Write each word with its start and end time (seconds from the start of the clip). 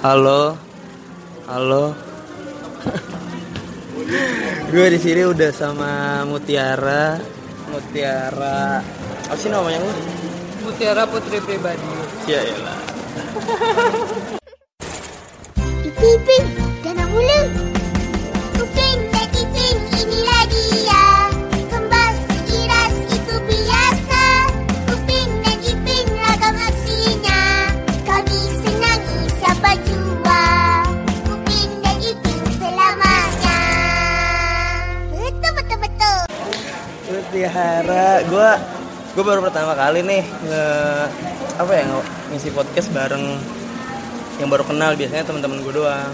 Halo, 0.00 0.56
halo. 1.44 1.92
gue 4.72 4.86
di 4.88 4.96
sini 4.96 5.28
udah 5.28 5.52
sama 5.52 6.24
Mutiara, 6.24 7.20
Mutiara. 7.68 8.80
Apa 9.28 9.36
sih 9.36 9.52
namanya 9.52 9.84
lu? 9.84 9.92
Mutiara 10.64 11.04
Putri 11.04 11.36
Pribadi. 11.44 11.84
Ya 12.24 12.40
ya 12.40 12.56
lah. 12.64 12.80
Iping, 15.84 16.46
jangan 16.80 17.06
mulu. 17.12 17.40
Kuping 18.56 19.00
Mutiara, 37.40 38.20
gue 38.28 38.48
gue 39.16 39.24
baru 39.24 39.40
pertama 39.40 39.72
kali 39.72 40.04
nih 40.04 40.20
nge 40.44 40.64
apa 41.56 41.72
ya 41.72 41.88
ngisi 42.28 42.52
podcast 42.52 42.92
bareng 42.92 43.40
yang 44.36 44.52
baru 44.52 44.60
kenal 44.68 44.92
biasanya 44.92 45.24
teman-teman 45.24 45.64
gue 45.64 45.72
doang. 45.72 46.12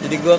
Jadi 0.00 0.16
gue 0.24 0.36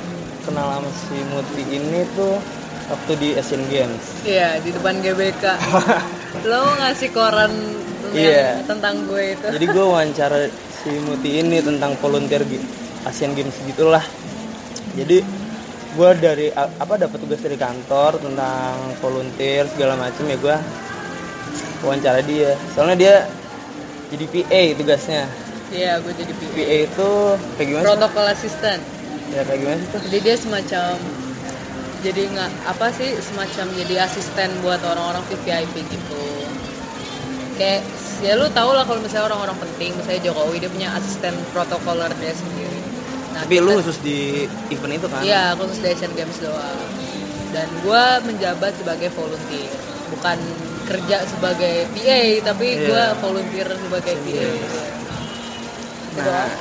kenal 0.49 0.65
sama 0.65 0.89
si 0.89 1.21
Muti 1.29 1.61
ini 1.69 2.09
tuh 2.17 2.41
waktu 2.89 3.11
di 3.21 3.29
Asian 3.37 3.69
Games. 3.69 4.01
Iya, 4.25 4.57
di 4.65 4.73
depan 4.73 4.97
GBK. 4.97 5.45
Lo 6.49 6.73
ngasih 6.73 7.13
koran 7.13 7.53
yang 8.17 8.65
tentang 8.65 9.05
gue 9.05 9.37
itu. 9.37 9.45
Jadi 9.45 9.65
gue 9.69 9.85
wawancara 9.85 10.49
si 10.81 10.89
Muti 11.05 11.37
ini 11.37 11.61
tentang 11.61 11.93
volunteer 12.01 12.41
di 12.49 12.57
Asian 13.05 13.37
Games 13.37 13.53
gitulah. 13.61 14.01
Jadi 14.97 15.21
gue 15.95 16.09
dari 16.19 16.47
apa 16.55 16.99
dapat 16.99 17.17
tugas 17.23 17.39
dari 17.39 17.55
kantor 17.55 18.19
tentang 18.19 18.75
volunteer 18.99 19.63
segala 19.71 19.95
macam 19.95 20.27
ya 20.27 20.35
gue 20.35 20.57
wawancara 21.87 22.19
dia. 22.27 22.59
Soalnya 22.75 22.97
dia 22.99 23.15
jadi 24.11 24.25
PA 24.27 24.61
tugasnya. 24.75 25.23
Iya, 25.71 25.97
gue 26.03 26.13
jadi 26.13 26.33
PA. 26.35 26.47
PA 26.51 26.77
itu 26.85 27.09
kayak 27.57 27.67
gimana? 27.71 27.83
Protokol 27.89 28.25
asisten. 28.29 28.77
Ya 29.33 29.41
kayak 29.47 29.59
gimana 29.63 29.77
sih 29.79 29.89
tuh? 29.89 29.99
Jadi 30.05 30.17
dia 30.21 30.35
semacam 30.37 30.91
jadi 32.05 32.21
nggak 32.37 32.51
apa 32.69 32.87
sih 32.93 33.09
semacam 33.17 33.65
jadi 33.81 33.95
asisten 34.05 34.49
buat 34.61 34.77
orang-orang 34.85 35.25
VIP 35.31 35.73
gitu. 35.89 36.23
Kayak 37.57 37.81
ya 38.21 38.37
lu 38.37 38.45
tau 38.53 38.77
lah 38.77 38.85
kalau 38.85 39.01
misalnya 39.01 39.33
orang-orang 39.33 39.57
penting, 39.57 39.95
misalnya 39.97 40.21
Jokowi 40.29 40.61
dia 40.61 40.69
punya 40.69 40.89
asisten 40.93 41.33
protokoler 41.49 42.13
dia 42.21 42.35
sendiri. 42.35 42.84
Nah, 43.35 43.43
Tapi 43.43 43.55
lu 43.57 43.67
kita- 43.67 43.77
khusus 43.81 43.97
di 43.99 44.19
event 44.69 44.93
itu 44.95 45.07
kan? 45.07 45.19
Iya, 45.19 45.43
khusus 45.53 45.77
di 45.77 45.87
Asian 45.89 46.13
Games 46.13 46.37
doang. 46.39 46.79
Dan 47.51 47.67
gue 47.77 48.03
menjabat 48.25 48.71
sebagai 48.73 49.11
volunteer, 49.11 49.75
bukan 50.07 50.37
kerja 50.85 51.17
sebagai 51.25 51.83
PA, 51.89 52.21
tapi 52.45 52.67
Iya. 52.73 52.85
gue 52.85 53.03
volunteer 53.19 53.67
sebagai 53.67 54.13
PA. 54.15 54.47
Gitu 54.47 54.71
Nah. 56.15 56.23
doang. 56.47 56.51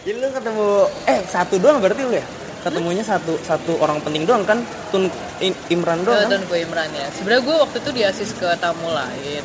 Jadi 0.00 0.16
lu 0.16 0.28
ketemu 0.28 0.68
eh 1.06 1.20
satu 1.24 1.54
doang 1.56 1.78
berarti 1.78 2.02
lu 2.02 2.12
ya? 2.12 2.26
Ketemunya 2.58 3.06
satu 3.06 3.38
satu 3.40 3.78
orang 3.78 4.02
penting 4.02 4.26
doang 4.26 4.42
kan? 4.42 4.58
Tun 4.90 5.06
Im- 5.38 5.54
Imran 5.68 6.02
doang. 6.02 6.18
Oh, 6.18 6.26
kan? 6.28 6.42
Tuan 6.42 6.58
Imran 6.60 6.90
ya. 6.90 7.06
Sebenarnya 7.14 7.42
gue 7.44 7.56
waktu 7.56 7.76
itu 7.78 7.90
diasis 7.94 8.30
ke 8.32 8.50
tamu 8.58 8.90
lain. 8.90 9.42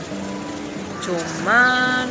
Cuman 1.00 2.07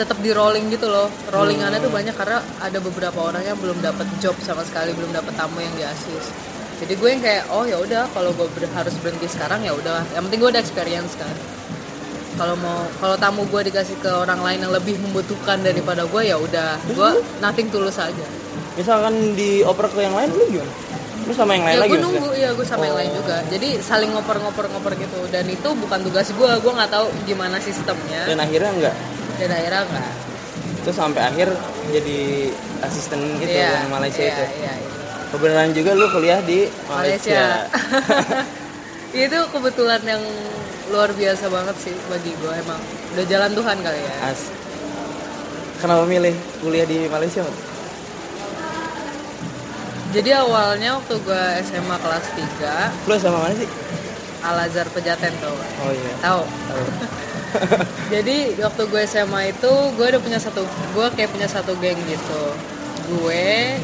tetap 0.00 0.16
di 0.18 0.32
rolling 0.32 0.66
gitu 0.68 0.86
loh. 0.86 1.06
Rollingannya 1.28 1.76
tuh 1.78 1.88
banyak 1.88 2.14
karena 2.14 2.38
ada 2.58 2.78
beberapa 2.78 3.20
orang 3.22 3.44
yang 3.44 3.54
belum 3.54 3.78
dapat 3.78 4.08
job 4.16 4.32
sama 4.40 4.62
sekali, 4.62 4.90
belum 4.90 5.12
dapat 5.12 5.32
tamu 5.34 5.60
yang 5.60 5.74
diasis. 5.74 6.32
Jadi 6.80 6.96
gue 6.96 7.08
yang 7.10 7.20
kayak 7.20 7.44
oh 7.48 7.62
ya 7.62 7.76
udah 7.76 8.08
kalau 8.10 8.32
gue 8.32 8.48
ber- 8.48 8.72
harus 8.72 8.96
berhenti 8.96 9.28
sekarang 9.28 9.60
ya 9.60 9.72
udah. 9.72 10.00
Yang 10.10 10.22
penting 10.26 10.38
gue 10.40 10.50
ada 10.50 10.58
experience 10.58 11.12
kan. 11.14 11.34
Kalau 12.34 12.56
mau 12.56 12.80
kalau 12.96 13.16
tamu 13.16 13.44
gue 13.44 13.68
dikasih 13.68 14.00
ke 14.00 14.08
orang 14.08 14.40
lain 14.40 14.64
yang 14.64 14.72
lebih 14.72 14.96
membutuhkan 14.98 15.60
daripada 15.60 16.08
gue 16.08 16.22
ya 16.24 16.40
udah. 16.40 16.80
Gue 16.88 17.10
nothing 17.38 17.68
tulus 17.68 18.00
aja. 18.00 18.26
Misalkan 18.74 19.36
dioper 19.36 19.86
ke 19.86 20.00
yang 20.00 20.16
lain 20.16 20.30
lu 20.30 20.44
gimana? 20.48 20.72
Lu 21.20 21.36
sama 21.36 21.52
yang 21.52 21.68
lain 21.68 21.76
ya 21.76 21.80
lagi 21.84 21.92
gue 21.92 22.00
nunggu 22.00 22.28
ya 22.32 22.48
gue 22.50 22.64
sama 22.64 22.82
yang 22.82 22.96
Oh. 22.96 23.00
lain 23.04 23.12
juga 23.12 23.36
jadi 23.46 23.68
saling 23.78 24.08
ngoper-ngoper-ngoper 24.10 24.92
gitu 24.96 25.20
dan 25.28 25.44
itu 25.46 25.68
bukan 25.76 26.00
tugas 26.00 26.32
gue 26.32 26.50
gue 26.56 26.72
nggak 26.72 26.88
tahu 26.88 27.06
gimana 27.22 27.60
sistemnya 27.60 28.24
Dan 28.24 28.40
akhirnya 28.40 28.72
enggak. 28.72 28.94
Dan 29.40 29.50
akhirnya 29.50 29.82
enggak 29.88 30.12
Itu 30.80 30.90
sampai 30.92 31.22
akhir 31.24 31.48
jadi 31.90 32.20
asisten 32.80 33.20
gitu 33.36 33.52
Iya, 33.52 33.84
yang 33.84 33.90
Malaysia 33.90 34.22
iya, 34.22 34.32
itu. 34.32 34.44
iya, 34.60 34.72
iya. 34.76 34.90
Kebenaran 35.30 35.70
juga 35.72 35.90
lu 35.94 36.06
kuliah 36.08 36.40
di 36.42 36.66
Malaysia 36.86 37.32
Malaysia. 37.32 37.46
itu 39.26 39.38
kebetulan 39.50 40.02
yang 40.04 40.22
luar 40.88 41.10
biasa 41.10 41.46
banget 41.46 41.76
sih 41.78 41.94
bagi 42.06 42.32
gue 42.34 42.52
emang 42.52 42.80
udah 43.14 43.24
jalan 43.26 43.50
Tuhan 43.54 43.76
kali 43.78 44.00
ya 44.00 44.14
As. 44.26 44.40
Kenapa 45.78 46.04
milih 46.04 46.34
kuliah 46.60 46.84
di 46.84 47.06
Malaysia? 47.06 47.40
Jadi 50.10 50.30
awalnya 50.34 50.98
waktu 50.98 51.14
gue 51.22 51.42
SMA 51.62 51.96
kelas 51.96 52.26
3 52.34 53.06
Lu 53.06 53.14
sama 53.16 53.46
mana 53.46 53.54
sih? 53.54 53.70
Al 54.42 54.56
Azhar 54.66 54.88
Pejaten 54.90 55.30
tau? 55.38 55.54
Oh 55.54 55.92
iya. 55.94 56.12
tahu 56.18 56.42
Tahu. 56.42 56.82
Jadi 58.14 58.58
waktu 58.58 58.82
gue 58.86 59.02
SMA 59.06 59.52
itu 59.52 59.72
gue 59.96 60.06
udah 60.06 60.22
punya 60.22 60.38
satu 60.38 60.62
gue 60.66 61.06
kayak 61.14 61.30
punya 61.34 61.48
satu 61.50 61.74
geng 61.78 61.98
gitu. 62.06 62.42
Gue, 63.10 63.78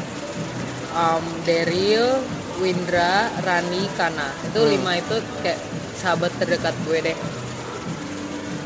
um, 0.93 1.23
Daryl, 1.43 2.23
Windra, 2.59 3.27
Rani, 3.43 3.85
Kana 3.99 4.31
itu 4.47 4.59
Hmm. 4.59 4.71
lima 4.71 4.91
itu 4.97 5.15
kayak 5.43 5.59
sahabat 5.99 6.31
terdekat 6.39 6.75
gue 6.87 7.11
deh. 7.11 7.17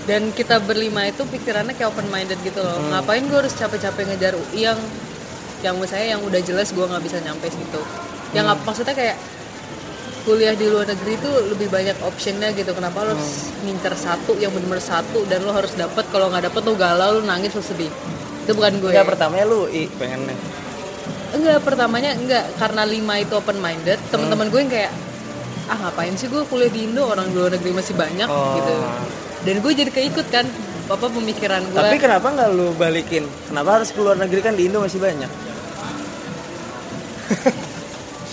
Dan 0.10 0.34
kita 0.34 0.58
berlima 0.62 1.06
itu 1.06 1.22
pikirannya 1.24 1.78
kayak 1.78 1.94
open 1.94 2.10
minded 2.10 2.38
gitu 2.42 2.60
loh. 2.60 2.78
Hmm. 2.78 2.90
Ngapain 2.98 3.22
gue 3.22 3.38
harus 3.38 3.54
capek-capek 3.54 4.04
ngejar 4.10 4.34
UI 4.34 4.66
yang 4.66 4.80
yang 5.62 5.78
menurut 5.78 5.94
saya 5.94 6.18
yang 6.18 6.22
udah 6.26 6.42
jelas 6.42 6.74
gue 6.74 6.82
nggak 6.82 7.04
bisa 7.06 7.22
nyampe 7.22 7.46
situ. 7.50 7.82
Yang 8.34 8.46
Hmm. 8.50 8.62
maksudnya 8.66 8.96
kayak 8.98 9.18
kuliah 10.22 10.54
di 10.54 10.70
luar 10.70 10.86
negeri 10.86 11.18
itu 11.18 11.30
lebih 11.50 11.68
banyak 11.68 11.98
optionnya 12.06 12.54
gitu. 12.54 12.72
Kenapa 12.72 13.02
lo 13.02 13.18
harus 13.18 13.50
ngincer 13.66 13.94
satu 13.98 14.38
yang 14.38 14.54
bener-bener 14.54 14.84
satu 14.84 15.26
dan 15.26 15.42
lo 15.42 15.52
harus 15.52 15.74
dapet? 15.74 16.06
Kalau 16.10 16.30
nggak 16.30 16.52
dapet 16.52 16.62
lo 16.62 16.74
galau 16.78 17.10
lo 17.18 17.22
nangis 17.22 17.52
lo 17.54 17.64
sedih. 17.64 17.90
Itu 18.46 18.54
bukan 18.54 18.78
gue. 18.82 18.92
Enggak 18.94 19.10
pertamanya 19.10 19.46
lu 19.46 19.66
i 19.68 19.90
pengennya. 19.90 20.36
enggak 21.32 21.64
pertamanya 21.64 22.12
enggak 22.12 22.44
karena 22.60 22.84
lima 22.84 23.16
itu 23.16 23.32
open 23.40 23.56
minded 23.64 23.96
teman-teman 24.12 24.52
gue 24.52 24.60
yang 24.60 24.68
kayak 24.68 24.92
ah 25.72 25.78
ngapain 25.80 26.12
sih 26.14 26.28
gue 26.28 26.44
kuliah 26.46 26.68
di 26.68 26.92
Indo? 26.92 27.08
Orang 27.08 27.32
di 27.32 27.36
luar 27.40 27.56
negeri 27.56 27.72
masih 27.72 27.96
banyak 27.96 28.28
Oh. 28.28 28.60
gitu. 28.60 28.74
Dan 29.42 29.56
gue 29.64 29.72
jadi 29.72 29.90
keikut 29.90 30.28
kan 30.28 30.46
apa 30.92 31.08
pemikiran 31.08 31.64
gue 31.72 31.80
Tapi 31.80 31.98
kenapa 31.98 32.28
nggak 32.30 32.50
lu 32.52 32.76
balikin? 32.76 33.24
Kenapa 33.48 33.80
harus 33.80 33.96
keluar 33.96 34.20
negeri 34.20 34.44
kan 34.44 34.54
di 34.54 34.68
Indo 34.68 34.84
masih 34.84 35.00
banyak? 35.00 35.32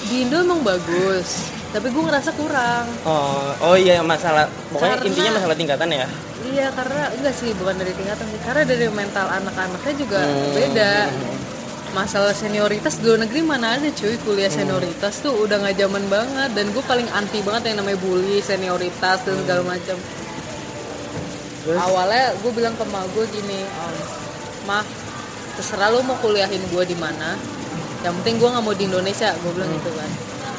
di 0.08 0.24
Indo 0.24 0.42
emang 0.42 0.64
bagus 0.64 1.52
tapi 1.68 1.86
gue 1.86 2.02
ngerasa 2.02 2.30
kurang 2.32 2.84
Oh, 3.02 3.52
oh 3.62 3.76
iya 3.76 4.00
masalah 4.00 4.48
pokoknya 4.68 4.96
Karena- 4.96 5.08
intinya 5.08 5.30
masalah 5.36 5.56
tingkatan 5.56 5.88
ya. 5.90 6.06
Iya 6.40 6.66
karena 6.72 7.02
enggak 7.12 7.34
sih 7.34 7.50
bukan 7.52 7.76
dari 7.76 7.92
tingkatan 7.92 8.24
sih 8.26 8.40
karena 8.40 8.62
dari 8.64 8.86
mental 8.88 9.26
anak-anaknya 9.28 9.94
juga 9.94 10.20
Hmm. 10.20 10.52
beda. 10.52 10.92
Masalah 11.88 12.32
senioritas 12.32 12.96
di 12.96 13.04
luar 13.04 13.20
negeri 13.20 13.40
mana 13.42 13.74
ada 13.74 13.88
cuy 13.90 14.16
kuliah 14.18 14.46
Hmm. 14.46 14.58
senioritas 14.58 15.14
tuh 15.18 15.34
udah 15.38 15.56
nggak 15.58 15.76
zaman 15.78 16.04
banget 16.06 16.50
dan 16.52 16.66
gue 16.68 16.84
paling 16.84 17.08
anti 17.10 17.40
banget 17.40 17.62
yang 17.66 17.80
namanya 17.80 17.98
bully 17.98 18.40
senioritas 18.40 19.18
dan 19.22 19.34
segala 19.38 19.62
macam. 19.66 19.96
Terus 21.58 21.78
Awalnya 21.78 22.32
gue 22.38 22.52
bilang 22.54 22.72
ke 22.72 22.82
emak 22.82 23.04
gue 23.12 23.24
gini, 23.30 23.60
"Om, 23.60 23.94
mah 24.64 24.84
terserah 25.54 25.90
lu 25.90 26.00
mau 26.02 26.16
kuliahin 26.16 26.62
gue 26.62 26.82
di 26.82 26.96
mana, 26.96 27.36
yang 28.00 28.14
penting 28.16 28.36
gue 28.36 28.48
nggak 28.48 28.62
mau 28.62 28.72
di 28.72 28.84
Indonesia, 28.84 29.34
gue 29.34 29.50
bilang 29.50 29.68
gitu 29.70 29.90
kan. 29.90 30.10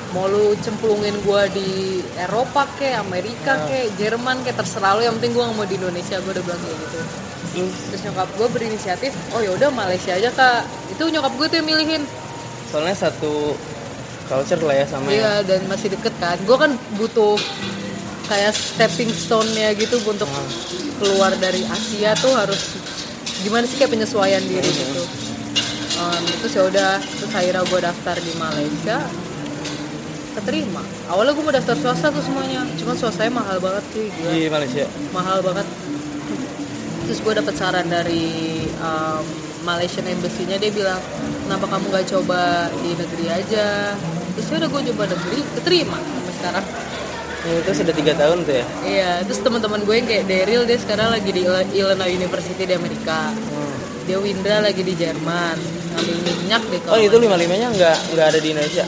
Mau 0.10 0.26
lu 0.26 0.58
cemplungin 0.58 1.14
gue 1.22 1.42
di 1.54 1.70
Eropa 2.18 2.66
ke, 2.82 2.98
Amerika 2.98 3.70
ke, 3.70 3.94
Jerman 4.02 4.42
ke, 4.42 4.50
terserah 4.58 4.98
lu, 4.98 5.06
yang 5.06 5.14
penting 5.22 5.38
gue 5.38 5.44
nggak 5.46 5.58
mau 5.58 5.68
di 5.70 5.78
Indonesia, 5.78 6.18
gue 6.18 6.32
udah 6.34 6.44
bilang 6.44 6.62
kayak 6.66 6.78
gitu. 6.82 7.00
ih, 7.62 7.72
Terus 7.94 8.02
nyokap 8.10 8.30
gue 8.34 8.48
berinisiatif, 8.50 9.12
oh 9.38 9.42
ya 9.46 9.52
udah 9.54 9.70
Malaysia 9.70 10.18
aja 10.18 10.30
kak, 10.34 10.66
itu 10.90 11.04
nyokap 11.14 11.34
gue 11.38 11.48
tuh 11.50 11.58
yang 11.62 11.68
milihin. 11.70 12.04
soalnya 12.70 12.94
satu 12.94 13.58
culture 14.30 14.62
lah 14.62 14.78
ya 14.78 14.86
sama 14.86 15.10
yang 15.10 15.18
Iya 15.18 15.34
dan 15.42 15.62
masih 15.66 15.90
deket 15.90 16.14
kan. 16.22 16.38
Gue 16.46 16.58
kan 16.58 16.72
butuh 17.02 17.34
kayak 18.30 18.54
stepping 18.54 19.10
stone-nya 19.10 19.74
gitu 19.74 19.98
untuk 20.06 20.30
keluar 21.02 21.34
dari 21.42 21.66
Asia 21.66 22.14
tuh 22.22 22.30
harus 22.38 22.78
gimana 23.42 23.66
sih 23.66 23.82
kayak 23.82 23.90
penyesuaian 23.98 24.44
diri 24.46 24.70
gitu. 24.70 25.04
Um, 26.00 26.24
terus 26.46 26.54
ya 26.54 26.64
udah 26.70 26.92
terus 27.02 27.34
akhirnya 27.34 27.66
gue 27.66 27.80
daftar 27.82 28.16
di 28.22 28.34
Malaysia 28.38 28.98
keterima. 30.40 30.82
Awalnya 31.08 31.34
gue 31.36 31.44
mau 31.44 31.54
daftar 31.54 31.76
swasta 31.76 32.08
tuh 32.10 32.24
semuanya 32.24 32.64
cuman 32.80 32.96
swastanya 32.96 33.34
mahal 33.36 33.58
banget 33.60 33.84
sih 33.92 34.06
gila. 34.10 34.30
Di 34.32 34.42
Malaysia. 34.48 34.86
mahal 35.12 35.40
banget. 35.44 35.68
Terus 37.06 37.20
gue 37.20 37.34
dapet 37.36 37.54
saran 37.58 37.88
dari 37.90 38.26
um, 38.80 39.24
Malaysian 39.66 40.06
Embassy-nya 40.06 40.58
dia 40.58 40.72
bilang 40.72 41.02
kenapa 41.46 41.66
kamu 41.68 41.86
gak 41.92 42.06
coba 42.16 42.70
di 42.80 42.92
negeri 42.96 43.26
aja? 43.28 43.94
Terus 44.38 44.46
ya 44.48 44.56
udah 44.62 44.70
gue 44.70 44.82
coba 44.94 45.04
negeri 45.10 45.40
keterima 45.60 45.98
sampai 46.00 46.34
sekarang. 46.38 46.66
Ya, 47.40 47.54
itu 47.56 47.72
sudah 47.72 47.94
tiga 47.96 48.14
tahun 48.20 48.38
tuh 48.44 48.56
ya? 48.60 48.66
Iya 48.84 49.12
terus 49.24 49.40
teman-teman 49.40 49.80
gue 49.84 49.96
yang 49.96 50.08
kayak 50.08 50.26
Daryl 50.28 50.64
dia 50.68 50.78
sekarang 50.80 51.08
lagi 51.12 51.32
di 51.32 51.48
Ill- 51.48 51.72
Illinois 51.72 52.12
University 52.12 52.64
di 52.68 52.76
Amerika. 52.76 53.32
Dia 54.06 54.18
Windra 54.20 54.60
lagi 54.60 54.82
di 54.82 54.94
Jerman 54.98 55.80
ngambil 55.90 56.18
minyak 56.22 56.64
deh 56.70 56.82
oh 56.90 56.98
itu 56.98 57.18
lima 57.18 57.36
limanya 57.36 57.68
nggak 57.74 57.98
nggak 58.16 58.26
ada 58.34 58.40
di 58.40 58.50
Indonesia 58.54 58.86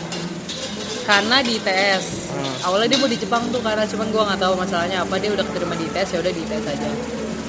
karena 1.12 1.44
di 1.44 1.52
ITS 1.54 2.06
Hmm. 2.32 2.56
awalnya 2.64 2.88
dia 2.88 2.98
mau 2.98 3.06
di 3.06 3.20
Jepang 3.20 3.44
tuh 3.52 3.60
karena 3.60 3.84
cuman 3.84 4.08
gua 4.10 4.24
nggak 4.26 4.40
tahu 4.40 4.54
masalahnya 4.56 5.04
apa 5.04 5.20
dia 5.20 5.30
udah 5.30 5.44
keterima 5.44 5.76
di 5.76 5.84
ITS 5.86 6.10
ya 6.10 6.20
udah 6.20 6.32
di 6.32 6.42
ITS 6.42 6.66
aja. 6.66 6.90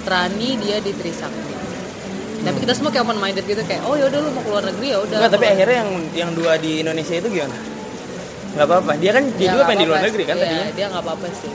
Trani 0.03 0.51
dia 0.59 0.77
di 0.79 0.91
Trisakti. 0.91 1.55
Tapi 2.43 2.59
kita 2.59 2.75
semua 2.75 2.91
kayak 2.91 3.07
open 3.07 3.17
minded 3.17 3.47
gitu 3.47 3.63
kayak 3.63 3.87
oh 3.87 3.95
ya 3.95 4.11
udah 4.11 4.19
lu 4.19 4.31
mau 4.33 4.43
keluar 4.43 4.67
negeri 4.67 4.87
ya 4.89 4.99
udah. 4.99 5.19
Tapi 5.23 5.31
Keluar- 5.31 5.55
akhirnya 5.55 5.77
yang 5.79 5.91
yang 6.13 6.31
dua 6.35 6.53
di 6.59 6.83
Indonesia 6.83 7.15
itu 7.15 7.29
gimana? 7.31 7.55
Nggak 8.53 8.67
apa-apa. 8.67 8.93
Dia 8.99 9.11
kan 9.15 9.25
dia 9.33 9.47
Ya, 9.47 9.53
juga 9.53 9.63
pengen 9.65 9.79
di 9.79 9.87
luar 9.87 10.01
negeri 10.03 10.23
kan 10.25 10.35
Iya, 10.35 10.43
tadinya. 10.45 10.67
dia 10.75 10.87
nggak 10.91 11.03
apa-apa 11.07 11.27
sih. 11.33 11.53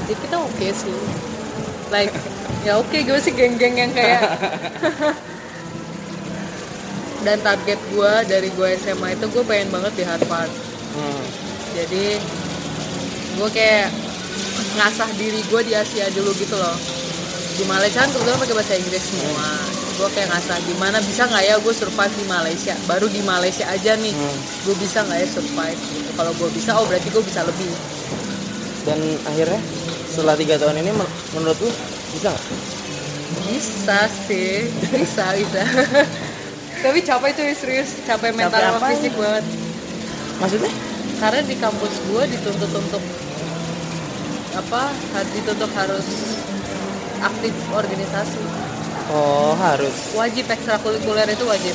Jadi 0.00 0.14
kita 0.20 0.36
oke 0.38 0.66
sih. 0.72 0.96
Like 1.90 2.14
ya 2.66 2.72
oke 2.78 2.94
gue 2.96 3.18
sih 3.18 3.32
geng-geng 3.32 3.74
yang 3.76 3.90
kayak 3.90 4.22
dan 7.22 7.38
target 7.40 7.78
gue 7.88 8.12
dari 8.24 8.48
gue 8.48 8.68
SMA 8.76 9.08
itu 9.12 9.26
gue 9.28 9.42
pengen 9.42 9.68
banget 9.68 9.92
di 9.94 10.04
Harvard 10.04 10.50
Hmm. 10.92 11.24
jadi 11.72 12.20
gue 13.32 13.48
kayak 13.50 13.88
ngasah 14.74 15.08
diri 15.16 15.40
gue 15.42 15.60
di 15.62 15.72
Asia 15.72 16.08
dulu 16.10 16.32
gitu 16.34 16.52
loh. 16.52 16.76
Di 17.52 17.64
Malaysia 17.64 18.00
kan 18.00 18.08
kebetulan 18.08 18.38
pakai 18.38 18.56
bahasa 18.56 18.74
Inggris 18.76 19.04
semua. 19.04 19.48
Gue 19.92 20.08
kayak 20.10 20.28
ngasah 20.28 20.58
gimana 20.64 20.98
bisa 21.00 21.28
nggak 21.28 21.44
ya 21.44 21.54
gue 21.56 21.74
survive 21.74 22.14
di 22.14 22.24
Malaysia? 22.26 22.74
Baru 22.84 23.06
di 23.06 23.20
Malaysia 23.20 23.64
aja 23.66 23.92
nih 23.94 24.12
Hmm. 24.12 24.36
gue 24.64 24.74
bisa 24.76 25.00
nggak 25.02 25.18
ya 25.18 25.28
survive? 25.28 25.80
Gitu 25.80 26.10
kalau 26.12 26.32
gue 26.32 26.48
bisa 26.52 26.70
oh 26.76 26.84
berarti 26.84 27.08
gue 27.08 27.22
bisa 27.22 27.40
lebih. 27.42 27.72
Dan 28.82 28.98
akhirnya 29.24 29.60
setelah 30.08 30.36
tiga 30.36 30.56
tahun 30.56 30.76
ini 30.78 30.90
men- 30.92 31.14
menurut 31.32 31.56
lu 31.56 31.70
bisa 32.12 32.28
nggak? 32.28 32.44
bisa 33.42 33.98
sih 34.28 34.68
bisa 34.92 35.24
bisa. 35.34 35.60
Tapi 36.84 36.98
capek 37.00 37.30
cuy 37.32 37.52
serius. 37.54 38.00
Capek 38.02 38.32
mental 38.32 38.58
Capek 38.58 38.96
fisik 38.96 39.12
banget 39.14 39.44
Maksudnya? 40.38 40.72
karena 41.16 41.38
di 41.46 41.54
kampus 41.54 42.02
gue 42.02 42.22
dituntut 42.28 42.72
untuk 42.72 43.02
apa 44.52 44.90
dituntut 45.30 45.70
harus 45.70 46.06
aktif 47.22 47.54
organisasi 47.70 48.42
Oh 49.06 49.54
harus 49.54 49.94
wajib 50.14 50.46
ekstrakurikuler 50.46 51.28
itu 51.28 51.44
wajib 51.46 51.74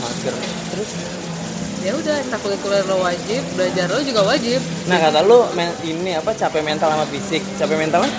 mager. 0.00 0.34
Terus? 0.72 0.90
ya 1.84 1.92
udah 1.92 2.14
ekstrakurikuler 2.18 2.82
lo 2.84 2.98
wajib 2.98 3.42
belajar 3.52 3.86
lo 3.86 4.00
juga 4.00 4.24
wajib 4.24 4.58
Nah 4.86 4.98
kata 4.98 5.20
men- 5.52 5.76
ini 5.84 6.16
apa 6.16 6.32
capek 6.32 6.64
mental 6.64 6.88
sama 6.90 7.04
fisik? 7.06 7.44
Capek 7.60 7.76
mentalnya? 7.76 8.10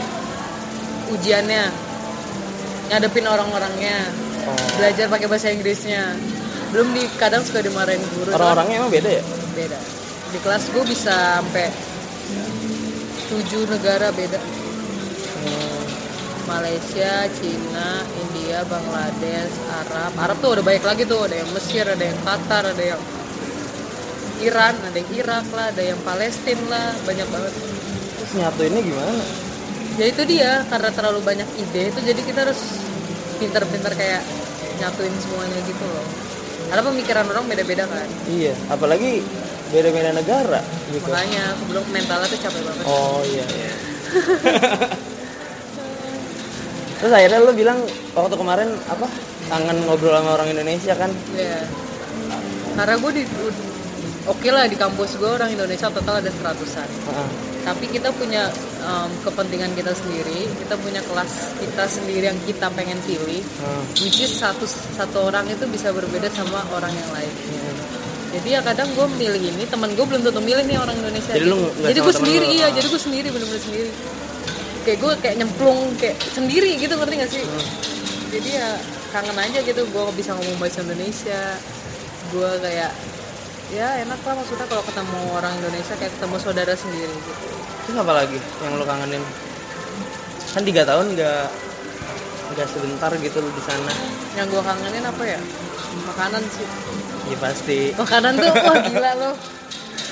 ujiannya 1.09 1.63
ngadepin 2.87 3.25
orang-orangnya 3.25 3.97
Oh. 4.47 4.55
belajar 4.79 5.11
pakai 5.11 5.27
bahasa 5.27 5.51
Inggrisnya 5.51 6.15
belum 6.71 6.95
di 6.95 7.03
kadang 7.19 7.43
suka 7.43 7.59
dimarahin 7.59 7.99
guru 8.15 8.31
Orang-orangnya 8.31 8.79
emang 8.79 8.91
beda 8.93 9.09
ya? 9.11 9.23
Beda 9.57 9.79
di 10.29 10.37
kelas 10.45 10.63
gue 10.69 10.83
bisa 10.85 11.41
sampai 11.41 11.73
tujuh 13.33 13.65
negara 13.65 14.13
beda 14.13 14.37
Hmm. 15.37 15.85
Malaysia, 16.47 17.27
Cina, 17.37 18.01
India, 18.23 18.63
Bangladesh, 18.65 19.53
Arab. 19.67 20.11
Arab 20.15 20.37
tuh 20.39 20.49
udah 20.57 20.63
banyak 20.63 20.81
lagi 20.81 21.03
tuh, 21.03 21.27
ada 21.27 21.35
yang 21.35 21.49
Mesir, 21.51 21.85
ada 21.85 21.99
yang 21.99 22.17
Qatar, 22.23 22.63
ada 22.71 22.83
yang 22.95 23.01
Iran, 24.41 24.73
ada 24.81 24.95
yang 24.95 25.11
Irak 25.13 25.45
lah, 25.51 25.65
ada 25.75 25.83
yang 25.83 25.99
Palestina 26.07 26.63
lah, 26.71 26.89
banyak 27.03 27.27
banget. 27.27 27.53
Terus 28.17 28.31
nyatu 28.39 28.61
ini 28.63 28.79
gimana? 28.79 29.23
Ya 29.99 30.05
itu 30.07 30.21
dia, 30.23 30.51
karena 30.71 30.89
terlalu 30.95 31.19
banyak 31.21 31.49
ide 31.59 31.91
itu 31.91 31.99
jadi 32.01 32.21
kita 32.23 32.39
harus 32.47 32.61
pinter-pinter 33.37 33.91
kayak 33.93 34.23
nyatuin 34.79 35.13
semuanya 35.19 35.59
gitu 35.67 35.83
loh. 35.83 36.07
Karena 36.71 36.83
pemikiran 36.85 37.25
orang 37.27 37.45
beda-beda 37.45 37.83
kan. 37.91 38.07
Iya, 38.31 38.55
apalagi 38.71 39.19
beda-beda 39.71 40.11
negara 40.15 40.61
gitu. 40.91 41.07
Makanya 41.07 41.43
belum 41.67 41.85
mentalnya 41.91 42.27
tuh 42.31 42.39
capek 42.39 42.61
banget. 42.63 42.85
Oh 42.87 43.21
iya 43.27 43.45
iya. 43.51 43.73
Terus 46.97 47.13
akhirnya 47.13 47.39
lu 47.45 47.53
bilang 47.53 47.79
waktu 48.17 48.35
kemarin 48.35 48.69
apa 48.89 49.05
kangen 49.47 49.77
ngobrol 49.85 50.17
sama 50.17 50.33
orang 50.39 50.49
Indonesia 50.49 50.93
kan? 50.97 51.11
Iya. 51.37 51.61
Karena 52.73 52.95
gue 52.97 53.11
di 53.21 53.23
Oke 54.27 54.51
lah 54.51 54.67
di 54.67 54.75
kampus 54.75 55.15
gue 55.15 55.29
orang 55.39 55.47
Indonesia 55.55 55.87
total 55.87 56.19
ada 56.19 56.27
seratusan. 56.27 56.83
Heeh. 56.83 57.29
tapi 57.67 57.83
kita 57.91 58.15
punya 58.15 58.47
um, 58.79 59.11
kepentingan 59.27 59.75
kita 59.75 59.91
sendiri 59.91 60.47
kita 60.55 60.79
punya 60.79 61.03
kelas 61.03 61.51
kita 61.59 61.83
sendiri 61.83 62.31
yang 62.31 62.39
kita 62.47 62.71
pengen 62.71 62.95
pilih 63.03 63.43
Heeh. 63.43 63.83
which 64.07 64.23
is 64.23 64.31
satu 64.31 64.63
satu 64.95 65.27
orang 65.27 65.43
itu 65.51 65.67
bisa 65.67 65.91
berbeda 65.91 66.31
sama 66.31 66.63
orang 66.71 66.95
yang 66.95 67.11
lain 67.11 67.33
jadi 68.29 68.47
ya 68.49 68.61
kadang 68.61 68.89
gue 68.89 69.07
milih 69.13 69.43
ini 69.47 69.63
teman 69.65 69.89
gue 69.89 70.03
belum 70.03 70.21
tentu 70.21 70.39
milih 70.39 70.63
nih 70.63 70.77
orang 70.77 70.95
Indonesia 70.95 71.31
Jadi 71.31 71.45
lu 71.45 71.57
nggak 71.57 71.87
jadi 71.87 71.97
gue 71.97 72.05
temen 72.05 72.19
sendiri 72.19 72.45
lu? 72.45 72.53
iya 72.53 72.65
Ah. 72.65 72.71
jadi 72.71 72.87
gue 72.87 73.01
sendiri 73.01 73.27
bener-bener 73.29 73.61
sendiri 73.61 73.89
kayak 74.83 74.97
gue 74.97 75.11
kayak 75.19 75.35
nyemplung 75.37 75.79
kayak 75.95 76.15
sendiri 76.29 76.71
gitu 76.75 76.93
ngerti 76.93 77.15
gak 77.17 77.29
sih 77.29 77.43
Hmm. 77.43 77.65
jadi 78.29 78.49
ya 78.53 78.69
kangen 79.09 79.37
aja 79.37 79.59
gitu 79.61 79.81
gue 79.83 80.03
bisa 80.13 80.31
ngomong 80.33 80.57
bahasa 80.57 80.79
Indonesia 80.81 81.41
gue 82.27 82.49
kayak 82.59 82.91
ya 83.69 83.87
enak 84.01 84.19
lah 84.21 84.33
maksudnya 84.33 84.63
kalau 84.65 84.79
ketemu 84.81 85.19
orang 85.33 85.53
Indonesia 85.57 85.93
kayak 85.93 86.11
ketemu 86.13 86.35
saudara 86.37 86.73
sendiri 86.73 87.11
gitu 87.13 87.45
Terus 87.83 87.97
apa 87.97 88.13
lagi 88.13 88.35
yang 88.59 88.75
lu 88.75 88.83
kangenin? 88.83 89.23
Kan 90.49 90.59
tiga 90.61 90.83
tahun 90.83 91.15
nggak 91.15 91.43
nggak 92.49 92.67
sebentar 92.67 93.11
gitu 93.13 93.37
lu 93.37 93.47
di 93.49 93.63
sana. 93.63 93.91
yang 94.33 94.43
gue 94.45 94.59
kangenin 94.59 95.01
apa 95.01 95.23
ya 95.25 95.39
makanan 96.05 96.43
sih 96.49 96.67
Ya 97.27 97.37
pasti. 97.37 97.91
makanan 97.93 98.33
tuh 98.35 98.51
wah 98.53 98.77
gila 98.81 99.11
loh 99.17 99.35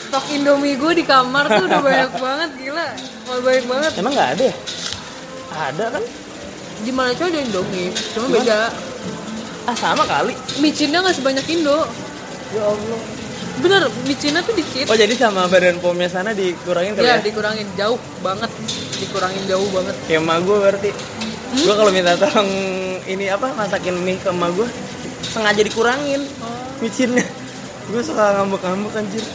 stok 0.06 0.26
indomie 0.30 0.76
gue 0.76 0.92
di 0.94 1.04
kamar 1.04 1.48
tuh 1.48 1.64
udah 1.64 1.82
banyak 1.82 2.12
banget 2.26 2.50
gila 2.58 2.88
wah 3.26 3.40
banyak 3.40 3.66
banget 3.66 3.92
Emang 3.96 4.14
nggak 4.14 4.30
ada 4.32 4.44
ya? 4.44 4.56
Ada 5.56 5.86
kan? 5.90 6.04
di 6.78 6.92
Malaysia 6.92 7.24
ada 7.24 7.40
indomie 7.40 7.90
cuma 8.12 8.28
Cuman- 8.28 8.36
beda 8.38 8.60
Ah 9.66 9.74
sama 9.74 10.06
kali. 10.06 10.38
micinnya 10.60 11.00
nggak 11.00 11.16
sebanyak 11.16 11.46
indo 11.50 11.88
Ya 12.52 12.64
Allah. 12.64 13.00
bener 13.56 13.82
micinnya 14.04 14.40
tuh 14.40 14.54
dikit 14.54 14.86
Oh 14.86 14.94
jadi 14.94 15.16
sama 15.16 15.48
badan 15.48 15.80
pomnya 15.80 16.06
sana 16.06 16.30
dikurangin 16.32 16.94
kali 16.94 17.02
ya 17.02 17.16
ya? 17.16 17.24
dikurangin 17.24 17.66
jauh 17.74 17.96
banget 18.20 18.52
dikurangin 18.96 19.44
jauh 19.46 19.66
banget 19.72 19.96
Kayak 20.06 20.22
emak 20.22 20.38
gue 20.42 20.58
berarti. 20.60 20.90
Hmm? 20.92 21.64
Gue 21.64 21.74
kalau 21.74 21.90
minta 21.90 22.14
tolong 22.16 22.52
ini 23.02 23.26
apa 23.28 23.48
masakin 23.52 23.96
mie 23.98 24.16
ke 24.16 24.28
emak 24.28 24.52
gue 24.54 24.68
sengaja 25.26 25.62
dikurangin 25.62 26.22
oh, 26.38 26.55
micinnya. 26.80 27.26
Gue 27.86 28.02
suka 28.02 28.42
ngambek-ngambek 28.42 28.98
anjir. 28.98 29.26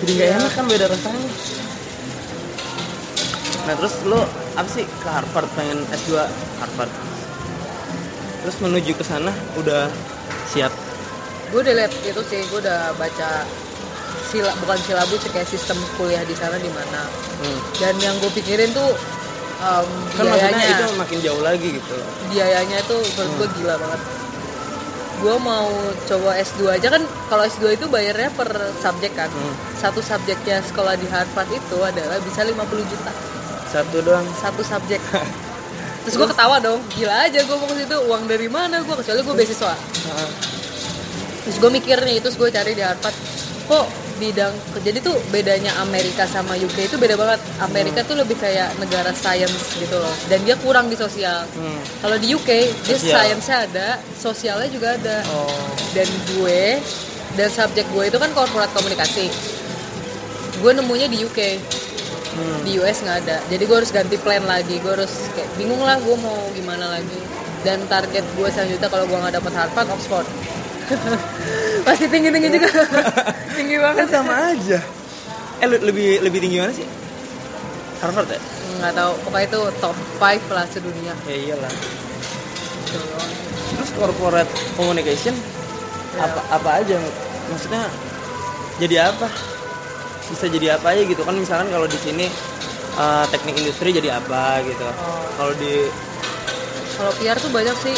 Jadi 0.00 0.10
nggak 0.16 0.30
enak 0.34 0.52
kan 0.54 0.64
beda 0.64 0.86
rasanya. 0.88 1.28
Nah 3.68 3.74
terus 3.76 3.94
lo 4.08 4.24
apa 4.56 4.66
sih 4.66 4.84
ke 4.84 5.08
Harvard 5.08 5.48
pengen 5.54 5.84
S2 5.92 6.16
Harvard? 6.58 6.92
Terus 8.40 8.56
menuju 8.58 8.92
ke 8.96 9.04
sana 9.04 9.30
udah 9.56 9.86
siap. 10.48 10.72
gue 11.50 11.58
udah 11.58 11.74
liat 11.74 11.90
itu 12.06 12.22
sih 12.30 12.46
gue 12.46 12.62
udah 12.62 12.94
baca 12.94 13.42
sila 14.30 14.54
bukan 14.62 14.78
silabus 14.86 15.18
sih, 15.18 15.34
kayak 15.34 15.50
sistem 15.50 15.74
kuliah 15.98 16.22
di 16.22 16.30
sana 16.32 16.54
di 16.56 16.70
mana 16.70 17.02
Hmm. 17.42 17.58
dan 17.74 17.96
yang 17.98 18.14
gue 18.22 18.30
pikirin 18.30 18.70
tuh 18.70 18.86
um, 19.58 19.88
Kan 20.14 20.30
biayanya 20.30 20.76
itu 20.78 20.86
makin 20.94 21.18
jauh 21.18 21.42
lagi 21.42 21.74
gitu. 21.74 21.96
biayanya 22.28 22.78
tuh 22.86 23.02
menurut 23.02 23.32
gue 23.34 23.48
gila 23.58 23.74
banget 23.82 24.00
gue 25.20 25.36
mau 25.36 25.68
coba 26.08 26.30
S2 26.40 26.80
aja. 26.80 26.88
Kan 26.88 27.04
kalau 27.28 27.44
S2 27.44 27.76
itu 27.76 27.86
bayarnya 27.86 28.32
per 28.32 28.48
subjek 28.80 29.12
kan. 29.12 29.28
Hmm. 29.28 29.54
satu 29.76 30.00
subjeknya 30.00 30.60
sekolah 30.64 30.96
di 30.96 31.06
Harvard 31.08 31.48
itu 31.52 31.78
adalah 31.80 32.16
bisa 32.24 32.44
50 32.44 32.56
juta. 32.88 33.12
Satu 33.70 34.00
doang. 34.02 34.26
satu 34.40 34.64
subjek. 34.64 35.00
Terus 36.08 36.16
gue 36.16 36.28
ketawa 36.32 36.56
dong. 36.58 36.80
Gila 36.96 37.28
aja 37.28 37.38
gue 37.44 37.56
mau 37.56 37.68
ke 37.68 37.84
situ 37.84 37.96
uang 38.08 38.24
dari 38.24 38.48
mana 38.48 38.80
gue 38.80 38.94
kecuali 38.96 39.20
gue 39.20 39.34
beasiswa. 39.36 39.74
Terus 41.44 41.56
gue 41.60 41.70
mikir 41.72 41.98
nih 42.00 42.24
terus 42.24 42.40
gue 42.40 42.48
cari 42.48 42.72
di 42.72 42.80
Harvard. 42.80 43.16
Kok 43.68 43.99
bidang 44.20 44.52
jadi 44.84 45.00
tuh 45.00 45.16
bedanya 45.32 45.72
Amerika 45.80 46.28
sama 46.28 46.52
UK 46.54 46.92
itu 46.92 46.96
beda 47.00 47.16
banget. 47.16 47.40
Amerika 47.64 48.04
tuh 48.04 48.20
lebih 48.20 48.36
kayak 48.36 48.76
negara 48.76 49.10
science 49.16 49.74
gitu 49.80 49.96
loh. 49.96 50.12
Dan 50.28 50.44
dia 50.44 50.54
kurang 50.60 50.92
di 50.92 50.96
sosial. 51.00 51.48
Hmm. 51.56 51.80
kalau 52.04 52.20
di 52.20 52.36
UK 52.36 52.50
dia 52.84 52.98
science-nya 53.00 53.58
ada 53.64 53.88
sosialnya 54.14 54.68
juga 54.68 54.94
ada. 55.00 55.24
Oh. 55.32 55.72
dan 55.96 56.06
gue 56.36 56.78
dan 57.34 57.48
subjek 57.50 57.88
gue 57.90 58.04
itu 58.12 58.18
kan 58.20 58.30
corporate 58.36 58.70
komunikasi. 58.76 59.26
Gue 60.60 60.76
nemunya 60.76 61.08
di 61.08 61.24
UK 61.24 61.40
Hmm. 62.30 62.62
di 62.62 62.78
US 62.78 63.02
nggak 63.02 63.26
ada. 63.26 63.42
Jadi 63.50 63.62
gue 63.66 63.74
harus 63.74 63.90
ganti 63.90 64.14
plan 64.14 64.46
lagi. 64.46 64.78
Gue 64.78 64.94
harus 64.94 65.10
kayak 65.34 65.50
bingung 65.58 65.82
lah 65.82 65.98
gue 65.98 66.14
mau 66.14 66.38
gimana 66.54 66.94
lagi. 66.94 67.18
Dan 67.66 67.82
target 67.90 68.22
gue 68.38 68.48
selanjutnya 68.54 68.86
kalau 68.86 69.04
gue 69.10 69.18
nggak 69.18 69.34
dapet 69.34 69.52
Harvard 69.52 69.88
Oxford 69.90 70.26
pasti 71.86 72.06
tinggi 72.12 72.28
tinggi 72.32 72.48
juga. 72.56 72.70
Tinggi 73.54 73.76
kan 73.78 73.84
banget 73.94 74.08
sama 74.10 74.34
aja. 74.54 74.78
Eh 75.60 75.68
lebih 75.68 76.24
lebih 76.24 76.38
tinggi 76.42 76.58
mana 76.58 76.72
sih? 76.74 76.86
Harvard 78.00 78.28
ya? 78.32 78.40
Nggak 78.80 78.92
tahu. 78.96 79.12
Pokoknya 79.28 79.46
itu 79.46 79.60
top 79.78 79.96
5 80.18 80.56
lah 80.56 80.64
sedunia. 80.72 81.14
Ya 81.28 81.36
iyalah. 81.36 81.72
Gitu 82.90 83.06
terus 83.70 83.90
corporate 83.94 84.50
communication? 84.74 85.32
Ya. 86.18 86.26
apa 86.26 86.40
apa 86.50 86.70
aja? 86.82 86.98
Maksudnya 87.48 87.86
jadi 88.82 89.14
apa? 89.14 89.30
Bisa 90.26 90.46
jadi 90.50 90.74
apa 90.74 90.94
aja 90.94 91.02
gitu. 91.06 91.22
Kan 91.22 91.38
misalkan 91.38 91.70
kalau 91.70 91.86
di 91.86 91.98
sini 92.02 92.26
eh, 92.98 93.24
teknik 93.30 93.62
industri 93.62 93.94
jadi 93.94 94.18
apa 94.18 94.64
gitu. 94.66 94.84
Oh. 94.84 95.24
kalau 95.38 95.52
di 95.54 95.86
kalau 96.98 97.12
PR 97.16 97.36
tuh 97.38 97.48
banyak 97.54 97.76
sih. 97.80 97.96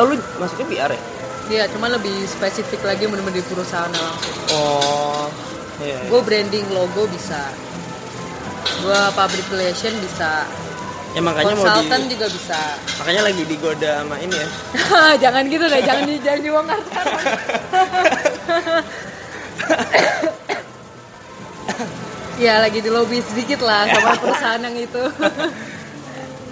Oh 0.00 0.08
lu 0.08 0.16
maksudnya 0.40 0.66
PR 0.72 0.90
ya 0.96 1.11
dia 1.50 1.66
cuma 1.74 1.90
lebih 1.90 2.14
spesifik 2.28 2.82
lagi 2.86 3.06
bener-bener 3.10 3.42
di 3.42 3.44
perusahaan 3.46 3.90
langsung 3.90 4.36
oh 4.54 5.26
iya, 5.82 5.98
iya. 5.98 6.08
gue 6.10 6.20
branding 6.22 6.66
logo 6.70 7.06
bisa. 7.10 7.50
Gue 8.82 9.00
public 9.14 9.46
relation 9.50 9.94
bisa. 10.02 10.46
Ya 11.12 11.20
makanya 11.20 11.54
mau 11.60 11.76
di 11.84 12.16
juga 12.16 12.26
bisa. 12.32 12.60
makanya 12.96 13.22
lagi 13.28 13.42
digoda 13.44 14.00
sama 14.00 14.16
ini 14.22 14.32
ya. 14.32 14.48
Jangan 15.28 15.44
gitu 15.50 15.64
deh 15.68 15.82
jangan 15.84 16.02
di 16.08 16.14
jangan 16.24 16.40
dibongkar 16.40 16.78
sekarang. 16.88 17.20
ya 22.40 22.54
lagi 22.64 22.78
di 22.80 22.90
lobby 22.90 23.20
sedikit 23.20 23.60
lah 23.60 23.84
sama 23.92 24.16
perusahaan 24.16 24.62
yang 24.62 24.76
itu. 24.78 25.04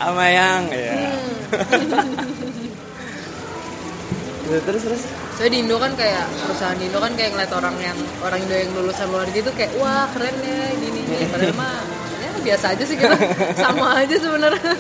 Sama 0.00 0.32
yang 0.32 0.64
ya 0.73 0.97
Gitu, 4.50 4.66
terus 4.66 4.83
terus? 4.83 5.02
Soalnya 5.38 5.52
di 5.54 5.59
Indo 5.62 5.78
kan 5.78 5.95
kayak 5.95 6.26
perusahaan 6.42 6.75
di 6.75 6.90
Indo 6.90 6.99
kan 6.99 7.14
kayak 7.14 7.30
ngeliat 7.38 7.52
orang 7.54 7.76
yang 7.78 7.95
orang 8.19 8.42
Indo 8.42 8.57
yang 8.59 8.71
lulusan 8.75 9.07
luar 9.14 9.30
tuh 9.30 9.54
kayak 9.54 9.71
wah 9.78 10.11
keren 10.11 10.35
ya 10.42 10.75
gini 10.75 11.00
gini. 11.07 11.25
Padahal 11.30 11.54
mah 11.54 11.87
ya 12.19 12.30
biasa 12.42 12.75
aja 12.75 12.83
sih 12.83 12.99
kita 12.99 13.14
sama 13.62 14.02
aja 14.02 14.16
sebenarnya. 14.19 14.75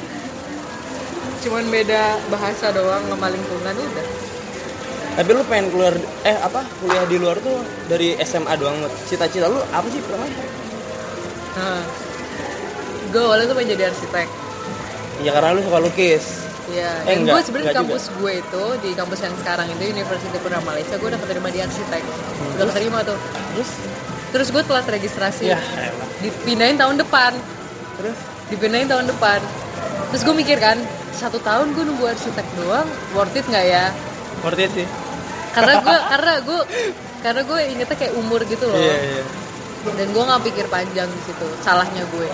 Cuman 1.46 1.64
beda 1.70 2.18
bahasa 2.34 2.74
doang 2.74 3.06
sama 3.06 3.30
lingkungan 3.30 3.74
udah. 3.78 4.06
Tapi 5.22 5.30
lu 5.38 5.42
pengen 5.46 5.70
keluar 5.70 5.94
eh 6.26 6.38
apa 6.42 6.66
kuliah 6.82 7.06
di 7.06 7.16
luar 7.22 7.38
tuh 7.38 7.62
dari 7.86 8.18
SMA 8.26 8.50
doang 8.58 8.74
cita-cita 9.06 9.46
lu 9.46 9.62
apa 9.70 9.86
sih 9.86 10.02
pertama 10.02 10.26
nah, 11.50 11.82
gue 13.10 13.22
awalnya 13.22 13.46
tuh 13.46 13.54
pengen 13.54 13.78
jadi 13.78 13.94
arsitek. 13.94 14.26
Ya 15.22 15.30
karena 15.30 15.54
lu 15.54 15.62
suka 15.62 15.78
lukis 15.78 16.49
Iya, 16.70 16.90
Eh, 17.02 17.18
dan 17.18 17.26
gue 17.26 17.40
sebenarnya 17.42 17.74
kampus 17.74 18.04
gue 18.14 18.32
itu 18.38 18.64
di 18.78 18.90
kampus 18.94 19.20
yang 19.20 19.34
sekarang 19.36 19.66
itu 19.68 19.82
University 19.90 20.36
Pura 20.38 20.62
Malaysia 20.62 20.94
gue 20.94 21.08
udah 21.10 21.20
keterima 21.20 21.48
di 21.50 21.58
arsitek, 21.58 22.02
udah 22.54 22.66
keterima 22.70 22.98
tuh. 23.02 23.18
terus? 23.52 23.70
Terus 24.30 24.48
gue 24.48 24.62
telat 24.62 24.86
registrasi, 24.86 25.50
ya 25.50 25.58
elah. 25.58 26.06
dipindahin 26.22 26.78
tahun 26.78 27.02
depan, 27.02 27.34
terus? 27.98 28.16
Dipindahin 28.46 28.86
tahun 28.86 29.10
depan. 29.10 29.42
Terus 30.14 30.22
gue 30.22 30.34
mikir 30.38 30.58
kan, 30.58 30.78
satu 31.10 31.42
tahun 31.42 31.74
gue 31.74 31.82
nunggu 31.82 32.06
arsitek 32.06 32.46
doang, 32.54 32.86
worth 33.12 33.34
it 33.34 33.42
nggak 33.44 33.66
ya? 33.66 33.90
worth 34.40 34.62
it 34.62 34.70
sih. 34.70 34.86
Karena 35.50 35.82
gue, 35.82 35.96
karena 36.14 36.34
gue, 36.40 36.60
karena 37.20 37.40
gue 37.42 37.58
ingetnya 37.74 37.96
kayak 37.98 38.14
umur 38.14 38.40
gitu 38.46 38.70
loh. 38.70 38.78
iya 38.78 38.96
iya. 39.18 39.24
Dan 39.98 40.12
gue 40.12 40.22
nggak 40.22 40.42
pikir 40.46 40.66
panjang 40.68 41.08
di 41.08 41.22
situ 41.26 41.46
salahnya 41.60 42.04
gue 42.06 42.28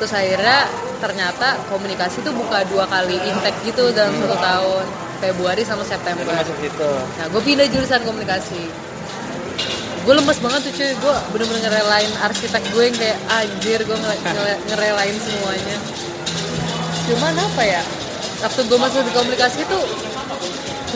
terus 0.00 0.16
akhirnya 0.16 0.64
ternyata 0.96 1.60
komunikasi 1.68 2.24
tuh 2.24 2.32
buka 2.32 2.64
dua 2.72 2.88
kali 2.88 3.20
intake 3.20 3.68
gitu 3.68 3.92
dalam 3.92 4.16
satu 4.16 4.36
tahun 4.40 4.84
Februari 5.20 5.60
sama 5.60 5.84
September. 5.84 6.24
Masuk 6.24 6.56
nah 7.20 7.26
gue 7.28 7.42
pindah 7.44 7.68
jurusan 7.68 8.00
komunikasi. 8.00 8.64
Gue 10.00 10.16
lemes 10.16 10.40
banget 10.40 10.60
tuh 10.64 10.72
cuy. 10.72 10.90
Gue 10.96 11.14
bener-bener 11.36 11.68
ngerelain 11.68 12.08
arsitek 12.24 12.64
gue 12.72 12.82
yang 12.88 12.96
kayak 12.96 13.18
anjir 13.28 13.84
gue 13.84 13.96
nge- 14.00 14.20
nge- 14.24 14.60
ngerelain 14.72 15.16
semuanya. 15.20 15.76
Cuman 17.04 17.34
apa 17.36 17.62
ya 17.68 17.82
waktu 18.40 18.60
gue 18.64 18.78
masuk 18.80 19.04
di 19.04 19.12
komunikasi 19.12 19.58
itu 19.68 19.78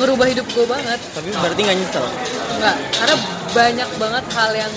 ngerubah 0.00 0.26
hidup 0.32 0.46
gue 0.48 0.64
banget. 0.64 1.00
Tapi 1.12 1.28
berarti 1.36 1.60
nggak 1.60 1.76
nyesel? 1.84 2.04
Enggak, 2.56 2.76
karena 2.96 3.16
banyak 3.52 3.88
banget 4.00 4.24
hal 4.32 4.50
yang 4.56 4.72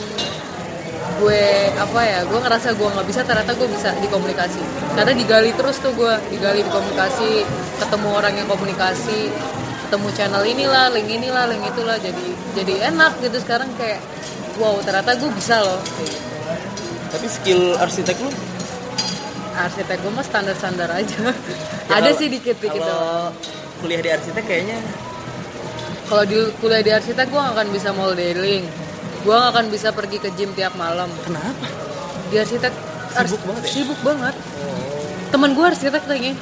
gue 1.17 1.43
apa 1.74 2.01
ya 2.05 2.19
gue 2.25 2.39
ngerasa 2.39 2.77
gue 2.77 2.88
nggak 2.88 3.07
bisa 3.09 3.21
ternyata 3.25 3.51
gue 3.57 3.67
bisa 3.69 3.89
di 3.97 4.07
komunikasi. 4.09 4.62
Karena 4.93 5.13
digali 5.13 5.51
terus 5.57 5.81
tuh 5.81 5.93
gue 5.97 6.13
digali 6.29 6.62
di 6.62 6.71
komunikasi 6.71 7.43
ketemu 7.81 8.07
orang 8.13 8.33
yang 8.38 8.47
komunikasi 8.50 9.29
ketemu 9.88 10.07
channel 10.19 10.43
inilah 10.43 10.91
link 10.91 11.07
inilah 11.07 11.47
link 11.47 11.63
itulah 11.65 11.97
jadi 11.97 12.27
jadi 12.53 12.74
enak 12.93 13.17
gitu. 13.21 13.38
Sekarang 13.41 13.69
kayak 13.75 14.00
wow 14.62 14.77
ternyata 14.86 15.17
gue 15.17 15.29
bisa 15.33 15.62
loh. 15.62 15.79
Gitu. 16.01 16.17
tapi 17.07 17.27
skill 17.31 17.62
arsitek 17.79 18.19
lu? 18.19 18.29
Arsitek 19.55 19.97
gue 20.03 20.12
mah 20.12 20.25
standar 20.27 20.55
standar 20.59 20.91
aja. 20.91 21.17
Ya, 21.17 21.31
ada 21.97 22.12
kalau- 22.12 22.19
sih 22.19 22.27
dikit 22.27 22.59
dikit 22.59 22.83
kalau 22.83 23.31
kuliah 23.79 24.01
di 24.01 24.09
arsitek 24.12 24.43
kayaknya 24.43 24.77
kalau 26.07 26.24
di 26.24 26.38
kuliah 26.59 26.81
di 26.83 26.91
arsitek 26.91 27.27
gue 27.29 27.39
gak 27.39 27.53
akan 27.55 27.67
bisa 27.71 27.89
modeling 27.93 28.63
gue 29.27 29.36
gak 29.36 29.51
akan 29.51 29.65
bisa 29.67 29.91
pergi 29.91 30.24
ke 30.24 30.31
gym 30.39 30.55
tiap 30.55 30.72
malam. 30.79 31.12
Kenapa? 31.27 31.67
Di 32.31 32.39
arsitek 32.39 32.72
Sibuk 33.17 33.43
banget 33.43 33.63
ya? 33.65 33.72
sibuk 33.75 34.00
banget. 34.05 34.36
Teman 35.36 35.51
gue 35.51 35.65
arsitek 35.67 36.03
kayaknya 36.07 36.36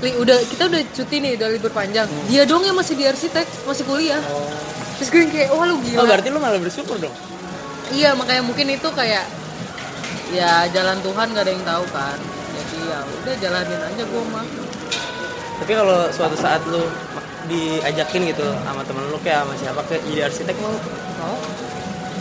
Li, 0.00 0.16
udah 0.16 0.32
kita 0.48 0.64
udah 0.72 0.80
cuti 0.96 1.16
nih 1.20 1.36
udah 1.36 1.48
libur 1.52 1.68
panjang. 1.76 2.08
Hmm. 2.08 2.24
dia 2.24 2.48
dong 2.48 2.64
yang 2.64 2.72
masih 2.72 2.96
di 2.96 3.04
arsitek 3.04 3.44
masih 3.68 3.84
kuliah. 3.84 4.18
Terus 4.96 5.08
gue 5.12 5.20
yang 5.20 5.32
kayak 5.32 5.48
wah 5.52 5.64
lu 5.68 5.76
gila. 5.84 5.98
Oh 6.00 6.06
berarti 6.08 6.28
lu 6.32 6.40
malah 6.40 6.56
bersyukur 6.56 6.96
dong? 6.96 7.12
Iya 7.92 8.16
makanya 8.16 8.42
mungkin 8.48 8.72
itu 8.72 8.88
kayak 8.96 9.28
ya 10.32 10.64
jalan 10.72 10.98
Tuhan 11.04 11.26
gak 11.36 11.44
ada 11.44 11.52
yang 11.52 11.64
tahu 11.68 11.84
kan. 11.92 12.16
Jadi 12.56 12.76
ya 12.88 12.98
udah 13.04 13.34
jalanin 13.44 13.80
aja 13.92 14.02
gue 14.08 14.22
mah. 14.32 14.46
Tapi 15.60 15.72
kalau 15.76 16.08
suatu 16.08 16.36
saat 16.40 16.64
lu 16.64 16.80
diajakin 17.52 18.32
gitu 18.32 18.46
sama 18.64 18.80
temen 18.88 19.04
lu 19.04 19.20
kayak 19.20 19.44
sama 19.44 19.54
siapa 19.60 19.80
kayak 19.84 20.02
jadi 20.08 20.20
arsitek 20.32 20.56
mau 20.64 20.72
mau 21.20 21.36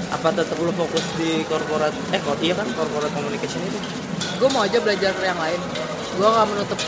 apa 0.09 0.27
tetap 0.33 0.57
lu 0.57 0.73
fokus 0.73 1.05
di 1.15 1.45
korporat 1.45 1.93
eh 2.09 2.21
kok 2.21 2.37
iya 2.41 2.57
kan 2.57 2.65
corporate 2.73 3.13
communication 3.13 3.61
itu? 3.65 3.79
Gue 4.41 4.49
mau 4.49 4.65
aja 4.65 4.77
belajar 4.81 5.13
yang 5.21 5.37
lain. 5.37 5.59
Gue 6.17 6.27
gak 6.27 6.47
menutup 6.49 6.79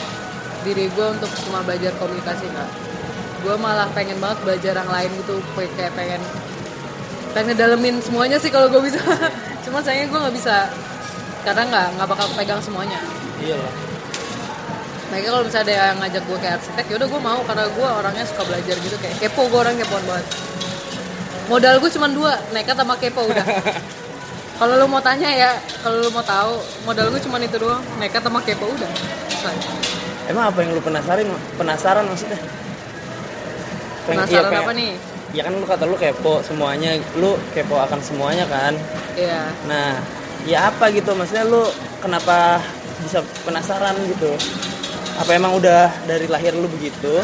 diri 0.62 0.86
gue 0.94 1.08
untuk 1.10 1.30
cuma 1.46 1.66
belajar 1.66 1.90
komunikasi 1.98 2.46
nggak 2.46 2.70
gue 3.42 3.56
malah 3.58 3.90
pengen 3.98 4.22
banget 4.22 4.38
belajar 4.46 4.74
yang 4.78 4.92
lain 4.94 5.10
gitu 5.18 5.42
kayak 5.58 5.74
kayak 5.74 5.94
pengen 5.98 6.22
pengen 7.34 7.56
dalemin 7.58 7.98
semuanya 8.04 8.38
sih 8.38 8.54
kalau 8.54 8.70
gue 8.70 8.82
bisa. 8.86 9.02
Cuma 9.66 9.82
sayangnya 9.82 10.14
gue 10.14 10.20
nggak 10.20 10.36
bisa. 10.36 10.70
Karena 11.42 11.64
nggak 11.66 11.88
nggak 11.98 12.08
bakal 12.12 12.28
pegang 12.38 12.62
semuanya. 12.62 13.00
Iya 13.42 13.58
lah. 13.58 13.74
Makanya 15.10 15.30
kalau 15.34 15.44
misalnya 15.44 15.66
ada 15.68 15.74
yang 15.76 15.98
ngajak 16.00 16.24
gue 16.24 16.38
kayak 16.40 16.56
arsitek, 16.62 16.86
yaudah 16.88 17.08
gue 17.12 17.22
mau 17.22 17.40
karena 17.44 17.64
gue 17.68 17.88
orangnya 17.88 18.26
suka 18.30 18.44
belajar 18.48 18.76
gitu 18.80 18.96
kayak 19.02 19.16
kepo 19.20 19.42
gue 19.50 19.60
orang 19.60 19.76
kepoan 19.76 20.04
banget. 20.08 20.28
Modal 21.52 21.78
gue 21.78 21.90
cuma 21.92 22.08
dua, 22.08 22.40
nekat 22.50 22.74
sama 22.74 22.96
kepo 22.96 23.22
udah. 23.22 23.44
kalau 24.60 24.74
lu 24.78 24.86
mau 24.88 25.00
tanya 25.00 25.28
ya, 25.28 25.52
kalau 25.84 26.00
lu 26.00 26.10
mau 26.10 26.24
tahu, 26.24 26.58
modal 26.82 27.12
gue 27.12 27.20
cuma 27.20 27.38
itu 27.38 27.58
doang, 27.58 27.82
nekat 28.00 28.22
sama 28.22 28.40
kepo 28.40 28.66
udah. 28.66 28.90
Selesai. 29.34 29.74
emang 30.30 30.48
apa 30.48 30.62
yang 30.62 30.72
lu 30.72 30.80
penasaran 30.80 31.26
penasaran 31.58 32.04
maksudnya 32.06 32.38
Pengen- 34.06 34.22
Penasaran 34.22 34.48
iya, 34.48 34.60
apa 34.62 34.72
nih? 34.72 34.92
ya 35.32 35.42
kan 35.42 35.52
lu 35.52 35.66
kata 35.66 35.84
lu 35.84 35.96
kepo 35.96 36.40
semuanya 36.42 36.96
lu 37.16 37.36
kepo 37.52 37.76
akan 37.80 38.00
semuanya 38.00 38.46
kan 38.46 38.76
Iya. 39.18 39.42
nah 39.66 39.98
ya 40.44 40.70
apa 40.70 40.92
gitu 40.92 41.12
maksudnya 41.14 41.44
lu 41.44 41.68
kenapa 42.00 42.62
bisa 43.02 43.20
penasaran 43.42 43.98
gitu 44.08 44.30
apa 45.18 45.30
emang 45.34 45.58
udah 45.58 45.90
dari 46.06 46.28
lahir 46.28 46.54
lu 46.54 46.70
begitu 46.70 47.18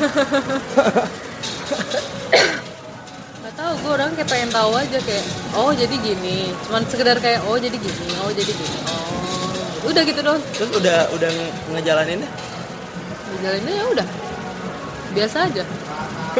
gue 3.87 3.95
orang 3.95 4.11
kayak 4.13 4.27
pengen 4.27 4.51
tahu 4.51 4.75
aja 4.75 4.99
kayak, 4.99 5.23
oh 5.55 5.71
jadi 5.71 5.95
gini, 5.95 6.51
cuman 6.67 6.83
sekedar 6.83 7.15
kayak, 7.17 7.39
oh 7.47 7.55
jadi 7.55 7.71
gini, 7.71 8.07
oh 8.19 8.27
jadi 8.29 8.51
gini, 8.51 8.77
oh 8.83 9.87
udah 9.87 10.03
gitu 10.03 10.19
dong. 10.19 10.39
terus 10.51 10.71
udah 10.75 11.07
udah 11.15 11.29
ngejalaninnya 11.71 12.27
Dijalannya 13.31 13.71
ya 13.71 13.85
udah, 13.87 14.07
biasa 15.15 15.37
aja. 15.47 15.63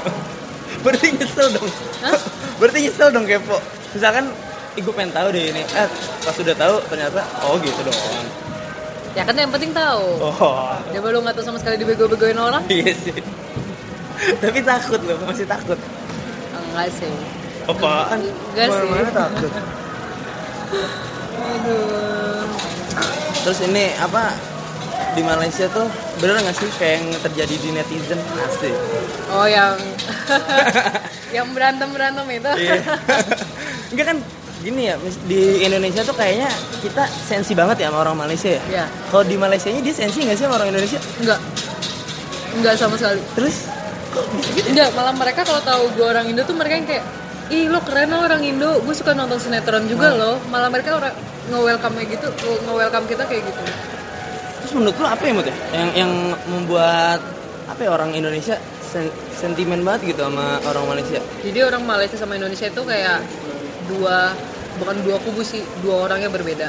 berarti 0.83 1.15
nyesel 1.15 1.47
dong 1.55 1.69
Hah? 2.03 2.19
berarti 2.59 2.77
nyesel 2.83 3.07
dong 3.09 3.23
kepo 3.23 3.55
misalkan 3.91 4.27
gue 4.75 4.93
pengen 4.93 5.09
tahu 5.09 5.27
deh 5.31 5.49
ini 5.49 5.63
eh 5.63 5.87
pas 6.21 6.35
udah 6.35 6.53
tahu 6.53 6.75
ternyata 6.85 7.23
oh 7.43 7.55
gitu 7.57 7.81
doang 7.81 8.27
Ya 9.17 9.25
kan 9.25 9.33
yang 9.33 9.49
penting 9.49 9.73
tahu. 9.73 10.21
oh 10.21 10.77
Coba 10.77 11.07
lu 11.09 11.25
nggak 11.25 11.33
tahu 11.33 11.45
sama 11.47 11.57
sekali 11.57 11.81
dibego-begoin 11.81 12.37
orang? 12.37 12.61
iya 12.73 12.93
sih 12.93 13.15
tapi 14.37 14.59
takut 14.61 15.01
loh 15.01 15.17
masih 15.23 15.47
takut 15.47 15.79
Enggak 16.53 16.93
sih. 16.93 17.09
Apaan 17.67 18.19
Enggak 18.23 18.65
sih. 18.65 18.79
Mana-mana 18.79 19.11
takut 19.11 19.51
Aduh. 21.37 22.43
terus 23.39 23.59
ini 23.63 23.93
apa 23.95 24.33
di 25.13 25.21
Malaysia 25.21 25.65
tuh 25.69 25.87
bener 26.17 26.37
nggak 26.37 26.53
sih 26.53 26.69
kayak 26.75 26.93
yang 26.97 27.07
terjadi 27.21 27.55
di 27.57 27.69
netizen 27.71 28.19
asli 28.41 28.71
oh 29.29 29.45
yang 29.45 29.77
yang 31.35 31.47
berantem 31.51 31.87
berantem 31.89 32.25
itu 32.29 32.51
Iya. 32.57 32.81
Enggak 33.93 34.05
kan 34.05 34.17
gini 34.57 34.89
ya, 34.89 34.95
di 35.23 35.63
Indonesia 35.63 36.01
tuh 36.01 36.11
kayaknya 36.11 36.49
kita 36.81 37.05
sensi 37.23 37.53
banget 37.53 37.77
ya 37.77 37.87
sama 37.87 38.03
orang 38.03 38.17
Malaysia 38.19 38.51
ya. 38.51 38.61
ya 38.73 38.85
Kalau 39.07 39.23
di 39.23 39.37
Malaysia 39.37 39.69
nya 39.69 39.79
dia 39.79 39.95
sensi 39.95 40.17
nggak 40.19 40.35
sih 40.35 40.43
sama 40.43 40.57
orang 40.57 40.69
Indonesia? 40.71 40.99
enggak 41.21 41.39
enggak 42.53 42.73
sama 42.75 42.97
sekali 42.97 43.21
Terus 43.33 43.55
kok 44.09 44.25
gitu? 44.49 44.67
enggak 44.67 44.89
malah 44.91 45.13
mereka 45.13 45.45
kalau 45.45 45.61
tahu 45.61 45.83
gue 45.93 46.03
orang 46.03 46.25
Indo 46.25 46.41
tuh 46.43 46.57
mereka 46.57 46.73
yang 46.75 46.87
kayak 46.89 47.05
ih 47.49 47.65
lo 47.65 47.79
keren 47.79 48.09
lo 48.09 48.21
orang 48.21 48.41
Indo 48.41 48.79
gue 48.79 48.91
suka 48.91 49.11
nonton 49.11 49.37
sinetron 49.37 49.85
juga 49.85 50.09
Hmm. 50.09 50.19
loh 50.19 50.35
malah 50.47 50.67
mereka 50.67 50.95
orang 50.95 51.13
nge-welcome 51.47 51.95
kayak 51.95 52.09
gitu 52.13 52.27
nge-welcome 52.61 53.05
kita 53.05 53.23
kayak 53.23 53.43
gitu 53.43 53.61
Terus 54.59 54.73
menurut 54.75 54.95
lu 54.95 55.07
apa 55.07 55.21
ya 55.21 55.31
Mut 55.31 55.47
ya? 55.47 55.55
Yang 55.71 55.89
yang 55.95 56.11
membuat 56.45 57.19
apa 57.65 57.79
ya 57.79 57.89
orang 57.89 58.11
Indonesia 58.11 58.59
sen- 58.83 59.07
sentimen 59.31 59.79
banget 59.79 60.11
gitu 60.11 60.23
sama 60.23 60.59
orang 60.61 60.83
Malaysia? 60.87 61.19
jadi 61.39 61.59
orang 61.63 61.83
Malaysia 61.83 62.15
sama 62.15 62.35
Indonesia 62.35 62.65
itu 62.65 62.81
kayak 62.81 63.23
dua 63.87 64.35
bukan 64.77 64.95
dua 65.01 65.17
kubu 65.19 65.39
sih 65.41 65.63
dua 65.79 66.03
orang 66.03 66.19
yang 66.19 66.29
berbeda 66.29 66.67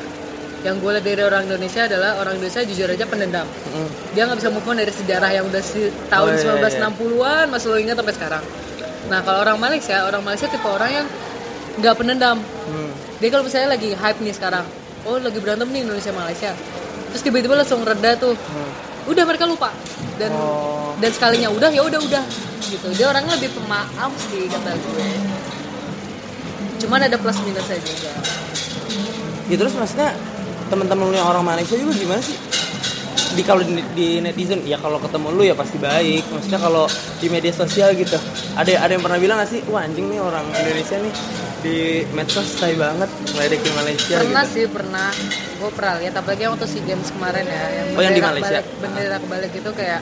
yang 0.58 0.74
gue 0.76 0.90
lihat 0.92 1.04
dari 1.04 1.22
orang 1.22 1.42
Indonesia 1.44 1.84
adalah 1.84 2.18
orang 2.18 2.34
Indonesia 2.34 2.62
jujur 2.62 2.86
aja 2.88 3.04
pendendam 3.04 3.46
Mm. 3.68 3.88
dia 4.10 4.22
nggak 4.24 4.38
bisa 4.38 4.48
move 4.48 4.64
on 4.64 4.76
dari 4.76 4.90
sejarah 4.90 5.30
yang 5.30 5.44
udah 5.44 5.60
si, 5.60 5.80
tahun 6.08 6.28
Oh, 6.28 6.34
iya, 6.34 6.54
iya. 6.60 6.88
1960-an 6.88 7.46
masih 7.48 7.66
lo 7.68 7.78
ingat 7.78 7.96
sampai 7.96 8.14
sekarang 8.14 8.42
nah 9.06 9.22
kalau 9.22 9.40
orang 9.40 9.56
Malaysia 9.56 10.02
orang 10.02 10.20
Malaysia 10.20 10.46
tipe 10.46 10.66
orang 10.66 10.90
yang 10.92 11.06
nggak 11.76 11.94
pendendam 11.94 12.38
Hmm. 12.68 12.90
dia 13.16 13.28
kalau 13.28 13.42
misalnya 13.42 13.72
lagi 13.72 13.94
hype 13.94 14.18
nih 14.18 14.34
sekarang 14.34 14.66
oh 15.02 15.16
lagi 15.16 15.38
berantem 15.38 15.68
nih 15.68 15.80
Indonesia 15.80 16.12
Malaysia 16.12 16.50
terus 17.08 17.22
tiba-tiba 17.22 17.54
langsung 17.54 17.80
reda 17.80 18.12
tuh 18.14 18.34
Hmm. 18.34 18.70
udah 19.06 19.24
mereka 19.24 19.46
lupa 19.46 19.70
dan 20.16 20.28
Oh. 20.30 20.92
dan 20.98 21.08
sekalinya 21.08 21.48
udah 21.48 21.70
ya 21.70 21.80
udah 21.80 21.96
udah 21.96 22.24
gitu 22.60 22.88
dia 22.92 23.06
orangnya 23.06 23.32
lebih 23.34 23.54
pemaaf 23.54 24.12
sih 24.28 24.44
kata 24.44 24.74
gue 24.74 25.08
cuman 26.78 27.00
ada 27.02 27.16
plus 27.16 27.38
minusnya 27.40 27.78
juga 27.78 28.12
Ya 29.48 29.56
terus 29.56 29.72
maksudnya 29.72 30.12
teman-teman 30.68 31.08
yang 31.08 31.24
orang 31.24 31.40
Malaysia 31.40 31.72
juga 31.72 31.96
gimana 31.96 32.20
sih? 32.20 32.36
Di 33.30 33.42
kalau 33.42 33.60
di, 33.60 33.72
di 33.92 34.08
netizen 34.18 34.60
ya 34.62 34.76
kalau 34.76 34.96
ketemu 34.96 35.28
lu 35.30 35.42
ya 35.42 35.52
pasti 35.52 35.76
baik. 35.76 36.24
Maksudnya 36.28 36.58
kalau 36.58 36.84
di 37.16 37.26
media 37.26 37.52
sosial 37.52 37.92
gitu. 37.92 38.16
Ada 38.54 38.80
ada 38.80 38.90
yang 38.90 39.00
pernah 39.00 39.16
bilang 39.16 39.36
gak 39.36 39.48
sih, 39.48 39.60
wah 39.66 39.80
anjing 39.80 40.06
nih 40.06 40.18
orang 40.18 40.44
Indonesia 40.52 40.96
nih 40.96 41.14
di 41.58 41.76
medsos 42.12 42.46
stay 42.48 42.72
banget 42.72 43.10
ngeledekin 43.28 43.74
Malaysia 43.74 44.14
pernah 44.16 44.46
gitu. 44.46 44.54
sih 44.54 44.64
pernah 44.70 45.10
gue 45.58 45.70
pernah 45.74 45.94
lihat 45.98 46.14
apalagi 46.14 46.46
yang 46.46 46.54
waktu 46.54 46.70
sea 46.70 46.86
games 46.86 47.10
kemarin 47.10 47.42
ya 47.42 47.62
yang 47.68 47.86
Oh, 47.90 48.02
yang 48.04 48.14
di 48.14 48.22
Malaysia? 48.22 48.62
kebalik, 48.62 48.78
bendera 48.78 49.16
kebalik 49.18 49.52
itu 49.52 49.70
kayak 49.74 50.00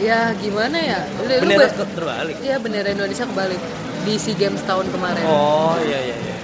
ya 0.00 0.18
gimana 0.34 0.76
ya 0.76 0.98
lu 1.14 1.28
Bendera 1.28 1.60
ba- 1.62 1.76
ter- 1.76 1.92
terbalik. 1.92 2.36
Iya 2.40 2.56
bendera 2.56 2.88
Indonesia 2.90 3.24
kebalik 3.24 3.60
di 4.02 4.14
sea 4.16 4.32
games 4.34 4.64
tahun 4.64 4.86
kemarin 4.88 5.24
Oh 5.24 5.76
iya 5.78 5.98
iya 6.02 6.16
iya. 6.16 6.34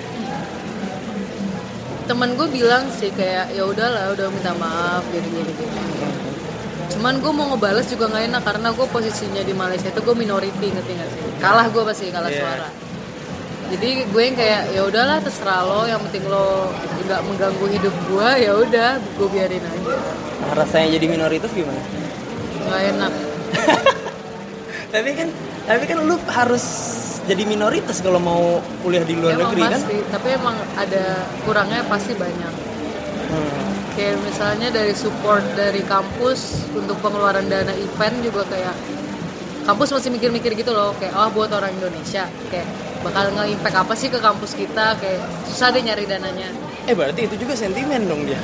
Teman 2.09 2.35
gue 2.35 2.49
bilang 2.49 2.89
sih 2.91 3.13
kayak 3.13 3.53
ya 3.53 3.63
udahlah 3.63 4.11
udah 4.11 4.27
minta 4.33 4.53
maaf 4.57 5.05
gini 5.13 5.29
gini. 5.29 5.53
Gini 5.53 5.77
cuman 6.89 7.21
gue 7.23 7.31
mau 7.31 7.47
ngebales 7.53 7.87
juga 7.87 8.11
nggak 8.11 8.25
enak 8.27 8.43
karena 8.43 8.69
gue 8.75 8.87
posisinya 8.89 9.43
di 9.45 9.55
Malaysia 9.55 9.87
itu 9.87 10.01
gue 10.03 10.17
minority 10.17 10.67
ngerti 10.67 10.93
gak 10.97 11.09
sih? 11.15 11.23
Kalah 11.39 11.69
gue 11.71 11.83
pasti 11.85 12.11
kalah 12.11 12.27
Iya. 12.27 12.41
suara. 12.43 12.69
Jadi 13.69 13.91
gue 14.09 14.23
yang 14.25 14.35
kayak 14.35 14.63
ya 14.73 14.83
udahlah 14.83 15.21
terserah 15.21 15.63
lo 15.63 15.85
yang 15.85 16.01
penting 16.09 16.25
lo 16.27 16.73
nggak 17.07 17.21
mengganggu 17.23 17.67
hidup 17.71 17.95
gue 18.09 18.29
ya 18.41 18.53
udah 18.57 18.91
gue 18.99 19.29
biarin 19.31 19.63
aja. 19.63 19.95
Nah, 20.43 20.53
rasanya 20.57 20.89
jadi 20.97 21.07
minoritas 21.07 21.53
gimana? 21.53 21.79
nggak 22.67 22.83
enak. 22.97 23.13
Tapi 24.97 25.11
kan 25.13 25.29
tapi 25.69 25.85
kan 25.85 26.01
lu 26.01 26.17
harus 26.33 26.65
jadi 27.29 27.45
minoritas 27.45 28.01
kalau 28.01 28.17
mau 28.17 28.65
kuliah 28.81 29.05
di 29.05 29.21
luar 29.21 29.37
emang 29.37 29.53
negeri 29.53 29.63
kan? 29.69 29.73
pasti 29.77 29.97
tapi 30.09 30.29
emang 30.33 30.57
ada 30.75 31.05
kurangnya 31.45 31.85
pasti 31.87 32.17
banyak 32.17 32.55
Hmm. 33.29 33.61
kayak 33.93 34.17
misalnya 34.25 34.73
dari 34.73 34.97
support 34.97 35.45
dari 35.53 35.85
kampus 35.85 36.65
untuk 36.73 36.97
pengeluaran 37.05 37.45
dana 37.45 37.77
event 37.77 38.25
juga 38.25 38.41
kayak 38.49 38.73
kampus 39.69 39.93
masih 39.93 40.09
mikir-mikir 40.09 40.57
gitu 40.57 40.73
loh 40.73 40.97
kayak 40.97 41.13
oh 41.13 41.29
buat 41.37 41.53
orang 41.53 41.69
Indonesia 41.77 42.25
kayak 42.49 42.65
bakal 43.05 43.29
nge-impact 43.37 43.77
apa 43.85 43.93
sih 43.93 44.09
ke 44.09 44.17
kampus 44.17 44.57
kita 44.57 44.97
kayak 44.97 45.21
susah 45.53 45.69
deh 45.77 45.85
nyari 45.85 46.09
dananya 46.09 46.49
Eh 46.89 46.97
berarti 46.97 47.29
itu 47.29 47.37
juga 47.37 47.53
sentimen 47.53 48.09
dong 48.09 48.25
dia. 48.25 48.41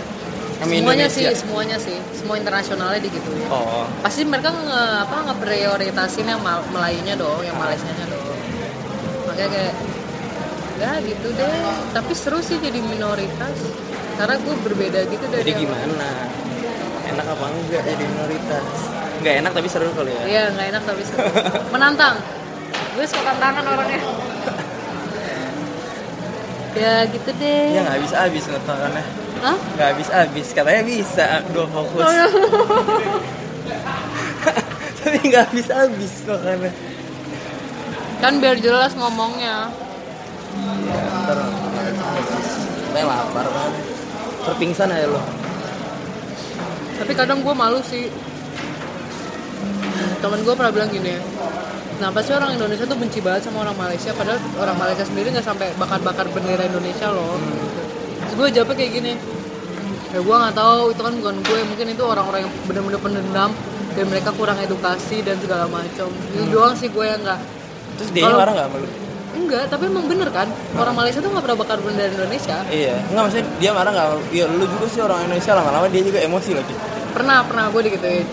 Semuanya 0.66 1.06
Indonesia. 1.06 1.28
sih 1.30 1.36
semuanya 1.36 1.76
sih 1.76 1.96
semua 2.14 2.34
internasionalnya 2.34 2.98
di 2.98 3.10
gitu 3.10 3.30
ya 3.30 3.46
Oh. 3.46 3.84
pasti 4.00 4.22
mereka 4.22 4.50
nge 4.50 4.80
apa 5.02 5.16
ngeprioritasin 5.26 6.26
yang 6.26 6.40
Mal- 6.40 6.64
Melayunya 6.68 7.14
dong 7.14 7.40
yang 7.40 7.54
Malaysia 7.54 7.86
nya 7.86 8.06
dong 8.06 8.24
makanya 9.24 9.48
kayak 9.50 9.74
ya 10.74 10.90
gitu 11.00 11.28
deh 11.30 11.54
tapi 11.90 12.12
seru 12.12 12.40
sih 12.40 12.58
jadi 12.58 12.80
minoritas 12.80 13.56
karena 14.14 14.34
gue 14.36 14.54
berbeda 14.60 15.00
gitu 15.04 15.24
dari 15.26 15.42
Jadi 15.44 15.52
gimana? 15.60 16.08
Enak 17.04 17.26
apa 17.28 17.44
enggak 17.46 17.82
jadi 17.84 18.04
minoritas? 18.04 18.66
Enggak 19.18 19.34
enak 19.38 19.52
tapi 19.52 19.68
seru 19.68 19.90
kali 19.90 20.10
ya. 20.10 20.22
Iya 20.24 20.42
nggak 20.50 20.66
enak 20.70 20.82
tapi 20.84 21.02
seru. 21.02 21.26
Menantang. 21.68 22.16
Gue 22.94 23.04
suka 23.04 23.22
tantangan 23.28 23.64
orangnya. 23.66 24.00
ya 26.74 26.94
gitu 27.06 27.30
deh. 27.34 27.66
Ya 27.70 27.80
nggak 27.82 27.94
habis 27.98 28.12
habis 28.12 28.44
ngetakannya. 28.46 29.04
Hah? 29.44 29.60
Nggak 29.76 29.88
habis 29.92 30.08
habis 30.08 30.48
katanya 30.56 30.82
bisa 30.88 31.44
dua 31.52 31.68
fokus. 31.68 32.00
Oh, 32.00 32.08
iya. 32.08 32.24
tapi 35.04 35.20
nggak 35.20 35.52
habis 35.52 35.68
habis 35.68 36.12
makannya. 36.24 36.72
Kan 38.24 38.40
biar 38.40 38.56
jelas 38.56 38.96
ngomongnya. 38.96 39.68
Ya, 40.88 40.96
ntar 41.28 41.36
Kayak 42.96 43.04
lapar 43.04 43.46
banget. 43.52 43.84
Terpingsan 44.48 44.88
aja 44.88 45.12
lo. 45.12 45.20
Tapi 47.04 47.12
kadang 47.12 47.44
gue 47.44 47.52
malu 47.52 47.84
sih. 47.84 48.08
Temen 50.24 50.40
gue 50.40 50.54
pernah 50.56 50.72
bilang 50.72 50.88
gini. 50.88 51.20
Kenapa 52.00 52.24
sih 52.24 52.32
orang 52.32 52.56
Indonesia 52.56 52.88
tuh 52.88 52.96
benci 52.96 53.20
banget 53.20 53.44
sama 53.46 53.62
orang 53.62 53.78
Malaysia 53.78 54.10
Padahal 54.10 54.42
orang 54.58 54.74
Malaysia 54.74 55.06
sendiri 55.06 55.30
nggak 55.30 55.46
sampai 55.46 55.70
bakar-bakar 55.78 56.26
bendera 56.34 56.66
Indonesia 56.66 57.06
loh 57.06 57.38
Terus 58.26 58.34
gue 58.34 58.48
jawabnya 58.50 58.76
kayak 58.82 58.92
gini 58.98 59.12
Ya 60.14 60.20
gue 60.22 60.36
nggak 60.38 60.54
tahu. 60.54 60.82
Itu 60.94 61.02
kan 61.02 61.14
bukan 61.18 61.36
gue. 61.42 61.58
Mungkin 61.66 61.86
itu 61.90 62.02
orang-orang 62.06 62.46
yang 62.46 62.52
bener-bener 62.70 63.00
pendendam 63.02 63.50
Dan 63.94 64.10
mereka 64.10 64.30
kurang 64.34 64.58
edukasi 64.58 65.22
dan 65.22 65.38
segala 65.38 65.70
macam. 65.70 66.10
Itu 66.34 66.42
doang 66.50 66.74
sih 66.74 66.90
gue 66.90 67.04
yang 67.06 67.22
nggak. 67.22 67.40
Terus 67.98 68.10
dia 68.10 68.26
marah 68.26 68.50
nggak 68.54 68.66
sama 68.70 68.78
lu? 68.82 68.88
Enggak, 69.34 69.66
tapi 69.66 69.90
emang 69.90 70.06
bener 70.06 70.30
kan? 70.30 70.46
Orang 70.78 70.94
Malaysia 70.94 71.18
tuh 71.18 71.30
nggak 71.30 71.42
pernah 71.42 71.58
bakar 71.58 71.78
bendera 71.82 72.10
Indonesia. 72.10 72.58
Iya, 72.70 72.94
enggak 73.10 73.22
maksudnya 73.26 73.46
dia 73.58 73.70
marah 73.74 73.90
nggak? 73.90 74.08
Iya, 74.30 74.44
lu 74.50 74.66
juga 74.66 74.86
sih 74.90 75.00
orang 75.02 75.18
Indonesia 75.26 75.52
lama-lama 75.58 75.86
dia 75.90 76.02
juga 76.06 76.18
emosi 76.22 76.50
lagi. 76.54 76.74
Pernah, 77.14 77.38
pernah. 77.46 77.64
Gue 77.70 77.82
digituin. 77.86 78.26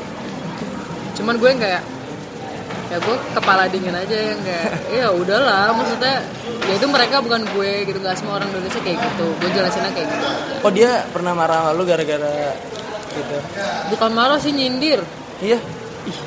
Cuman 1.18 1.38
gue 1.38 1.50
yang 1.50 1.62
kayak 1.62 1.82
Ya 2.92 3.00
gue 3.00 3.16
kepala 3.32 3.72
dingin 3.72 3.96
aja 3.96 4.18
yang 4.20 4.40
kayak 4.44 4.70
Ya 4.92 5.08
udahlah, 5.16 5.72
maksudnya 5.72 6.20
Ya 6.68 6.74
itu 6.76 6.88
mereka 6.92 7.24
bukan 7.24 7.48
gue 7.56 7.88
gitu 7.88 8.04
Gak 8.04 8.20
semua 8.20 8.36
orang 8.44 8.52
Indonesia 8.52 8.84
kayak 8.84 9.00
gitu 9.00 9.32
Gue 9.40 9.50
jelasinnya 9.56 9.96
kayak 9.96 10.12
gitu 10.12 10.28
Oh 10.68 10.72
dia 10.76 11.08
pernah 11.16 11.32
marah 11.32 11.64
sama 11.64 11.72
lu 11.80 11.88
gara-gara 11.88 12.52
gitu? 13.16 13.38
Bukan 13.96 14.12
marah 14.12 14.40
sih 14.44 14.52
nyindir 14.52 15.00
Iya. 15.40 15.58
Ih, 16.04 16.20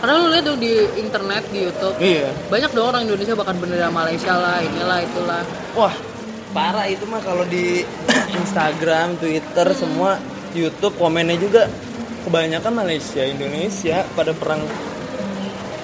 Karena 0.00 0.12
lu 0.16 0.32
lihat 0.32 0.44
tuh 0.48 0.56
di 0.56 0.72
internet, 0.96 1.44
di 1.52 1.58
Youtube 1.68 1.96
iya. 2.00 2.32
Banyak 2.48 2.72
dong 2.72 2.88
orang 2.88 3.04
Indonesia 3.04 3.36
bahkan 3.36 3.60
bendera 3.60 3.92
Malaysia 3.92 4.32
lah, 4.32 4.64
inilah, 4.64 4.98
itulah 5.04 5.42
Wah, 5.76 5.92
parah 6.56 6.88
itu 6.88 7.04
mah 7.04 7.20
kalau 7.20 7.44
di 7.44 7.84
Instagram, 8.40 9.20
Twitter, 9.20 9.66
semua 9.76 10.16
YouTube 10.56 10.96
komennya 10.98 11.36
juga 11.38 11.68
kebanyakan 12.20 12.72
Malaysia, 12.74 13.22
Indonesia 13.24 14.04
pada 14.12 14.32
perang 14.32 14.62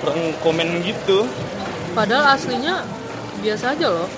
perang 0.00 0.20
komen 0.44 0.84
gitu. 0.84 1.24
Padahal 1.96 2.36
aslinya 2.36 2.84
biasa 3.40 3.72
aja 3.72 3.88
loh. 3.88 4.08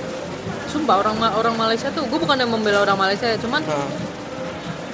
Sumpah 0.69 1.01
orang 1.01 1.17
orang 1.33 1.57
Malaysia 1.57 1.89
tuh 1.89 2.05
Gue 2.13 2.21
bukan 2.21 2.37
yang 2.37 2.53
membela 2.53 2.85
orang 2.85 3.01
Malaysia 3.01 3.25
ya 3.25 3.41
Cuman 3.41 3.65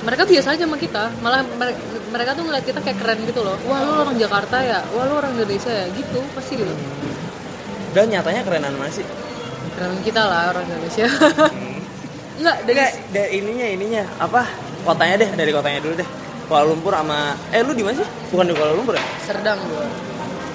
mereka 0.04 0.22
biasa 0.28 0.54
aja 0.54 0.68
sama 0.68 0.76
kita. 0.76 1.08
Malah 1.24 1.42
mere- 1.56 1.80
mereka 2.12 2.36
tuh 2.36 2.44
ngeliat 2.46 2.62
kita 2.62 2.78
kayak 2.78 2.98
keren 3.00 3.18
gitu 3.26 3.40
loh. 3.42 3.56
Wah 3.66 3.80
lu 3.82 3.92
orang 4.04 4.16
Jakarta 4.20 4.60
ya? 4.60 4.84
Wah 4.92 5.08
lu 5.08 5.16
orang 5.18 5.32
Indonesia 5.34 5.72
ya? 5.72 5.86
Gitu 5.90 6.20
pasti 6.36 6.60
gitu. 6.60 6.74
Dan 7.96 8.10
nyatanya 8.12 8.42
kerenan 8.44 8.74
mana 8.76 8.92
sih? 8.92 9.06
keren 9.74 9.98
kita 10.06 10.22
lah 10.22 10.54
orang 10.54 10.62
Indonesia. 10.70 11.06
Enggak 12.38 12.56
dari 12.62 12.78
Enggak, 12.78 12.92
dari 13.10 13.30
ininya 13.42 13.66
ininya. 13.66 14.04
Apa? 14.22 14.42
Kotanya 14.86 15.14
deh, 15.18 15.30
dari 15.34 15.50
kotanya 15.50 15.80
dulu 15.82 15.94
deh. 15.98 16.08
Kuala 16.44 16.64
Lumpur 16.66 16.92
sama 16.92 17.32
eh 17.48 17.60
lu 17.60 17.72
di 17.72 17.80
mana 17.80 17.96
sih? 17.96 18.08
Bukan 18.28 18.44
di 18.44 18.54
Kuala 18.54 18.72
Lumpur 18.72 18.94
ya? 18.94 19.04
Serdang 19.20 19.58
gua 19.64 19.86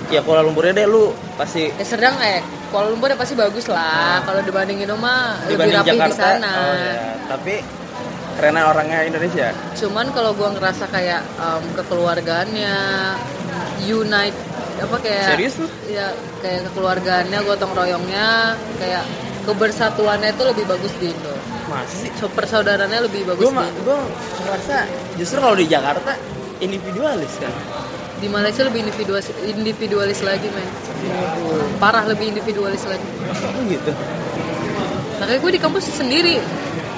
Ya 0.09 0.21
Kuala 0.21 0.41
Lumpurnya 0.41 0.73
deh 0.73 0.85
lu 0.85 1.09
pasti 1.35 1.69
ya 1.69 1.83
Serdang 1.83 2.17
eh 2.19 2.41
Kuala 2.69 2.87
Lumpur 2.87 3.07
ya 3.07 3.15
pasti 3.15 3.33
bagus 3.33 3.65
lah 3.65 4.21
kalau 4.23 4.41
dibandingin 4.41 4.89
mah 4.93 5.37
lebih 5.45 5.69
rapi 5.71 5.89
Jakarta. 5.91 6.05
di 6.05 6.13
sana 6.13 6.51
Oh, 6.51 6.73
ya. 6.73 6.93
Tapi 7.27 7.53
kerenan 8.35 8.65
orangnya 8.65 9.03
Indonesia 9.03 9.51
cuman 9.75 10.05
kalau 10.09 10.31
gue 10.31 10.47
ngerasa 10.49 10.87
kayak 10.87 11.19
em, 11.35 11.63
kekeluargaannya 11.75 12.75
unite 13.81 14.37
apa 14.79 14.95
kayak 14.97 15.25
Serius 15.29 15.55
lu? 15.59 15.67
ya 15.85 16.07
kayak 16.39 16.71
kekeluargaannya 16.71 17.35
gotong 17.43 17.75
royongnya 17.75 18.55
kayak 18.79 19.03
kebersatuannya 19.43 20.31
itu 20.31 20.43
lebih 20.45 20.65
bagus 20.65 20.93
di 20.95 21.11
Indo 21.11 21.35
masih. 21.69 22.09
Sih 22.09 22.11
so, 22.17 22.25
persaudaraannya 22.33 22.99
lebih 23.05 23.29
bagus 23.29 23.45
gue 23.47 23.65
gue 23.85 23.99
ngerasa 24.43 24.75
justru 25.15 25.37
kalau 25.37 25.55
di 25.55 25.69
Jakarta 25.69 26.17
individualis 26.59 27.33
kan. 27.37 27.53
Di 28.19 28.27
Malaysia 28.27 28.67
lebih 28.67 28.83
individualis 28.83 29.31
individualis 29.47 30.19
lagi 30.25 30.49
men. 30.51 30.67
Parah 31.79 32.03
lebih 32.03 32.35
individualis 32.35 32.83
lagi. 32.83 33.07
Oh 33.31 33.63
gitu? 33.63 33.91
Makanya 35.23 35.39
gue 35.39 35.51
di 35.55 35.61
kampus 35.61 35.85
sendiri. 35.87 36.35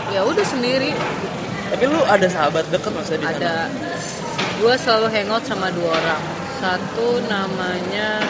Ya 0.10 0.26
udah 0.26 0.46
sendiri. 0.48 0.96
Tapi 1.72 1.84
lu 1.88 2.02
ada 2.10 2.26
sahabat 2.26 2.68
deket 2.74 2.92
maksudnya 2.92 3.22
di 3.22 3.28
ada. 3.38 3.70
gue 4.62 4.74
selalu 4.78 5.08
hangout 5.14 5.44
sama 5.46 5.70
dua 5.74 5.94
orang. 5.94 6.22
Satu 6.62 7.22
namanya 7.30 8.22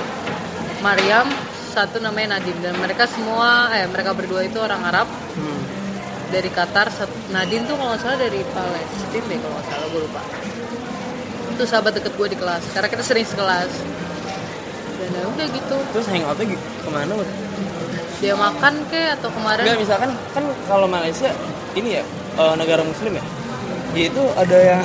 Mariam 0.79 1.27
satu 1.71 2.03
namanya 2.03 2.35
Nadim 2.35 2.59
dan 2.59 2.75
mereka 2.75 3.07
semua 3.07 3.71
eh 3.71 3.87
mereka 3.87 4.11
berdua 4.11 4.43
itu 4.43 4.59
orang 4.59 4.83
Arab. 4.83 5.07
Hmm. 5.07 5.60
Dari 6.31 6.49
Qatar 6.49 6.87
Nadim 7.35 7.67
tuh 7.67 7.75
kalau 7.75 7.93
nggak 7.93 8.01
salah 8.01 8.17
dari 8.17 8.41
Palestina 8.55 9.27
deh 9.27 9.37
kalau 9.43 9.53
nggak 9.59 9.67
salah 9.67 9.87
gue 9.91 10.01
lupa. 10.01 10.21
Itu 11.51 11.63
sahabat 11.67 11.91
deket 11.99 12.13
gue 12.15 12.27
di 12.31 12.37
kelas 12.39 12.63
karena 12.71 12.87
kita 12.87 13.03
sering 13.03 13.27
sekelas. 13.27 13.71
Dan 14.97 15.09
ya 15.13 15.23
udah 15.27 15.45
gitu. 15.51 15.77
Terus 15.91 16.07
hangoutnya 16.07 16.55
ke 16.57 16.89
mana 16.89 17.11
Bud? 17.13 17.29
dia 18.21 18.37
makan 18.37 18.85
kek 18.85 19.17
atau 19.17 19.33
kemarin? 19.33 19.65
Enggak 19.65 19.79
misalkan 19.81 20.09
kan 20.37 20.43
kalau 20.69 20.85
Malaysia 20.85 21.33
ini 21.73 21.97
ya 21.99 22.03
eh, 22.37 22.53
negara 22.53 22.85
muslim 22.85 23.17
ya? 23.17 23.23
Ya 23.97 24.03
itu 24.07 24.23
ada 24.37 24.57
yang 24.61 24.81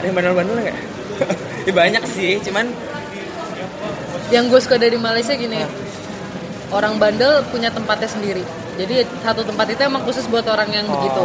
ada 0.00 0.04
yang 0.08 0.16
bandel-bandel 0.16 0.56
nggak? 0.64 0.78
Ya 1.64 1.72
banyak 1.72 2.04
sih 2.12 2.36
cuman 2.44 2.68
yang 4.28 4.52
gue 4.52 4.60
suka 4.60 4.76
dari 4.76 5.00
Malaysia 5.00 5.32
gini 5.32 5.64
orang 6.68 7.00
bandel 7.00 7.40
punya 7.48 7.72
tempatnya 7.72 8.04
sendiri 8.04 8.44
jadi 8.74 9.06
satu 9.22 9.46
tempat 9.46 9.66
itu 9.70 9.80
emang 9.86 10.02
khusus 10.02 10.26
buat 10.26 10.46
orang 10.50 10.68
yang 10.74 10.86
Oh. 10.90 10.98
begitu 10.98 11.24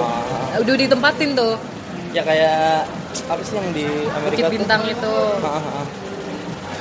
udah 0.60 0.76
ditempatin 0.76 1.30
tuh. 1.34 1.54
Ya 2.14 2.22
kayak 2.26 2.90
apa 3.30 3.42
sih 3.46 3.54
yang 3.58 3.70
di 3.74 3.86
Amerika 4.14 4.30
Bukit 4.30 4.46
tuh? 4.46 4.54
Bintang 4.54 4.82
itu. 4.86 5.14
Ha, 5.46 5.50
ha, 5.50 5.60
ha. 5.62 5.84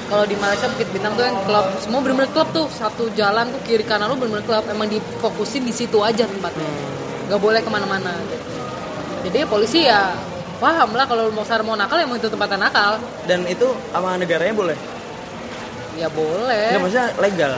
kalau 0.09 0.25
di 0.25 0.37
Malaysia 0.41 0.67
Bukit 0.73 0.89
Bintang 0.89 1.13
tuh 1.21 1.25
yang 1.25 1.37
klub 1.45 1.67
semua 1.81 2.01
bener-bener 2.01 2.31
klub 2.33 2.49
tuh. 2.53 2.67
Satu 2.73 3.13
jalan 3.13 3.53
tuh 3.53 3.61
kiri 3.69 3.85
kanan 3.85 4.09
lu 4.09 4.17
bener-bener 4.17 4.45
klub. 4.45 4.65
Emang 4.69 4.89
difokusin 4.89 5.69
di 5.69 5.73
situ 5.73 6.01
aja 6.01 6.25
tempatnya. 6.25 6.65
Hmm. 6.65 6.97
nggak 7.29 7.45
boleh 7.45 7.61
ke 7.61 7.69
mana-mana 7.69 8.17
jadi 9.29 9.45
polisi 9.45 9.85
ya 9.85 10.17
paham 10.57 10.97
lah 10.97 11.05
kalau 11.05 11.29
mau 11.31 11.45
sar 11.45 11.61
mau 11.61 11.77
nakal 11.77 12.01
emang 12.01 12.19
itu 12.19 12.33
tempatnya 12.33 12.67
nakal. 12.67 12.99
Dan 13.29 13.47
itu 13.47 13.77
sama 13.93 14.17
negaranya 14.19 14.55
boleh? 14.57 14.77
Ya 16.01 16.09
boleh. 16.11 16.75
Nggak 16.75 16.83
maksudnya 16.83 17.07
legal 17.21 17.53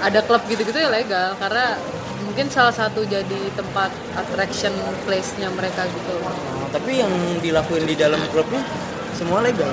ada 0.00 0.20
klub 0.24 0.42
gitu-gitu 0.48 0.76
ya 0.76 0.88
legal 0.88 1.36
karena 1.36 1.76
mungkin 2.24 2.46
salah 2.46 2.72
satu 2.72 3.04
jadi 3.04 3.40
tempat 3.58 3.90
attraction 4.16 4.72
place-nya 5.04 5.50
mereka 5.52 5.84
gitu. 5.90 6.14
Oh, 6.24 6.68
tapi 6.72 7.02
yang 7.02 7.12
dilakuin 7.42 7.84
di 7.84 7.98
dalam 7.98 8.20
klubnya 8.32 8.64
semua 9.18 9.44
legal? 9.44 9.68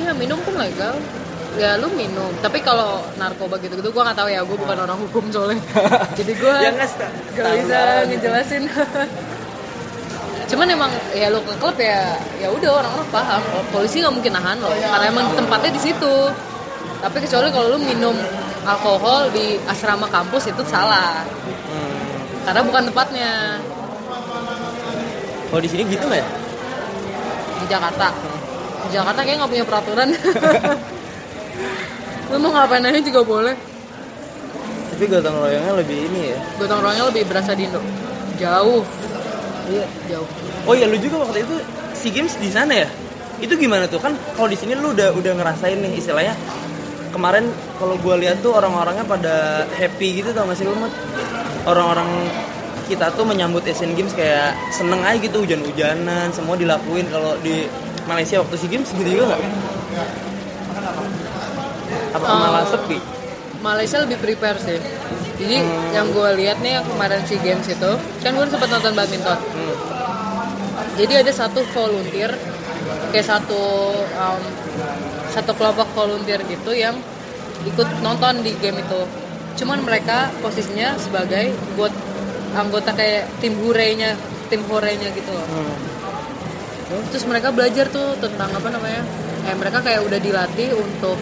Ya 0.00 0.12
minum 0.12 0.36
pun 0.42 0.58
legal. 0.58 0.98
Ya 1.58 1.78
lu 1.78 1.90
minum. 1.94 2.30
Tapi 2.42 2.62
kalau 2.62 3.02
narkoba 3.18 3.58
gitu-gitu 3.62 3.90
gua 3.90 4.10
nggak 4.10 4.18
tahu 4.18 4.28
ya. 4.30 4.40
Gua 4.42 4.56
bukan 4.58 4.78
orang 4.82 4.98
hukum 4.98 5.24
soalnya. 5.30 5.62
Jadi 6.18 6.32
gua 6.38 6.58
ya 6.58 6.70
gak 6.74 7.54
bisa 7.64 7.84
ngejelasin. 8.06 8.62
Cuman 10.50 10.66
emang 10.66 10.90
ya 11.14 11.30
lu 11.30 11.38
ke 11.46 11.54
klub 11.62 11.78
ya 11.78 12.18
ya 12.42 12.50
udah 12.50 12.70
orang-orang 12.82 13.08
paham. 13.14 13.42
Polisi 13.70 14.02
nggak 14.02 14.14
mungkin 14.14 14.32
nahan 14.34 14.58
lo 14.58 14.74
karena 14.74 15.06
emang 15.06 15.26
tempatnya 15.38 15.70
di 15.70 15.82
situ. 15.82 16.14
Tapi 17.00 17.16
kecuali 17.22 17.48
kalau 17.54 17.66
lu 17.74 17.78
minum 17.78 18.18
alkohol 18.64 19.32
di 19.32 19.56
asrama 19.64 20.06
kampus 20.08 20.52
itu 20.52 20.62
salah. 20.68 21.24
Hmm. 21.70 21.98
karena 22.44 22.60
bukan 22.64 22.82
tempatnya. 22.88 23.60
Kalau 25.50 25.60
di 25.60 25.70
sini 25.70 25.82
gitu 25.86 26.04
nggak 26.06 26.20
ya? 26.20 26.28
Di 27.60 27.66
Jakarta. 27.68 28.08
Di 28.86 28.88
Jakarta 28.94 29.20
kayak 29.22 29.36
nggak 29.44 29.52
punya 29.52 29.64
peraturan. 29.66 30.08
Lu 32.30 32.36
mau 32.38 32.50
ngapain 32.54 32.86
aja 32.86 33.00
juga 33.02 33.20
boleh. 33.26 33.54
Tapi 34.94 35.04
gotong 35.10 35.36
royongnya 35.42 35.72
lebih 35.74 35.98
ini 36.12 36.20
ya. 36.34 36.38
Gotong 36.62 36.80
royongnya 36.80 37.06
lebih 37.10 37.22
berasa 37.26 37.50
di 37.52 37.66
Indo. 37.66 37.82
Jauh. 38.38 38.82
Iya. 39.66 39.86
Jauh. 40.10 40.28
Oh 40.68 40.74
ya 40.78 40.86
lu 40.86 40.96
juga 41.00 41.26
waktu 41.26 41.42
itu 41.42 41.54
si 41.96 42.08
games 42.14 42.38
di 42.38 42.50
sana 42.52 42.86
ya? 42.86 42.88
Itu 43.42 43.56
gimana 43.56 43.90
tuh? 43.90 43.98
Kan 43.98 44.14
kalau 44.36 44.46
di 44.46 44.56
sini 44.56 44.78
lu 44.78 44.94
udah 44.94 45.10
udah 45.16 45.32
ngerasain 45.34 45.80
nih 45.80 45.98
istilahnya 45.98 46.36
kemarin 47.10 47.50
kalau 47.76 47.98
gua 48.00 48.16
lihat 48.16 48.42
tuh 48.42 48.54
orang-orangnya 48.54 49.04
pada 49.04 49.66
happy 49.74 50.22
gitu 50.22 50.30
tau 50.30 50.46
gak 50.46 50.58
sih 50.58 50.66
lu 50.66 50.74
orang-orang 51.66 52.08
kita 52.90 53.06
tuh 53.14 53.22
menyambut 53.22 53.62
Asian 53.70 53.94
Games 53.94 54.10
kayak 54.18 54.50
seneng 54.74 54.98
aja 55.06 55.14
gitu 55.22 55.46
hujan-hujanan 55.46 56.34
semua 56.34 56.58
dilakuin. 56.58 57.06
Kalau 57.06 57.38
di 57.38 57.70
Malaysia 58.10 58.42
waktu 58.42 58.58
si 58.58 58.66
games 58.66 58.90
gitu 58.90 59.06
juga 59.06 59.30
nggak? 59.30 59.40
Apa 62.18 62.24
Oh. 62.26 62.38
malah 62.42 62.66
sepi? 62.66 62.98
Malaysia 63.62 64.02
lebih 64.02 64.18
prepare 64.18 64.58
sih. 64.58 64.82
Jadi 65.38 65.62
yang 65.94 66.10
gue 66.10 66.28
lihat 66.42 66.58
nih 66.58 66.82
yang 66.82 66.84
kemarin 66.90 67.22
si 67.30 67.38
games 67.38 67.70
itu 67.70 67.90
kan 68.26 68.34
gue 68.34 68.46
sempat 68.50 68.68
nonton 68.68 68.92
badminton. 68.98 69.38
Hmm. 69.38 69.76
jadi 70.98 71.24
ada 71.24 71.32
satu 71.32 71.64
volunteer 71.72 72.28
kayak 73.14 73.24
satu 73.24 73.62
um, 74.20 74.42
satu 75.30 75.54
kelompok 75.54 75.88
volunteer 75.94 76.42
gitu 76.46 76.74
yang 76.74 76.98
ikut 77.64 77.88
nonton 78.02 78.42
di 78.42 78.52
game 78.58 78.82
itu. 78.82 79.00
Cuman 79.62 79.82
mereka 79.84 80.30
posisinya 80.42 80.96
sebagai 80.98 81.54
buat 81.78 81.92
anggota 82.54 82.90
kayak 82.94 83.30
tim 83.38 83.54
hurenya 83.62 84.18
tim 84.50 84.66
horenya 84.66 85.08
gitu 85.14 85.30
loh. 85.30 85.46
Hmm. 85.46 87.06
terus 87.14 87.22
mereka 87.22 87.54
belajar 87.54 87.86
tuh 87.86 88.18
tentang 88.18 88.50
apa 88.50 88.66
namanya 88.66 89.06
eh 89.46 89.54
mereka 89.54 89.78
kayak 89.78 90.02
udah 90.10 90.18
dilatih 90.18 90.74
untuk 90.74 91.14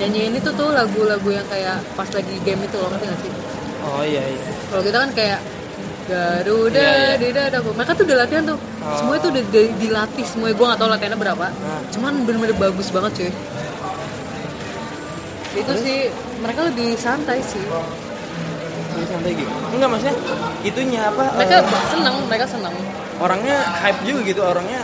nyanyiin 0.00 0.40
itu 0.40 0.48
tuh 0.56 0.72
lagu-lagu 0.72 1.28
yang 1.28 1.44
kayak 1.52 1.84
pas 1.92 2.08
lagi 2.08 2.32
game 2.40 2.64
itu 2.64 2.76
loh 2.80 2.88
ngerti 2.88 3.06
gak 3.12 3.20
sih? 3.20 3.32
Oh 3.84 4.00
iya 4.00 4.24
iya. 4.24 4.40
Kalau 4.72 4.80
kita 4.80 4.96
kan 5.04 5.10
kayak 5.12 5.40
Garuda, 6.10 6.74
iya. 6.76 7.14
Dida, 7.16 7.42
Dago. 7.48 7.70
Mereka 7.70 7.92
tuh 7.94 8.04
udah 8.04 8.16
latihan 8.18 8.42
tuh. 8.44 8.58
Oh. 8.80 8.96
Semua 8.96 9.14
itu 9.16 9.26
udah 9.28 9.42
di- 9.46 9.74
dilatih, 9.78 10.24
semua 10.24 10.50
gue 10.50 10.66
gak 10.66 10.76
tau 10.76 10.88
latihannya 10.88 11.14
berapa. 11.16 11.46
Nah. 11.48 11.80
Cuman 11.88 12.12
bener-bener 12.24 12.56
bagus 12.56 12.90
banget 12.90 13.12
cuy. 13.16 13.30
Itu 15.52 15.72
sih 15.76 15.98
mereka 16.38 16.60
lebih 16.64 16.94
santai 16.94 17.42
sih. 17.42 17.62
Jadi 18.90 19.04
santai 19.06 19.32
gitu 19.32 19.50
enggak 19.70 19.88
maksudnya 19.88 20.16
itunya 20.62 21.00
apa 21.04 21.22
Mereka 21.32 21.56
eh, 21.56 21.86
seneng, 21.88 22.14
mereka 22.26 22.44
seneng. 22.44 22.74
orangnya 23.16 23.56
hype 23.78 24.02
juga 24.02 24.20
gitu 24.24 24.40
orangnya 24.42 24.82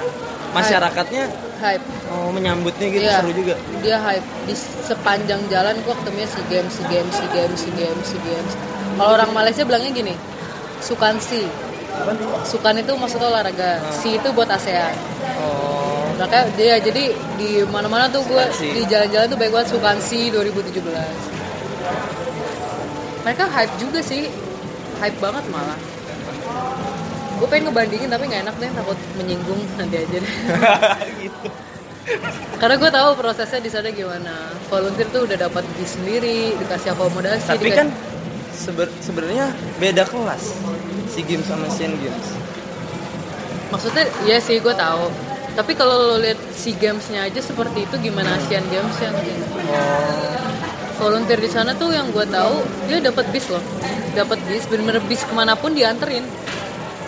masyarakatnya 0.52 1.24
Hype. 1.56 1.82
oh, 2.08 2.30
menyambutnya 2.30 2.86
gitu 2.86 3.02
Iya. 3.02 3.18
seru 3.18 3.34
juga 3.34 3.54
Dia 3.82 3.98
hype 3.98 4.22
di 4.46 4.54
sepanjang 4.86 5.42
jalan 5.48 5.74
gua 5.82 5.98
ketemunya 5.98 6.28
si 6.28 6.40
games, 6.46 6.70
si 6.70 6.82
games, 6.86 7.12
si 7.12 7.26
games, 7.28 7.58
si 7.58 7.70
games, 7.72 8.06
si 8.06 8.18
games. 8.22 8.52
Kalau 8.94 9.10
orang 9.12 9.30
Malaysia 9.32 9.66
bilangnya 9.66 9.90
gini, 9.90 10.14
sukan 10.80 11.16
si. 11.18 11.44
Sukan 12.44 12.76
itu 12.76 12.92
maksudnya 12.92 13.28
olahraga, 13.28 13.80
si 13.90 14.14
itu 14.14 14.28
buat 14.30 14.46
ASEAN. 14.46 14.92
oh 15.40 16.04
Makanya 16.16 16.48
dia 16.56 16.74
jadi 16.76 17.12
di 17.36 17.60
mana-mana 17.64 18.08
tuh 18.08 18.24
gue 18.24 18.40
Sukansi. 18.52 18.72
di 18.72 18.82
jalan-jalan 18.84 19.26
tuh 19.28 19.36
baik 19.36 19.52
banget 19.52 19.68
Sukansi 19.72 20.20
2017. 20.28 20.80
Mereka 23.20 23.44
hype 23.46 23.74
juga 23.76 24.00
sih, 24.00 24.28
hype 24.98 25.18
banget 25.18 25.44
malah. 25.50 25.76
Gue 27.36 27.48
pengen 27.48 27.68
ngebandingin 27.68 28.08
tapi 28.08 28.24
nggak 28.28 28.42
enak 28.48 28.56
deh, 28.56 28.70
takut 28.72 28.96
menyinggung 29.16 29.60
nanti 29.76 29.96
aja 29.98 30.16
deh. 30.16 30.34
gitu 31.20 31.48
Karena 32.56 32.74
gue 32.78 32.88
tahu 32.88 33.08
prosesnya 33.18 33.60
di 33.60 33.68
sana 33.68 33.90
gimana. 33.90 34.54
Volunteer 34.70 35.08
tuh 35.10 35.26
udah 35.26 35.36
dapat 35.36 35.64
bis 35.76 35.90
sendiri, 35.90 36.54
dikasih 36.56 36.94
akomodasi. 36.94 37.44
tapi 37.44 37.66
dikasih- 37.66 37.76
kan 37.76 37.88
seber- 38.56 38.92
sebenarnya 39.04 39.52
beda 39.78 40.08
kelas 40.08 40.56
si 41.12 41.20
games 41.22 41.46
sama 41.46 41.68
Asian 41.68 41.92
Games. 42.00 42.26
Maksudnya 43.70 44.04
iya 44.24 44.40
sih 44.40 44.58
gue 44.58 44.74
tahu. 44.74 45.12
Tapi 45.56 45.72
kalau 45.72 45.96
lo 45.96 46.16
lihat 46.20 46.36
si 46.52 46.76
gamesnya 46.76 47.24
aja 47.24 47.40
seperti 47.40 47.88
itu 47.88 47.96
gimana 47.96 48.36
Asian 48.36 48.60
Games 48.68 48.96
yang 49.00 49.16
oh. 49.72 50.36
Volunteer 51.00 51.40
di 51.40 51.48
sana 51.48 51.72
tuh 51.76 51.92
yang 51.92 52.12
gue 52.12 52.24
tahu 52.28 52.60
dia 52.88 53.00
dapat 53.00 53.24
bis 53.32 53.48
loh. 53.48 53.64
Dapat 54.12 54.36
bis 54.48 54.64
bener-bener 54.68 55.00
bis 55.08 55.24
ke 55.24 55.32
mana 55.32 55.56
pun 55.56 55.72
dianterin. 55.72 56.24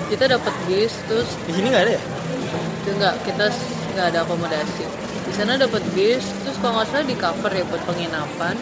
Kita 0.08 0.28
dapat 0.28 0.54
bis 0.64 0.96
terus 1.08 1.28
di 1.44 1.52
sini 1.52 1.68
nggak 1.68 1.84
ada 1.88 1.92
ya? 1.96 2.02
Itu 2.80 2.88
enggak 2.96 3.14
kita 3.28 3.46
nggak 3.96 4.06
ada 4.16 4.18
akomodasi. 4.24 4.84
Di 5.28 5.32
sana 5.36 5.60
dapat 5.60 5.84
bis 5.92 6.24
terus 6.44 6.56
kalau 6.64 6.80
nggak 6.80 6.88
salah 6.88 7.04
di 7.04 7.16
cover 7.20 7.52
ya 7.52 7.64
buat 7.68 7.82
penginapan. 7.84 8.56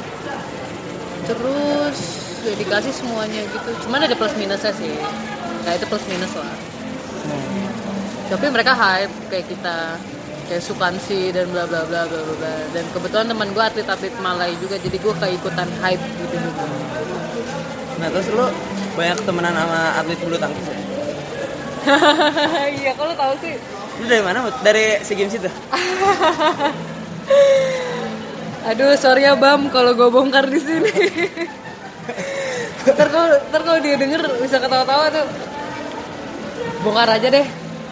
Terus 1.31 1.99
ya 2.47 2.57
dikasih 2.57 2.93
semuanya 2.93 3.43
gitu 3.45 3.71
cuman 3.87 4.01
ada 4.03 4.15
plus 4.15 4.35
minusnya 4.35 4.73
sih 4.73 4.95
kayak 5.63 5.77
itu 5.79 5.87
plus 5.87 6.05
minus 6.07 6.33
lah 6.35 6.55
Hmm. 7.27 7.67
tapi 8.31 8.47
mereka 8.55 8.71
hype 8.71 9.11
kayak 9.27 9.51
kita 9.51 9.99
kayak 10.47 10.63
Sukansi 10.63 11.35
dan 11.35 11.51
bla 11.51 11.67
bla 11.67 11.83
bla 11.83 12.07
bla 12.07 12.23
bla 12.23 12.55
dan 12.71 12.87
kebetulan 12.95 13.27
teman 13.27 13.51
gue 13.51 13.59
atlet 13.59 13.83
atlet 13.83 14.15
Malay 14.23 14.55
juga 14.63 14.79
jadi 14.79 14.95
gue 14.95 15.15
keikutan 15.17 15.67
hype 15.83 15.99
gitu 16.23 16.37
juga 16.39 16.63
Nah 17.99 18.07
terus 18.13 18.31
lu 18.31 18.47
banyak 18.95 19.19
temenan 19.27 19.59
sama 19.59 19.81
atlet 19.99 20.19
bulu 20.23 20.39
tangkis 20.39 20.67
ya? 20.69 20.79
iya 22.79 22.93
kalau 22.95 23.11
tahu 23.19 23.35
sih 23.43 23.59
Lu 23.99 24.07
dari 24.07 24.23
mana? 24.23 24.47
Dari 24.63 25.03
SEA 25.03 25.17
Games 25.19 25.35
itu? 25.35 25.51
aduh 28.67 28.95
sorry 28.95 29.23
ya 29.23 29.35
bam 29.35 29.71
kalau 29.71 29.95
gue 29.95 30.09
bongkar 30.11 30.47
di 30.47 30.59
sini 30.59 30.91
ntar 32.97 33.09
kalau 33.11 33.29
ntar 33.51 33.61
kalau 33.66 33.79
dia 33.83 33.97
denger 33.99 34.23
bisa 34.40 34.57
ketawa-tawa 34.62 35.11
tuh 35.11 35.27
bongkar 36.87 37.09
aja 37.19 37.29
deh 37.29 37.47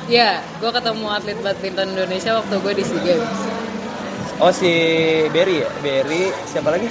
ya 0.07 0.39
gue 0.61 0.71
ketemu 0.71 1.07
atlet 1.11 1.39
badminton 1.43 1.89
Indonesia 1.99 2.31
waktu 2.39 2.55
gue 2.61 2.73
di 2.79 2.85
SEA 2.85 3.03
Games 3.03 3.41
Oh 4.43 4.51
si 4.51 4.67
Berry 5.31 5.63
ya? 5.63 5.71
Berry 5.79 6.35
siapa 6.51 6.75
lagi? 6.75 6.91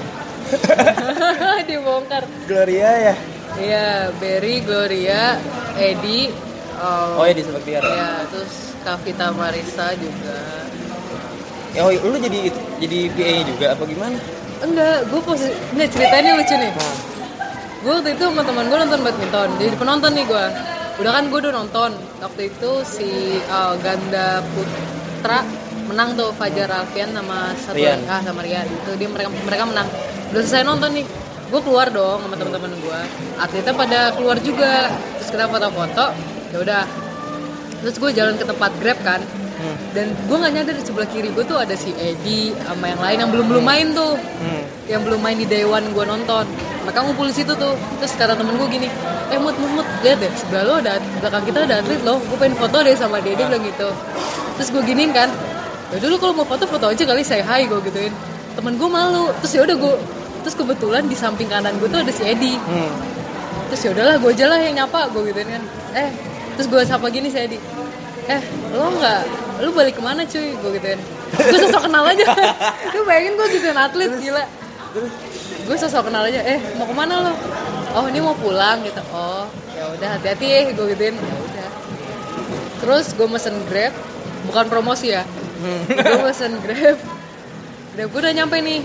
dibongkar 1.67 2.23
Gloria 2.47 3.12
ya? 3.12 3.15
Iya, 3.53 3.88
Berry, 4.17 4.63
Gloria, 4.65 5.38
Edi, 5.77 6.31
um, 6.79 7.21
Oh 7.21 7.25
ya 7.27 7.33
di 7.36 7.43
Sepak 7.45 7.62
Tiara. 7.67 7.86
ya, 7.86 8.12
terus 8.31 8.73
Kavita 8.81 9.29
Marisa 9.36 9.93
juga. 9.93 10.39
Ya, 11.75 11.86
oh, 11.86 11.91
lu 11.91 12.17
jadi 12.17 12.49
jadi 12.81 12.99
PA 13.13 13.36
juga 13.45 13.65
apa 13.77 13.83
gimana? 13.86 14.17
Enggak, 14.63 14.97
gue 15.12 15.21
posisi 15.21 15.53
enggak 15.75 15.89
ceritanya 15.93 16.31
lucu 16.39 16.55
nih. 16.55 16.71
Nah, 16.71 16.95
Gue 17.84 17.91
waktu 18.00 18.15
itu 18.15 18.24
sama 18.24 18.48
teman 18.48 18.72
gue 18.72 18.80
nonton 18.80 19.02
badminton, 19.04 19.50
jadi 19.60 19.76
penonton 19.76 20.12
nih 20.15 20.24
gue. 20.24 20.46
Udah 21.04 21.12
kan 21.12 21.24
gue 21.28 21.39
udah 21.43 21.54
nonton. 21.54 21.91
Waktu 22.24 22.41
itu 22.48 22.72
si 22.88 23.43
uh, 23.52 23.76
ganda 23.84 24.39
putra 24.56 25.43
menang 25.91 26.15
tuh 26.15 26.32
Fajar 26.32 26.72
Alfian 26.72 27.12
sama 27.12 27.52
satu 27.60 27.76
Rian. 27.76 28.00
ah 28.08 28.24
sama 28.24 28.39
Rian. 28.39 28.63
Itu 28.72 28.96
dia 28.96 29.12
mereka 29.12 29.28
mereka 29.36 29.63
menang. 29.67 29.88
Udah 30.32 30.41
selesai 30.48 30.63
nonton 30.63 30.96
nih. 30.96 31.06
Gue 31.52 31.60
keluar 31.60 31.91
dong 31.91 32.24
sama 32.24 32.39
teman-teman 32.39 32.72
gue 32.72 33.00
atletnya 33.36 33.74
pada 33.76 34.00
keluar 34.15 34.38
juga. 34.39 34.88
Terus 35.19 35.30
kita 35.36 35.46
foto-foto. 35.52 36.06
Ya 36.56 36.58
udah. 36.63 36.84
Terus 37.84 37.96
gue 38.00 38.10
jalan 38.15 38.39
ke 38.39 38.48
tempat 38.48 38.72
grab 38.80 39.00
kan 39.04 39.19
hmm, 39.63 39.76
dan 39.95 40.12
gue 40.12 40.36
nggak 40.36 40.54
nyadar 40.60 40.73
di 40.76 40.84
sebelah 40.84 41.08
kiri 41.08 41.30
gue 41.32 41.43
tuh 41.47 41.56
ada 41.56 41.71
si 41.73 41.95
Edi 41.95 42.52
sama 42.67 42.91
yang 42.91 43.02
lain 43.02 43.17
yang 43.23 43.30
belum 43.32 43.45
belum 43.47 43.63
main 43.63 43.88
tuh. 43.95 44.19
Hmm. 44.19 44.63
yang 44.84 44.99
belum 45.08 45.23
main 45.23 45.39
di 45.39 45.47
day 45.47 45.63
one 45.63 45.95
gue 45.95 46.04
nonton. 46.04 46.43
Mereka 46.84 46.99
ngumpul 47.08 47.32
di 47.32 47.36
situ 47.39 47.56
tuh. 47.56 47.71
Terus 48.04 48.12
kata 48.19 48.36
temen 48.36 48.60
gue 48.60 48.67
gini 48.67 48.91
eh 49.32 49.39
mut 49.39 49.56
mut 49.56 49.71
mut 49.80 49.88
lihat 50.04 50.19
deh 50.19 50.28
sebelah 50.36 50.63
lo 50.67 50.73
ada 50.84 50.99
belakang 51.23 51.43
kita 51.47 51.60
ada 51.63 51.80
atlet 51.80 52.02
lo. 52.04 52.19
Gue 52.19 52.38
pengen 52.38 52.60
foto 52.60 52.78
deh 52.84 52.91
sama 52.99 53.23
dia. 53.23 53.34
Bilang 53.39 53.63
gitu. 53.63 53.89
Terus 54.60 54.69
gue 54.76 54.84
giniin 54.84 55.15
kan 55.15 55.32
ya 55.93 55.97
dulu 56.04 56.15
kalau 56.19 56.34
mau 56.41 56.47
foto 56.47 56.67
foto 56.67 56.91
aja 56.91 57.04
kali 57.08 57.23
saya 57.23 57.47
hai 57.47 57.63
gue 57.63 57.80
gituin. 57.88 58.12
Temen 58.60 58.76
gue 58.76 58.89
malu. 58.91 59.32
Terus 59.39 59.52
ya 59.56 59.62
udah 59.63 59.78
gue 59.80 59.95
terus 60.43 60.56
kebetulan 60.60 61.08
di 61.08 61.15
samping 61.15 61.47
kanan 61.47 61.71
gue 61.80 61.88
tuh 61.88 62.04
ada 62.04 62.12
si 62.12 62.28
Edi. 62.28 62.60
Hmm. 62.60 62.91
terus 63.71 63.89
ya 63.89 63.95
udahlah 63.95 64.21
gue 64.21 64.32
aja 64.36 64.45
lah 64.52 64.60
yang 64.60 64.76
nyapa 64.84 65.08
gue 65.15 65.32
gituin 65.32 65.47
kan. 65.47 65.63
Eh 65.95 66.10
terus 66.60 66.67
gue 66.67 66.82
sapa 66.84 67.08
gini 67.10 67.32
si 67.32 67.39
Edi 67.39 67.58
eh 68.29 68.41
lo 68.71 68.88
nggak 68.93 69.21
lu 69.63 69.69
balik 69.71 69.95
ke 69.97 70.01
mana 70.03 70.21
cuy? 70.27 70.55
Gue 70.59 70.71
gituin. 70.79 70.99
Gue 71.33 71.59
sosok 71.65 71.88
kenal 71.88 72.03
aja. 72.09 72.25
Lu 72.95 73.01
bayangin 73.07 73.33
gue 73.38 73.47
gituin 73.57 73.77
atlet 73.77 74.12
gila. 74.19 74.43
Gue 75.65 75.77
sosok 75.77 76.09
kenal 76.09 76.27
aja. 76.27 76.41
Eh 76.43 76.59
mau 76.75 76.86
ke 76.89 76.95
mana 76.95 77.29
lo? 77.29 77.33
Oh 77.93 78.05
ini 78.09 78.19
mau 78.19 78.36
pulang 78.36 78.81
gitu. 78.83 79.01
Oh 79.13 79.45
ya 79.73 79.89
udah 79.93 80.07
hati-hati 80.17 80.45
ya 80.45 80.59
gue 80.73 80.86
gituin. 80.95 81.15
Ya 81.15 81.36
udah. 81.38 81.69
Terus 82.83 83.05
gue 83.15 83.27
mesen 83.29 83.55
grab 83.69 83.93
bukan 84.49 84.65
promosi 84.67 85.13
ya. 85.13 85.23
Gue 85.88 86.19
mesen 86.25 86.59
grab. 86.59 86.97
Grab 87.95 88.07
gue 88.09 88.19
udah 88.19 88.33
nyampe 88.33 88.57
nih. 88.59 88.81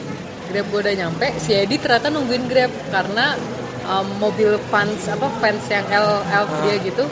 Grab 0.53 0.67
gue 0.73 0.81
udah 0.85 0.95
nyampe 0.95 1.27
si 1.43 1.53
Edi 1.57 1.77
ternyata 1.81 2.09
nungguin 2.09 2.47
grab 2.47 2.73
karena 2.93 3.37
um, 3.89 4.07
mobil 4.21 4.61
fans 4.69 5.09
apa 5.09 5.27
fans 5.41 5.65
yang 5.73 5.85
L 5.89 6.21
L 6.29 6.45
dia 6.65 6.77
gitu 6.85 7.05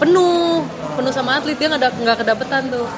penuh. 0.00 0.64
Penuh 0.96 1.12
sama 1.12 1.38
atlet 1.38 1.54
dia 1.54 1.68
nggak 1.68 1.92
nggak 2.00 2.16
kedapetan 2.24 2.72
tuh. 2.72 2.88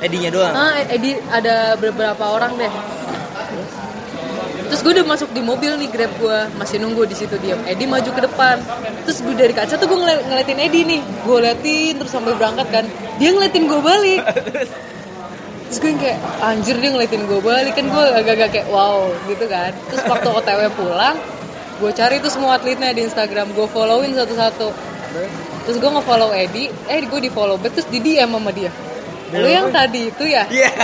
Edinya 0.00 0.28
doang. 0.28 0.52
ah 0.52 0.76
Edi 0.86 1.16
ada 1.28 1.74
beberapa 1.74 2.24
orang 2.30 2.54
deh. 2.54 2.72
Terus 4.64 4.80
gue 4.80 4.92
udah 4.96 5.06
masuk 5.06 5.30
di 5.30 5.38
mobil 5.44 5.70
nih 5.76 5.88
grab 5.92 6.12
gue 6.18 6.38
masih 6.58 6.82
nunggu 6.82 7.06
di 7.06 7.14
situ 7.14 7.36
diam 7.38 7.60
Edi 7.62 7.84
maju 7.86 8.10
ke 8.10 8.20
depan. 8.24 8.58
Terus 9.06 9.22
gue 9.22 9.34
dari 9.36 9.54
kaca 9.54 9.76
tuh 9.76 9.86
gue 9.86 9.98
ngel- 9.98 10.24
ngeliatin 10.26 10.58
Edi 10.58 10.80
nih. 10.82 11.00
Gue 11.22 11.38
liatin 11.40 11.92
terus 12.00 12.10
sampai 12.10 12.34
berangkat 12.34 12.68
kan. 12.72 12.84
Dia 13.20 13.30
ngeliatin 13.32 13.64
gue 13.70 13.80
balik. 13.80 14.22
Terus 15.70 15.78
gue 15.78 15.92
kayak 15.94 16.18
anjir 16.42 16.76
dia 16.80 16.90
ngeliatin 16.90 17.22
gue 17.24 17.40
balik. 17.40 17.72
Kan 17.78 17.86
gue 17.86 18.04
agak-agak 18.18 18.48
kayak 18.50 18.66
wow 18.68 19.08
gitu 19.30 19.44
kan. 19.46 19.70
Terus 19.88 20.02
waktu 20.10 20.28
OTW 20.32 20.60
pulang 20.74 21.16
gue 21.74 21.90
cari 21.90 22.18
tuh 22.18 22.30
semua 22.34 22.58
atletnya 22.58 22.90
di 22.90 23.06
Instagram. 23.06 23.54
Gue 23.54 23.70
followin 23.70 24.10
satu-satu 24.12 24.68
terus 25.64 25.76
gue 25.80 25.90
nge-follow 25.90 26.30
Edi 26.36 26.68
eh 26.88 27.00
gue 27.04 27.20
di 27.20 27.30
follow 27.32 27.56
back 27.56 27.80
terus 27.80 27.88
di 27.88 27.98
DM 28.00 28.30
sama 28.30 28.52
dia. 28.52 28.70
Lu 29.34 29.48
yang 29.48 29.72
tadi 29.74 30.12
itu 30.12 30.24
ya? 30.28 30.46
Iya. 30.46 30.70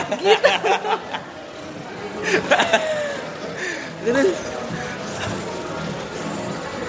Terus 4.00 4.32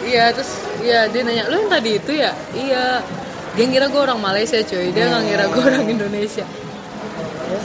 iya 0.02 0.34
terus 0.34 0.52
iya 0.82 1.06
dia 1.12 1.22
nanya 1.22 1.46
lu 1.52 1.62
yang 1.62 1.70
tadi 1.70 2.00
itu 2.00 2.12
ya? 2.16 2.32
Iya. 2.56 3.04
Dia 3.52 3.66
ngira 3.68 3.92
gue 3.92 4.02
orang 4.02 4.20
Malaysia 4.24 4.64
cuy. 4.64 4.96
Dia 4.96 5.12
nggak 5.12 5.24
ngira 5.28 5.46
gue 5.52 5.62
orang 5.62 5.86
Indonesia. 5.92 6.48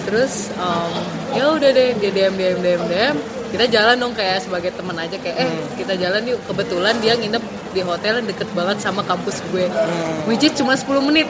Terus 0.04 0.50
um, 0.58 0.92
ya 1.38 1.54
udah 1.54 1.70
deh 1.70 1.94
dia 2.02 2.10
DM 2.10 2.34
DM 2.34 2.58
DM 2.58 2.82
DM 2.90 3.16
kita 3.56 3.72
jalan 3.72 3.96
dong 3.96 4.12
kayak 4.12 4.44
sebagai 4.44 4.68
teman 4.76 5.00
aja 5.00 5.16
kayak 5.16 5.36
eh 5.40 5.52
kita 5.80 5.96
jalan 5.96 6.20
yuk. 6.28 6.44
Kebetulan 6.44 6.92
dia 7.00 7.16
nginep 7.16 7.40
di 7.72 7.80
hotel 7.80 8.20
yang 8.20 8.28
deket 8.28 8.52
banget 8.52 8.76
sama 8.84 9.00
kampus 9.00 9.40
gue. 9.48 9.64
Which 10.28 10.44
is 10.44 10.52
cuma 10.52 10.76
10 10.76 11.08
menit. 11.08 11.24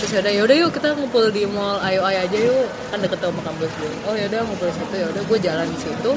Terus 0.00 0.18
yaudah 0.18 0.32
yaudah 0.32 0.56
yuk 0.56 0.70
kita 0.72 0.96
ngumpul 0.96 1.28
di 1.28 1.44
mall 1.44 1.76
ayo 1.84 2.00
ayo 2.08 2.24
aja 2.24 2.38
yuk. 2.40 2.64
Kan 2.88 3.04
deket 3.04 3.20
sama 3.20 3.44
kampus 3.44 3.68
gue. 3.76 3.92
Oh 4.08 4.16
yaudah 4.16 4.40
ngumpul 4.40 4.72
situ. 4.72 4.94
Yaudah 4.96 5.22
gue 5.28 5.38
jalan 5.44 5.68
di 5.68 5.78
situ. 5.84 6.12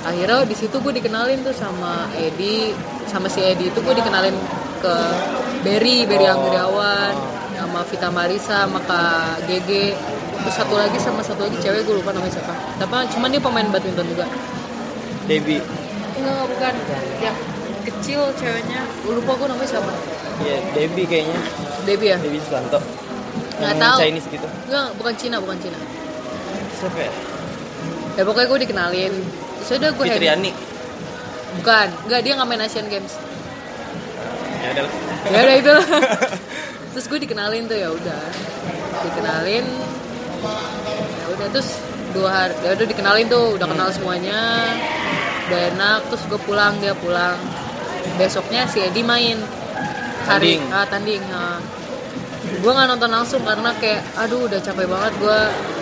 Akhirnya 0.00 0.48
di 0.48 0.56
situ 0.56 0.76
gue 0.80 0.92
dikenalin 0.96 1.44
tuh 1.44 1.52
sama 1.52 2.08
Edi 2.16 2.72
sama 3.04 3.28
si 3.28 3.44
Edi 3.44 3.68
itu 3.68 3.78
gue 3.84 3.92
dikenalin 3.92 4.32
ke 4.80 4.94
Berry 5.60 6.08
Berry 6.08 6.24
Anggriawan 6.24 7.12
sama 7.60 7.84
Vita 7.84 8.08
Marisa 8.08 8.64
sama 8.64 8.80
Kak 8.88 9.44
GG 9.44 9.92
terus 10.40 10.56
satu 10.56 10.74
lagi 10.74 10.96
sama 10.96 11.20
satu 11.20 11.40
lagi 11.42 11.56
cewek 11.58 11.82
gue 11.82 11.94
lupa 11.96 12.10
namanya 12.10 12.34
siapa 12.34 12.52
tapi 12.76 12.94
cuman 13.10 13.28
dia 13.28 13.40
pemain 13.40 13.66
badminton 13.66 14.06
juga 14.06 14.26
Debbie. 15.24 15.62
enggak 16.16 16.42
bukan 16.48 16.74
yang 17.20 17.36
kecil 17.82 18.20
ceweknya 18.34 18.80
gue 18.98 19.14
lupa 19.14 19.32
gue 19.34 19.48
namanya 19.48 19.70
siapa 19.70 19.92
Iya, 20.40 20.56
Debbie 20.72 21.04
kayaknya. 21.04 21.36
Debbie 21.84 22.08
ya 22.08 22.16
Debbie 22.16 22.40
Susanto. 22.40 22.80
Nggak 23.60 23.76
tahu. 23.76 23.96
Chinese 24.00 24.24
gitu. 24.26 24.48
enggak 24.66 24.88
bukan 24.96 25.12
Cina 25.14 25.36
bukan 25.36 25.58
Cina 25.58 25.76
Siapa 26.74 26.96
ya? 26.98 27.12
ya 28.10 28.22
pokoknya 28.24 28.48
gue 28.48 28.58
dikenalin 28.64 29.12
terus 29.60 29.76
udah 29.76 29.90
gue 29.92 30.04
Fitriani. 30.06 30.50
bukan 31.56 31.86
enggak 32.04 32.20
dia 32.20 32.32
nggak 32.34 32.48
main 32.48 32.62
Asian 32.62 32.88
Games 32.88 33.20
Ya 34.60 34.68
udah. 34.72 34.82
lah. 34.82 34.92
ya 35.28 35.38
udah 35.40 35.56
itu 35.56 35.70
lah. 35.70 35.86
terus 36.92 37.04
gue 37.06 37.18
dikenalin 37.20 37.64
tuh 37.64 37.76
ya 37.76 37.88
udah 37.92 38.22
dikenalin 39.04 39.64
ya 40.42 41.26
udah 41.30 41.48
terus 41.52 41.70
dua 42.10 42.28
hari 42.28 42.54
ya 42.64 42.70
udah 42.74 42.86
dikenalin 42.86 43.26
tuh 43.28 43.54
udah 43.54 43.66
kenal 43.68 43.88
semuanya 43.92 44.40
udah 45.46 45.60
enak 45.74 46.00
terus 46.10 46.22
gue 46.26 46.40
pulang 46.42 46.74
dia 46.78 46.94
pulang 46.94 47.38
besoknya 48.16 48.66
si 48.66 48.80
Edi 48.80 49.02
main 49.02 49.38
hari 50.24 50.58
Tanding. 50.58 50.62
ah, 50.70 50.86
tanding 50.86 51.22
ah. 51.30 51.58
gue 52.40 52.70
nggak 52.70 52.88
nonton 52.88 53.10
langsung 53.10 53.42
karena 53.42 53.70
kayak 53.78 54.02
aduh 54.16 54.46
udah 54.46 54.58
capek 54.58 54.86
banget 54.86 55.12
gue 55.18 55.38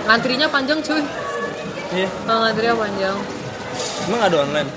ngantrinya 0.07 0.47
panjang 0.49 0.81
cuy 0.81 1.03
Iya. 1.89 2.05
Ah, 2.29 2.37
ngantrinya 2.45 2.77
panjang 2.77 3.17
Emang 4.05 4.21
ada 4.21 4.37
online? 4.45 4.71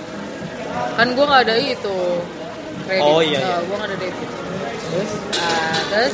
kan 0.96 1.08
gue 1.12 1.26
nggak 1.28 1.44
ada 1.44 1.56
itu 1.60 1.98
kredit 2.88 3.04
Oh, 3.04 3.20
iya, 3.20 3.40
iya. 3.44 3.56
gue 3.60 3.76
nggak 3.76 3.90
ada 3.92 3.98
debit 4.00 4.30
terus 4.88 5.12
ah, 5.36 5.80
terus 5.92 6.14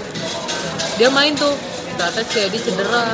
dia 0.98 1.10
main 1.10 1.34
tuh 1.34 1.54
ternyata 1.94 2.22
si 2.26 2.38
Edi 2.42 2.58
cedera 2.58 3.06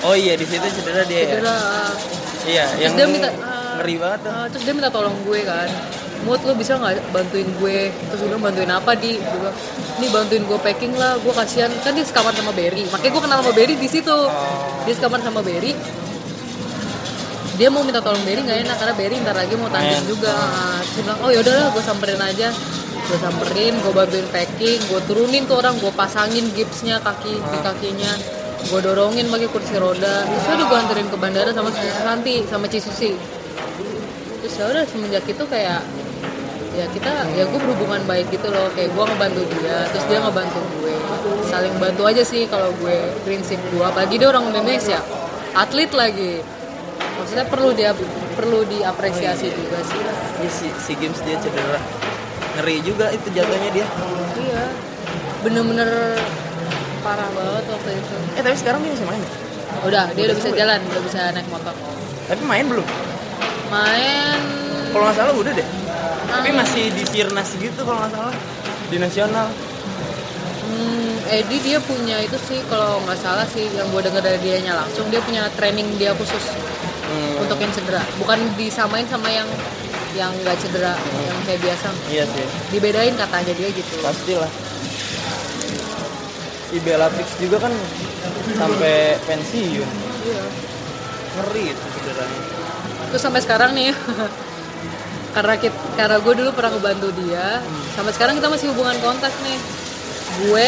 Oh 0.00 0.14
iya 0.14 0.34
di 0.34 0.46
situ 0.46 0.62
cedera 0.64 1.02
dia 1.02 1.18
ya. 1.18 1.28
cedera 1.34 1.56
Iya, 2.48 2.64
terus 2.64 2.80
yang 2.80 2.92
dia 2.96 3.06
minta 3.06 3.28
ah, 3.36 3.76
ngeri 3.76 3.96
banget 3.98 4.20
tuh. 4.24 4.32
ah, 4.32 4.46
terus 4.48 4.62
dia 4.64 4.72
minta 4.72 4.88
tolong 4.88 5.16
gue 5.20 5.40
kan. 5.42 5.68
Mut 6.18 6.40
lu 6.42 6.54
bisa 6.54 6.74
nggak 6.74 7.12
bantuin 7.12 7.44
gue? 7.52 7.78
Terus 7.92 8.18
gue 8.18 8.28
bilang 8.28 8.40
bantuin 8.40 8.70
apa 8.70 8.96
di? 8.96 9.20
Gue 9.20 9.50
bilang 10.00 10.12
bantuin 10.14 10.42
gue 10.42 10.58
packing 10.58 10.94
lah 10.94 11.18
gue 11.18 11.30
kasihan. 11.30 11.68
Kan 11.82 11.92
dia 11.92 12.02
sekamar 12.02 12.32
sama 12.32 12.50
Berry 12.50 12.88
makanya 12.88 13.12
gue 13.12 13.22
kenal 13.22 13.38
sama 13.38 13.52
Berry 13.52 13.74
di 13.74 13.86
situ. 13.86 14.18
Dia 14.82 14.94
sekamar 14.96 15.20
sama 15.20 15.40
Berry 15.42 15.74
dia 17.58 17.66
mau 17.66 17.82
minta 17.82 17.98
tolong 17.98 18.22
Berry 18.22 18.38
nggak 18.38 18.60
enak 18.64 18.76
karena 18.78 18.94
Berry 18.94 19.14
ntar 19.18 19.34
lagi 19.34 19.54
mau 19.58 19.66
tanding 19.68 20.06
juga. 20.06 20.30
Ah, 20.30 20.78
terus 20.78 20.94
dia 20.94 21.02
bilang 21.04 21.18
oh 21.20 21.30
yaudahlah 21.30 21.68
gue 21.68 21.82
samperin 21.82 22.22
aja. 22.22 22.48
Gue 23.04 23.18
samperin 23.18 23.74
gue 23.76 23.92
bantuin 23.92 24.26
packing 24.30 24.78
gue 24.80 25.00
turunin 25.04 25.42
tuh 25.44 25.58
orang 25.58 25.74
gue 25.76 25.90
pasangin 25.90 26.46
gipsnya 26.54 26.96
kaki 26.98 27.34
di 27.34 27.58
Ah. 27.58 27.62
kakinya 27.66 28.12
gue 28.58 28.80
dorongin 28.82 29.26
pakai 29.30 29.48
kursi 29.50 29.74
roda. 29.78 30.26
Terus 30.26 30.44
udah 30.50 30.66
gue 30.66 30.78
anterin 30.78 31.08
ke 31.08 31.16
bandara 31.16 31.50
sama 31.54 31.70
Santi 31.70 32.42
sama 32.50 32.66
Cisusi 32.66 33.38
terus 34.38 34.54
ya 34.54 34.64
udah 34.70 34.84
semenjak 34.86 35.24
itu 35.26 35.44
kayak 35.50 35.82
ya 36.78 36.86
kita 36.94 37.10
ya 37.34 37.42
gue 37.42 37.58
berhubungan 37.58 38.00
baik 38.06 38.30
gitu 38.30 38.48
loh. 38.48 38.70
Kayak 38.72 38.94
gue 38.94 39.04
ngebantu 39.04 39.42
dia 39.58 39.76
terus 39.92 40.04
dia 40.06 40.18
ngebantu 40.22 40.60
gue. 40.80 40.94
Saling 41.50 41.74
bantu 41.76 42.02
aja 42.06 42.22
sih 42.22 42.46
kalau 42.46 42.70
gue 42.78 42.96
prinsip 43.26 43.58
gue 43.74 43.84
apalagi 43.84 44.16
dia 44.16 44.28
orang 44.30 44.48
Indonesia. 44.54 45.02
Atlet 45.52 45.90
lagi. 45.92 46.40
Maksudnya 47.18 47.46
perlu 47.50 47.74
dia 47.74 47.90
perlu 48.38 48.62
diapresiasi 48.70 49.50
juga 49.50 49.78
sih. 49.84 50.00
Iya 50.38 50.50
si, 50.54 50.66
si 50.80 50.92
games 50.96 51.18
dia 51.26 51.36
cedera. 51.42 51.82
Ngeri 52.56 52.76
juga 52.86 53.10
itu 53.10 53.26
jatuhnya 53.34 53.70
dia. 53.74 53.86
Iya. 54.38 54.64
Bener-bener 55.42 55.90
parah 57.08 57.28
banget 57.32 57.64
waktu 57.72 57.90
itu. 57.96 58.16
Eh 58.36 58.42
tapi 58.44 58.56
sekarang 58.60 58.80
dia 58.84 58.92
masih 58.92 59.08
main 59.08 59.22
ya? 59.24 59.30
udah 59.78 60.04
dia 60.12 60.24
udah 60.28 60.36
bisa 60.36 60.48
ya? 60.50 60.56
jalan 60.64 60.80
udah 60.84 61.02
bisa 61.08 61.20
naik 61.32 61.48
motor. 61.48 61.74
Tapi 62.28 62.42
main 62.44 62.66
belum? 62.68 62.86
Main 63.72 64.40
kalau 64.92 65.04
nggak 65.08 65.16
salah 65.16 65.32
udah 65.32 65.52
deh. 65.56 65.68
Tapi 66.28 66.48
Ah. 66.52 66.54
masih 66.60 66.84
di 66.92 67.02
Sirnas 67.08 67.48
gitu 67.56 67.80
kalau 67.80 68.04
nggak 68.04 68.12
salah. 68.12 68.34
Di 68.88 68.96
nasional. 69.00 69.48
Hmm, 70.68 71.16
Edi 71.32 71.56
dia 71.64 71.80
punya 71.80 72.20
itu 72.20 72.36
sih 72.44 72.60
kalau 72.68 73.00
nggak 73.04 73.16
salah 73.16 73.48
sih 73.48 73.64
yang 73.72 73.88
gue 73.88 74.02
dengar 74.04 74.20
dari 74.20 74.36
dianya 74.44 74.76
langsung 74.76 75.08
dia 75.08 75.20
punya 75.24 75.48
training 75.56 75.96
dia 75.96 76.12
khusus 76.12 76.44
Hmm, 77.08 77.40
untuk 77.40 77.56
yang 77.56 77.72
cedera. 77.72 78.04
Bukan 78.20 78.36
disamain 78.60 79.08
sama 79.08 79.32
yang 79.32 79.48
yang 80.12 80.28
nggak 80.44 80.56
cedera 80.60 80.92
yang 81.24 81.38
kayak 81.48 81.60
biasa. 81.64 81.88
Iya 82.12 82.24
sih. 82.28 82.44
Dibedain 82.68 83.16
katanya 83.16 83.52
dia 83.56 83.68
gitu. 83.72 83.96
Pastilah 84.04 84.52
si 86.68 86.76
Bella 86.84 87.08
Fix 87.12 87.28
juga 87.40 87.56
kan 87.64 87.72
sampai 88.56 89.16
pensiun. 89.24 89.90
Iya. 90.28 90.44
ngeri 91.38 91.64
itu 91.70 91.84
cederanya 91.94 92.40
terus 93.08 93.22
sampai 93.24 93.40
sekarang 93.40 93.70
nih 93.72 93.94
karena 95.36 95.54
kita, 95.56 95.78
karena 95.96 96.16
gue 96.20 96.34
dulu 96.34 96.50
pernah 96.52 96.76
ngebantu 96.76 97.08
dia 97.24 97.62
sampai 97.96 98.12
sekarang 98.12 98.34
kita 98.42 98.48
masih 98.52 98.66
hubungan 98.74 98.96
kontak 99.00 99.32
nih. 99.44 99.58
Gue 100.38 100.66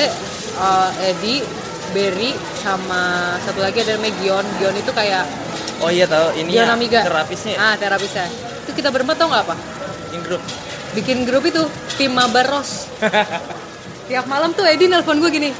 uh, 0.58 0.90
Edi 1.04 1.44
Berry 1.90 2.32
sama 2.62 3.34
satu 3.44 3.60
lagi 3.60 3.82
ada 3.82 3.98
namanya 3.98 4.14
Gion 4.22 4.46
Gion 4.62 4.74
itu 4.78 4.92
kayak 4.94 5.26
oh 5.82 5.90
iya 5.90 6.06
tahu 6.06 6.32
ini 6.38 6.54
Gion 6.54 6.70
ya 6.70 6.74
Amiga. 6.76 7.00
terapisnya. 7.02 7.56
Ah 7.58 7.74
terapisnya. 7.76 8.26
Itu 8.64 8.70
kita 8.78 8.88
berempat 8.94 9.16
tau 9.20 9.28
nggak 9.28 9.44
apa? 9.46 9.56
In 10.16 10.22
group. 10.22 10.42
Bikin 10.94 11.22
grup 11.26 11.44
itu 11.46 11.62
tim 11.98 12.14
Mabar 12.14 12.46
Ros. 12.46 12.86
Tiap 14.10 14.26
malam 14.26 14.54
tuh 14.54 14.66
Edi 14.66 14.90
nelpon 14.90 15.18
gue 15.22 15.30
gini 15.30 15.50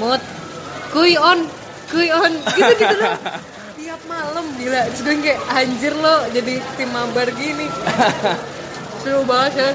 Mut 0.00 0.22
kuy 0.90 1.14
on 1.14 1.44
kuy 1.92 2.08
on. 2.10 2.32
Gitu 2.56 2.72
gitu 2.74 2.96
loh 2.96 3.14
tiap 3.80 4.00
malam 4.06 4.46
gila. 4.56 4.80
Terus 4.90 5.00
gue 5.02 5.14
kayak 5.20 5.40
anjir 5.50 5.94
lo 5.94 6.16
jadi 6.30 6.54
tim 6.78 6.90
Mabar 6.90 7.28
gini. 7.34 7.66
Seru 9.02 9.22
banget 9.24 9.52
ya. 9.56 9.70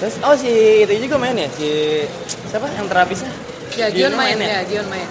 Terus 0.00 0.14
oh 0.24 0.34
si 0.36 0.52
itu 0.82 0.92
juga 1.04 1.16
main 1.20 1.36
ya? 1.36 1.48
Si 1.52 1.70
siapa? 2.48 2.68
Yang 2.72 2.86
terapisnya? 2.88 3.32
Ya 3.78 3.86
Gion 3.88 4.12
Gionnya 4.12 4.18
main 4.18 4.38
ya 4.38 4.60
Gion 4.66 4.86
main. 4.88 5.08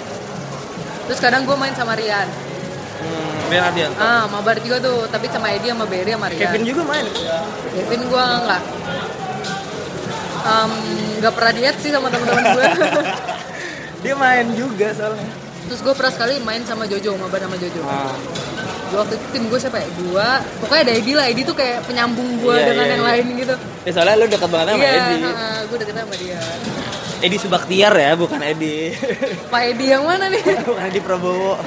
Terus 1.10 1.20
kadang 1.20 1.44
gue 1.44 1.58
main 1.58 1.74
sama 1.74 1.98
Rian. 1.98 2.28
Hmm, 3.00 3.50
Ben 3.50 3.64
Ardianto. 3.64 3.98
Ah 3.98 4.28
Mabar 4.28 4.60
juga 4.62 4.78
tuh. 4.78 5.08
Tapi 5.10 5.26
sama 5.32 5.50
Edi 5.56 5.72
sama 5.72 5.86
Berry 5.90 6.12
sama 6.14 6.28
Rian. 6.30 6.42
Kevin 6.44 6.64
juga 6.68 6.82
main? 6.86 7.06
Kevin 7.76 8.02
gue 8.06 8.26
nggak 8.46 8.62
Em, 10.40 10.72
nggak 11.20 11.34
pernah 11.36 11.52
diet 11.52 11.76
sih 11.84 11.92
sama 11.92 12.08
teman-teman 12.08 12.44
gue 12.56 12.66
dia 14.00 14.14
main 14.16 14.46
juga 14.56 14.88
soalnya. 14.96 15.28
Terus 15.70 15.80
gue 15.86 15.94
pernah 15.94 16.14
sekali 16.14 16.34
main 16.42 16.64
sama 16.66 16.88
Jojo 16.88 17.14
mabar 17.20 17.40
sama 17.44 17.56
Jojo. 17.60 17.82
Ah. 17.86 18.16
Gua 18.90 19.06
waktu 19.06 19.22
itu 19.22 19.26
tim 19.30 19.44
gue 19.46 19.60
siapa 19.62 19.78
ya? 19.78 19.88
Dua. 20.02 20.28
Pokoknya 20.66 20.82
ada 20.90 20.94
Edi 20.98 21.14
lah. 21.14 21.26
Edi 21.30 21.42
tuh 21.46 21.54
kayak 21.54 21.86
penyambung 21.86 22.42
gue 22.42 22.56
Iya, 22.58 22.66
dengan 22.74 22.86
iya, 22.90 22.94
yang 22.98 23.04
iya. 23.06 23.10
lain 23.14 23.26
gitu. 23.38 23.56
Ya 23.86 23.92
soalnya 23.94 24.16
lu 24.18 24.26
deket 24.26 24.50
banget 24.50 24.68
sama 24.74 24.82
iya 24.82 24.92
Edi. 24.98 25.16
gue 25.70 25.78
deket 25.78 25.96
sama 26.00 26.16
dia. 26.18 26.42
Edi 27.20 27.38
Subaktiar 27.38 27.94
ya 27.94 28.12
bukan 28.18 28.40
Edi. 28.42 28.78
Pak 29.52 29.62
Edi 29.62 29.86
yang 29.92 30.04
mana 30.08 30.26
nih? 30.32 30.42
Bukan 30.68 30.84
Edi 30.90 31.00
Prabowo. 31.04 31.54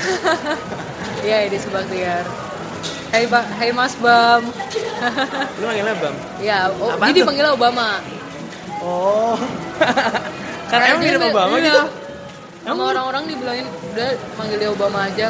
Iya 1.22 1.46
Edi 1.46 1.54
Subaktiar. 1.62 2.26
Hai 3.14 3.30
Pak, 3.30 3.44
Hai 3.54 3.70
Mas 3.70 3.94
Bam. 3.94 4.42
lu 5.62 5.64
manggilnya 5.70 5.94
Bam? 6.02 6.14
Ya, 6.42 6.66
oh, 6.74 6.98
Apaan 6.98 7.14
tuh? 7.14 7.22
dipanggil 7.22 7.46
Obama. 7.46 8.02
oh. 8.82 9.38
Karena 10.66 10.84
emang 10.90 11.04
dia 11.06 11.14
mirip 11.14 11.30
Obama 11.30 11.54
iya. 11.60 11.66
gitu 11.70 12.01
Sama 12.62 12.94
orang-orang 12.94 13.27
dibilangin 13.27 13.66
udah 13.66 14.09
manggil 14.38 14.59
dia 14.62 14.70
Obama 14.70 15.11
aja. 15.11 15.29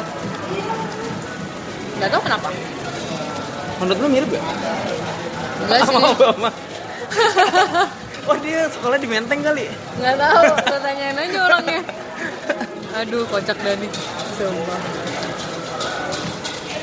Gak 1.97 2.09
tau 2.09 2.21
kenapa. 2.21 2.49
menurut 3.81 3.99
lu 3.99 4.07
mirip 4.07 4.29
gak? 4.31 4.43
Enggak 5.65 5.77
sih. 5.83 5.91
sama 5.91 6.07
Obama 6.13 6.49
oh 8.29 8.37
dia 8.39 8.65
sekolah 8.71 8.95
di 8.95 9.07
Menteng 9.11 9.43
kali 9.43 9.67
Nggak 9.99 10.15
tahu, 10.17 10.43
lo 10.71 10.77
tanyain 10.79 11.17
aja 11.19 11.39
orangnya. 11.45 11.81
Aduh, 13.01 13.25
kocak 13.27 13.57
Dani. 13.59 13.89
Sumpah. 14.37 14.81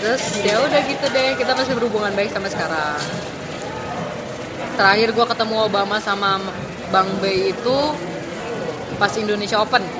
Terus 0.01 0.23
ya 0.45 0.55
udah 0.61 0.81
gitu 0.87 1.07
deh, 1.13 1.29
kita 1.39 1.53
masih 1.55 1.73
berhubungan 1.79 2.13
baik 2.15 2.31
sampai 2.33 2.51
sekarang. 2.53 3.01
Terakhir 4.77 5.09
gua 5.13 5.27
ketemu 5.29 5.57
Obama 5.67 5.97
sama 6.01 6.41
Bang 6.89 7.09
B 7.21 7.53
itu 7.53 7.79
pas 8.97 9.13
Indonesia 9.17 9.61
Open 9.61 10.00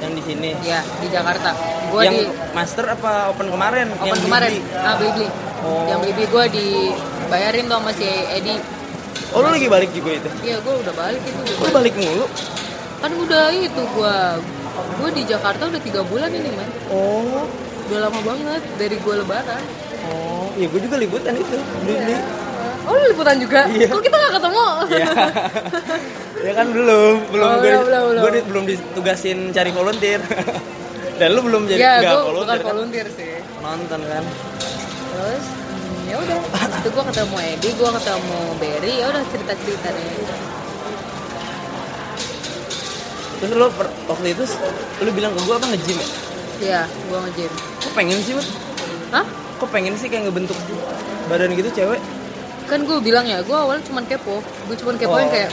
yang 0.00 0.12
di 0.12 0.22
sini 0.22 0.50
ya 0.60 0.80
di 0.98 1.06
Jakarta. 1.08 1.52
Gua 1.88 2.00
yang 2.02 2.16
di 2.16 2.24
master 2.50 2.84
apa 2.88 3.30
open 3.30 3.48
kemarin 3.48 3.86
Open 3.92 4.08
yang 4.08 4.18
kemarin. 4.18 4.50
Bli-Bli? 4.56 4.80
Ah, 4.80 4.94
beli 4.96 5.10
beli. 5.12 5.28
Oh. 5.60 5.84
Yang 5.86 5.98
beli 6.00 6.12
beli 6.14 6.26
gue 6.26 6.44
dibayarin 6.56 7.64
tuh 7.66 7.76
sama 7.76 7.90
si 7.92 8.08
Edi. 8.32 8.56
oh 9.30 9.38
lu 9.38 9.48
lagi 9.48 9.68
balik 9.68 9.90
juga 9.92 10.10
itu 10.16 10.28
Iya, 10.42 10.56
gue 10.58 10.74
udah 10.74 10.94
balik 10.96 11.22
itu. 11.22 11.38
lu 11.38 11.54
Gua 11.54 11.70
balik 11.72 11.94
mulu 11.94 12.26
Kan 12.98 13.10
udah 13.14 13.44
itu 13.52 13.82
gue. 13.86 14.16
Gue 14.96 15.08
di 15.12 15.22
Jakarta 15.24 15.62
udah 15.66 15.80
tiga 15.80 16.00
bulan 16.02 16.30
ini 16.30 16.50
man. 16.50 16.68
oh 16.88 17.44
Udah 17.86 18.06
lama 18.06 18.20
banget 18.22 18.62
dari 18.74 18.96
gue 18.96 19.14
lebaran. 19.16 19.62
oh 20.06 20.48
iya 20.54 20.66
gue 20.66 20.80
juga 20.80 20.96
liputan 20.96 21.34
itu 21.34 21.56
beli 21.80 21.94
beli 21.98 22.16
Oh 22.90 22.96
lu 22.96 23.04
liputan 23.08 23.38
juga? 23.38 23.70
Iya. 23.70 23.86
Kok 23.86 24.02
kita 24.02 24.16
gak 24.18 24.32
ketemu? 24.34 24.64
ya 24.90 25.06
ya 26.46 26.52
kan 26.52 26.66
belum 26.68 27.14
belum 27.28 27.46
Oh, 27.46 27.54
gue 27.54 27.62
belum, 27.62 27.82
belum, 27.84 28.04
gue 28.18 28.30
di- 28.32 28.46
belum 28.48 28.64
ditugasin 28.66 29.38
cari 29.50 29.70
volunteer 29.70 30.18
dan 31.20 31.28
lu 31.30 31.40
belum 31.42 31.62
jadi 31.64 31.78
Iya, 31.78 31.92
nggak 32.00 32.14
gue 32.16 32.22
bukan 32.24 32.34
volunteer 32.34 32.58
kan? 32.58 32.72
volunteer 32.72 33.06
sih. 33.12 33.32
nonton 33.60 34.00
kan 34.02 34.24
Terus 35.10 35.44
hmm, 35.44 36.08
ya 36.08 36.16
udah, 36.16 36.38
itu 36.72 36.88
gue 36.88 37.04
ketemu 37.06 37.36
Edi, 37.46 37.68
gue 37.70 37.90
ketemu 37.92 38.38
Berry, 38.56 38.94
ya 38.96 39.06
udah 39.06 39.22
cerita 39.26 39.52
cerita 39.54 39.88
deh. 39.90 40.08
terus 43.36 43.52
lu 43.54 43.66
per- 43.70 43.94
waktu 44.06 44.26
itu 44.30 44.44
lu 45.00 45.10
bilang 45.10 45.32
ke 45.32 45.40
gue 45.40 45.54
apa 45.54 45.66
nge-gym 45.68 45.96
ya 45.96 46.08
Iya, 46.60 46.80
gue 46.84 47.18
nge-gym. 47.22 47.52
kok 47.78 47.92
pengen 47.94 48.18
sih 48.18 48.32
Bud? 48.32 48.48
Hah? 49.10 49.24
kok 49.56 49.68
pengen 49.70 49.94
sih 49.94 50.06
kayak 50.06 50.24
ngebentuk 50.24 50.56
badan 51.26 51.52
gitu 51.52 51.68
cewek 51.70 52.00
Kan 52.68 52.84
gue 52.84 52.98
bilang 53.00 53.24
ya, 53.24 53.40
gue 53.40 53.56
awalnya 53.56 53.84
cuma 53.86 54.00
kepo. 54.04 54.42
Gue 54.68 54.76
cuma 54.76 54.92
kepoin 54.98 55.26
Oh. 55.26 55.32
kayak 55.32 55.50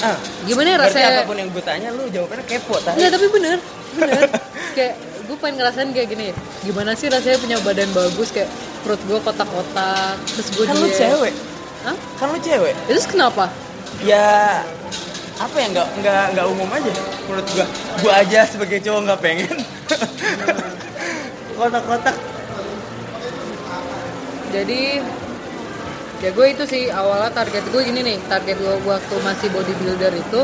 ah. 0.00 0.16
gimana 0.48 0.68
ya 0.72 0.78
rasanya? 0.80 1.08
apa 1.20 1.28
pun 1.28 1.36
yang 1.36 1.50
gue 1.52 1.64
tanya 1.64 1.88
lu 1.92 2.08
jawabannya 2.08 2.44
kepo 2.48 2.74
tadi 2.80 2.96
Enggak 3.00 3.10
tapi 3.20 3.26
bener 3.28 3.58
bener. 4.00 4.22
Kayak 4.76 4.94
gue 5.26 5.36
pengen 5.38 5.54
ngerasain 5.62 5.90
kayak 5.90 6.08
gini 6.14 6.26
gimana 6.62 6.94
sih 6.94 7.06
rasanya 7.10 7.38
punya 7.42 7.58
badan 7.60 7.90
bagus? 7.92 8.30
Kayak 8.32 8.48
perut 8.80 9.02
gue 9.04 9.18
kotak-kotak 9.20 10.16
terus 10.30 10.48
gue 10.56 10.64
kan 10.64 10.76
lu 10.78 10.88
cewek. 10.88 11.34
Hah? 11.84 11.96
kan 12.16 12.26
lu 12.32 12.38
cewek. 12.40 12.74
Terus 12.88 13.04
kenapa? 13.04 13.50
ya 14.00 14.62
apa 15.40 15.56
ya 15.56 15.66
nggak 15.72 15.88
nggak 16.04 16.24
nggak 16.36 16.46
umum 16.52 16.68
aja 16.68 16.92
menurut 17.28 17.46
gua. 17.56 17.66
Gua 18.04 18.12
aja 18.20 18.40
sebagai 18.44 18.78
cowok 18.84 19.00
nggak 19.08 19.20
pengen. 19.20 19.56
Kotak-kotak. 21.60 22.16
Jadi 24.50 24.80
ya 26.20 26.30
gue 26.36 26.46
itu 26.52 26.64
sih 26.68 26.82
awalnya 26.92 27.32
target 27.32 27.64
gue 27.72 27.80
gini 27.80 28.00
nih 28.04 28.18
target 28.28 28.60
gue 28.60 28.74
waktu 28.84 29.14
masih 29.24 29.48
bodybuilder 29.56 30.12
itu 30.12 30.40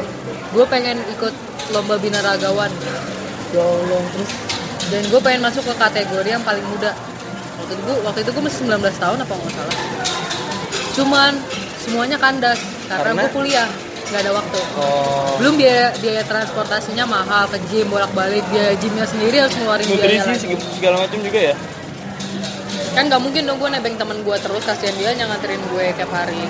gue 0.56 0.64
pengen 0.72 0.96
ikut 1.12 1.34
lomba 1.74 2.00
binaragawan. 2.00 2.70
Ya 3.52 3.62
Allah 3.62 4.02
terus? 4.14 4.30
Dan 4.88 5.02
gue 5.10 5.20
pengen 5.20 5.42
masuk 5.44 5.62
ke 5.66 5.74
kategori 5.76 6.28
yang 6.30 6.44
paling 6.46 6.64
muda. 6.70 6.94
Waktu 7.60 7.72
itu 7.76 7.82
gue 7.82 7.96
waktu 8.06 8.18
itu 8.24 8.30
gue 8.32 8.44
masih 8.44 8.58
19 8.64 9.02
tahun 9.02 9.18
apa 9.20 9.32
nggak 9.36 9.52
salah. 9.52 9.76
Cuman 10.96 11.32
semuanya 11.82 12.16
kandas 12.16 12.60
karena, 12.88 13.12
Karena? 13.12 13.20
gue 13.26 13.30
kuliah 13.34 13.68
nggak 14.06 14.20
ada 14.22 14.32
waktu. 14.32 14.60
Oh. 14.78 15.34
Belum 15.42 15.54
biaya 15.58 15.90
biaya 15.98 16.22
transportasinya 16.24 17.04
mahal 17.04 17.50
ke 17.50 17.58
gym 17.68 17.90
bolak 17.90 18.10
balik 18.14 18.46
biaya 18.54 18.72
gymnya 18.78 19.04
sendiri 19.04 19.42
harus 19.42 19.54
ngeluarin 19.58 19.84
biaya 19.84 20.24
nutrisi 20.24 20.54
segala 20.78 21.04
macam 21.04 21.18
juga 21.20 21.40
ya 21.52 21.54
kan 22.96 23.12
nggak 23.12 23.20
mungkin 23.20 23.44
dong 23.44 23.60
gue 23.60 23.68
nebeng 23.68 24.00
temen 24.00 24.24
gue 24.24 24.36
terus 24.40 24.64
kasihan 24.64 24.96
dia 24.96 25.12
yang 25.12 25.28
nganterin 25.28 25.60
gue 25.68 25.84
tiap 25.92 26.08
hari. 26.08 26.48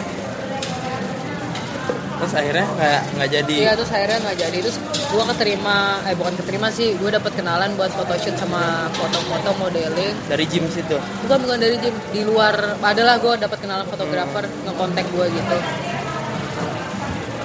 Terus 2.16 2.32
akhirnya 2.32 2.64
nggak 2.70 3.00
nggak 3.18 3.30
jadi? 3.34 3.56
Iya 3.66 3.72
terus 3.74 3.90
akhirnya 3.90 4.18
nggak 4.22 4.38
jadi. 4.38 4.58
Terus 4.62 4.78
gue 4.94 5.24
keterima 5.34 5.76
eh 6.06 6.14
bukan 6.14 6.34
keterima 6.38 6.70
sih 6.70 6.94
gue 6.94 7.10
dapet 7.10 7.34
kenalan 7.34 7.74
buat 7.74 7.90
photoshoot 7.92 8.38
sama 8.38 8.86
foto-foto 8.94 9.58
modeling. 9.58 10.14
Dari 10.30 10.44
gym 10.46 10.70
situ? 10.70 10.96
Bukan 11.26 11.38
bukan 11.42 11.58
dari 11.58 11.76
gym 11.82 11.92
di 12.14 12.22
luar. 12.22 12.78
Adalah 12.78 13.18
gue 13.18 13.34
dapet 13.42 13.58
kenalan 13.58 13.84
fotografer 13.90 14.46
ngekontak 14.46 15.04
gue 15.10 15.26
gitu. 15.34 15.58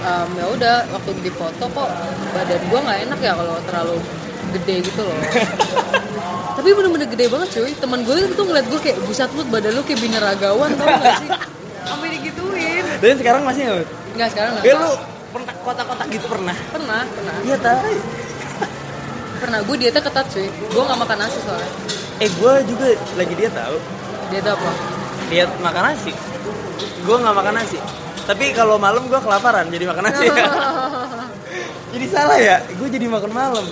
Em, 0.01 0.29
ya 0.33 0.45
udah 0.45 0.75
waktu 0.93 1.09
di 1.25 1.29
foto 1.33 1.65
kok 1.73 1.89
badan 2.37 2.61
gue 2.69 2.79
nggak 2.85 2.99
enak 3.09 3.19
ya 3.21 3.33
kalau 3.37 3.57
terlalu 3.65 3.97
gede 4.59 4.75
gitu 4.87 5.01
loh. 5.01 5.15
Tapi 6.57 6.69
bener-bener 6.75 7.07
gede 7.07 7.25
banget 7.31 7.47
cuy. 7.55 7.71
Teman 7.73 7.99
gue 8.03 8.15
itu 8.27 8.43
ngeliat 8.43 8.67
gue 8.67 8.79
kayak 8.83 8.97
buset 9.07 9.31
lu 9.33 9.43
badan 9.47 9.71
lu 9.73 9.81
kayak 9.87 9.99
bineragawan 10.03 10.69
tau 10.75 10.87
gak 10.87 11.15
sih? 11.23 11.29
Sampai 11.87 12.07
digituin. 12.19 12.83
Dan 13.01 13.15
sekarang 13.17 13.41
masih 13.47 13.61
nggak 13.65 13.87
nggak 14.11 14.29
sekarang 14.35 14.51
nggak. 14.59 14.63
Ya 14.67 14.73
lu 14.77 14.91
pernah 15.31 15.53
kotak-kotak 15.63 16.07
gitu 16.11 16.25
pernah? 16.27 16.55
Pernah 16.69 17.01
pernah. 17.07 17.33
Iya 17.47 17.57
tahu 17.57 17.81
pernah 19.41 19.59
gue 19.65 19.75
dietnya 19.81 20.01
ketat 20.05 20.25
cuy. 20.29 20.47
Gue 20.47 20.83
nggak 20.85 20.99
makan 21.01 21.17
nasi 21.17 21.39
soalnya. 21.41 21.71
Eh 22.21 22.29
gue 22.29 22.53
juga 22.69 22.87
lagi 23.17 23.33
dia 23.33 23.49
tahu 23.49 23.75
diet 24.29 24.45
apa? 24.45 24.71
Diet 25.33 25.49
makan 25.65 25.83
nasi. 25.89 26.13
Gue 27.01 27.15
nggak 27.17 27.35
makan 27.35 27.53
nasi. 27.57 27.77
Tapi 28.29 28.53
kalau 28.53 28.77
malam 28.77 29.09
gue 29.09 29.17
kelaparan 29.17 29.65
jadi 29.73 29.89
makan 29.89 30.03
nasi. 30.05 30.29
Jadi 31.91 32.07
salah 32.07 32.39
ya 32.39 32.63
gue 32.63 32.87
jadi 32.87 33.03
makan 33.11 33.35
malam 33.35 33.67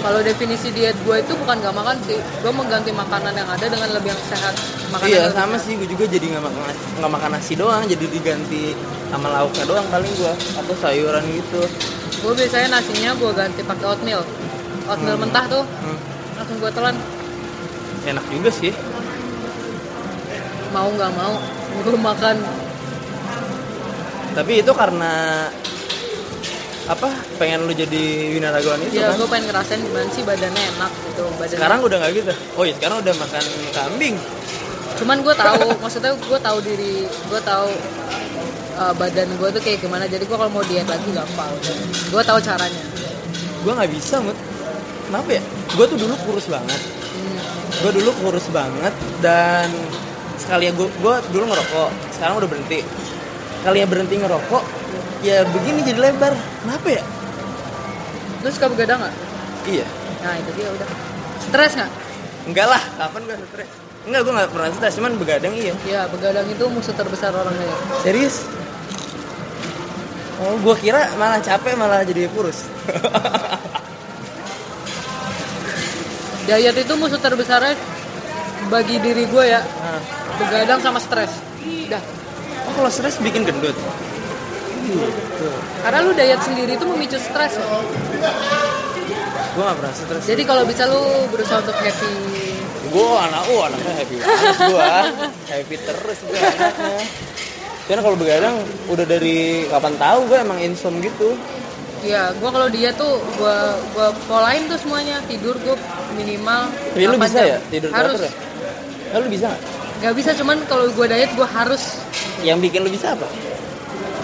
kalau 0.00 0.20
definisi 0.20 0.72
diet 0.72 0.96
gue 1.04 1.16
itu 1.16 1.32
bukan 1.36 1.60
nggak 1.60 1.74
makan 1.76 1.96
sih. 2.04 2.18
Gue 2.40 2.52
mengganti 2.52 2.90
makanan 2.90 3.32
yang 3.32 3.48
ada 3.48 3.66
dengan 3.68 3.88
lebih 3.92 4.10
yang 4.10 4.22
sehat. 4.26 4.54
Makanan 4.90 5.08
iya 5.08 5.22
sama 5.30 5.56
sehat. 5.56 5.64
sih. 5.64 5.72
Gue 5.76 5.88
juga 5.88 6.04
jadi 6.08 6.26
nggak 6.32 6.44
makan 6.44 6.62
nggak 6.98 7.12
makan 7.12 7.30
nasi 7.36 7.52
doang. 7.54 7.82
Jadi 7.84 8.04
diganti 8.08 8.72
sama 9.10 9.28
lauknya 9.30 9.64
doang 9.66 9.86
paling 9.88 10.12
gue 10.16 10.32
atau 10.32 10.74
sayuran 10.80 11.24
gitu. 11.28 11.62
Gue 12.20 12.32
biasanya 12.34 12.68
nasinya 12.76 13.10
gue 13.14 13.30
ganti 13.32 13.60
pakai 13.60 13.84
oatmeal. 13.86 14.22
Oatmeal 14.88 15.16
Hmm. 15.16 15.22
mentah 15.24 15.44
tuh. 15.46 15.64
Hmm, 15.64 15.98
langsung 16.36 16.56
gue 16.58 16.70
telan. 16.72 16.96
Enak 18.00 18.24
juga 18.32 18.50
sih. 18.50 18.72
Mau 20.72 20.88
nggak 20.88 21.10
mau 21.12 21.34
gue 21.84 21.96
makan. 21.96 22.36
Tapi 24.30 24.52
itu 24.62 24.72
karena 24.72 25.12
apa 26.90 27.06
pengen 27.38 27.70
lu 27.70 27.72
jadi 27.72 28.34
winaragawan 28.34 28.82
itu 28.82 28.98
ya 28.98 29.14
kan? 29.14 29.22
gue 29.22 29.28
pengen 29.30 29.46
ngerasain 29.54 29.78
gimana 29.78 30.10
sih 30.10 30.26
badannya 30.26 30.62
enak 30.74 30.92
gitu 31.06 31.22
badan 31.38 31.54
sekarang 31.54 31.78
udah 31.86 31.96
nggak 32.02 32.12
gitu? 32.18 32.32
Oh 32.58 32.64
iya 32.66 32.74
sekarang 32.74 32.96
udah 32.98 33.14
makan 33.14 33.44
kambing. 33.70 34.16
Cuman 34.98 35.16
gue 35.22 35.34
tahu 35.38 35.64
maksudnya 35.86 36.12
gue 36.18 36.38
tahu 36.42 36.58
diri 36.66 37.06
gue 37.06 37.40
tahu 37.46 37.68
uh, 38.74 38.92
badan 38.98 39.28
gue 39.38 39.48
tuh 39.54 39.62
kayak 39.62 39.78
gimana 39.86 40.10
jadi 40.10 40.26
gue 40.26 40.34
kalau 40.34 40.50
mau 40.50 40.66
diet 40.66 40.88
lagi 40.90 41.08
gampang. 41.14 41.52
Gue 42.10 42.22
tahu 42.26 42.38
caranya. 42.42 42.82
Gue 43.62 43.72
nggak 43.78 43.90
bisa 43.94 44.18
mut. 44.18 44.34
Kenapa 45.06 45.30
ya? 45.30 45.42
Gue 45.78 45.84
tuh 45.86 45.98
dulu 45.98 46.14
kurus 46.26 46.50
banget. 46.50 46.80
Hmm. 47.10 47.42
gue 47.86 47.90
dulu 48.02 48.10
kurus 48.22 48.46
banget 48.50 48.94
dan 49.22 49.70
sekali 50.38 50.66
ya 50.66 50.72
gue 50.74 50.90
gue 50.90 51.14
dulu 51.30 51.54
ngerokok 51.54 51.90
sekarang 52.18 52.34
udah 52.42 52.50
berhenti. 52.50 52.82
Sekali 53.62 53.78
ya 53.78 53.86
berhenti 53.86 54.18
ngerokok 54.18 54.62
ya 55.20 55.44
begini 55.48 55.84
jadi 55.84 56.00
lebar. 56.00 56.32
Kenapa 56.64 56.88
ya? 56.88 57.02
Terus 58.40 58.56
suka 58.56 58.72
begadang 58.72 58.98
nggak? 59.04 59.14
Iya. 59.68 59.86
Nah 60.24 60.34
itu 60.40 60.50
dia 60.56 60.68
udah. 60.72 60.88
Stres 61.44 61.72
nggak? 61.76 61.90
Enggak 62.48 62.66
lah. 62.72 62.82
Kapan 62.96 63.20
gue 63.28 63.36
stres? 63.52 63.68
Enggak 64.08 64.20
gue 64.24 64.32
nggak 64.32 64.50
pernah 64.52 64.72
stres 64.72 64.96
cuman 64.96 65.12
begadang 65.20 65.52
iya. 65.52 65.74
Ya 65.84 66.08
begadang 66.08 66.48
itu 66.48 66.64
musuh 66.72 66.96
terbesar 66.96 67.36
orang 67.36 67.52
kaya 67.52 67.76
serius? 68.00 68.48
Oh 70.40 70.56
gue 70.56 70.74
kira 70.80 71.04
malah 71.20 71.44
capek 71.44 71.76
malah 71.76 72.00
jadi 72.00 72.24
kurus. 72.32 72.64
Diet 76.48 76.74
itu 76.80 76.92
musuh 76.96 77.20
terbesarnya 77.20 77.76
bagi 78.72 78.96
diri 79.04 79.28
gue 79.28 79.44
ya. 79.44 79.60
Nah, 79.60 80.00
begadang 80.40 80.80
sama 80.80 80.96
stres. 80.96 81.36
Dah. 81.92 82.00
Oh 82.64 82.72
kalau 82.72 82.88
stres 82.88 83.20
bikin 83.20 83.44
gendut 83.44 83.76
gitu. 84.96 85.46
Karena 85.84 85.98
lu 86.02 86.10
diet 86.12 86.40
sendiri 86.42 86.74
itu 86.74 86.84
memicu 86.86 87.18
stres 87.18 87.56
ya. 87.56 87.66
gue 89.50 89.62
gak 89.66 89.76
pernah 89.82 89.94
stres. 89.94 90.22
Jadi 90.26 90.42
kalau 90.46 90.62
bisa 90.66 90.86
lu 90.86 91.26
berusaha 91.30 91.58
untuk 91.62 91.76
happy. 91.78 92.14
Gue 92.90 93.06
anak 93.06 93.42
oh 93.54 93.60
anaknya 93.70 93.92
happy 94.02 94.14
banget 94.18 94.56
gue 94.66 94.90
happy 95.46 95.76
terus 95.78 96.18
gue 96.26 96.38
anaknya. 96.38 97.02
Karena 97.86 98.00
kalau 98.06 98.16
begadang 98.18 98.56
udah 98.86 99.06
dari 99.06 99.66
kapan 99.70 99.94
tahu 99.98 100.20
gue 100.30 100.38
emang 100.38 100.58
insom 100.62 100.98
gitu. 100.98 101.38
Ya 102.02 102.34
gue 102.34 102.50
kalau 102.50 102.66
diet 102.70 102.94
tuh 102.98 103.22
gue 103.38 103.56
gue 103.94 104.08
polain 104.26 104.66
tuh 104.66 104.78
semuanya. 104.78 105.22
Tidur 105.30 105.54
gue 105.62 105.76
minimal 106.18 106.66
tapi 106.94 107.06
lu 107.06 107.18
8 107.18 107.26
bisa 107.26 107.38
jam. 107.38 107.50
ya? 107.50 107.58
Tidur 107.70 107.90
harus. 107.94 108.18
teratur 108.18 108.22
ya? 108.26 108.32
Nah, 109.10 109.18
lu 109.18 109.28
bisa 109.30 109.46
gak? 109.50 109.62
nggak 110.00 110.16
bisa 110.16 110.30
cuman 110.32 110.56
kalau 110.64 110.88
gue 110.88 111.06
diet 111.12 111.30
gue 111.36 111.44
harus. 111.44 112.00
Yang 112.40 112.58
bikin 112.70 112.80
lu 112.88 112.90
bisa 112.90 113.12
apa? 113.12 113.28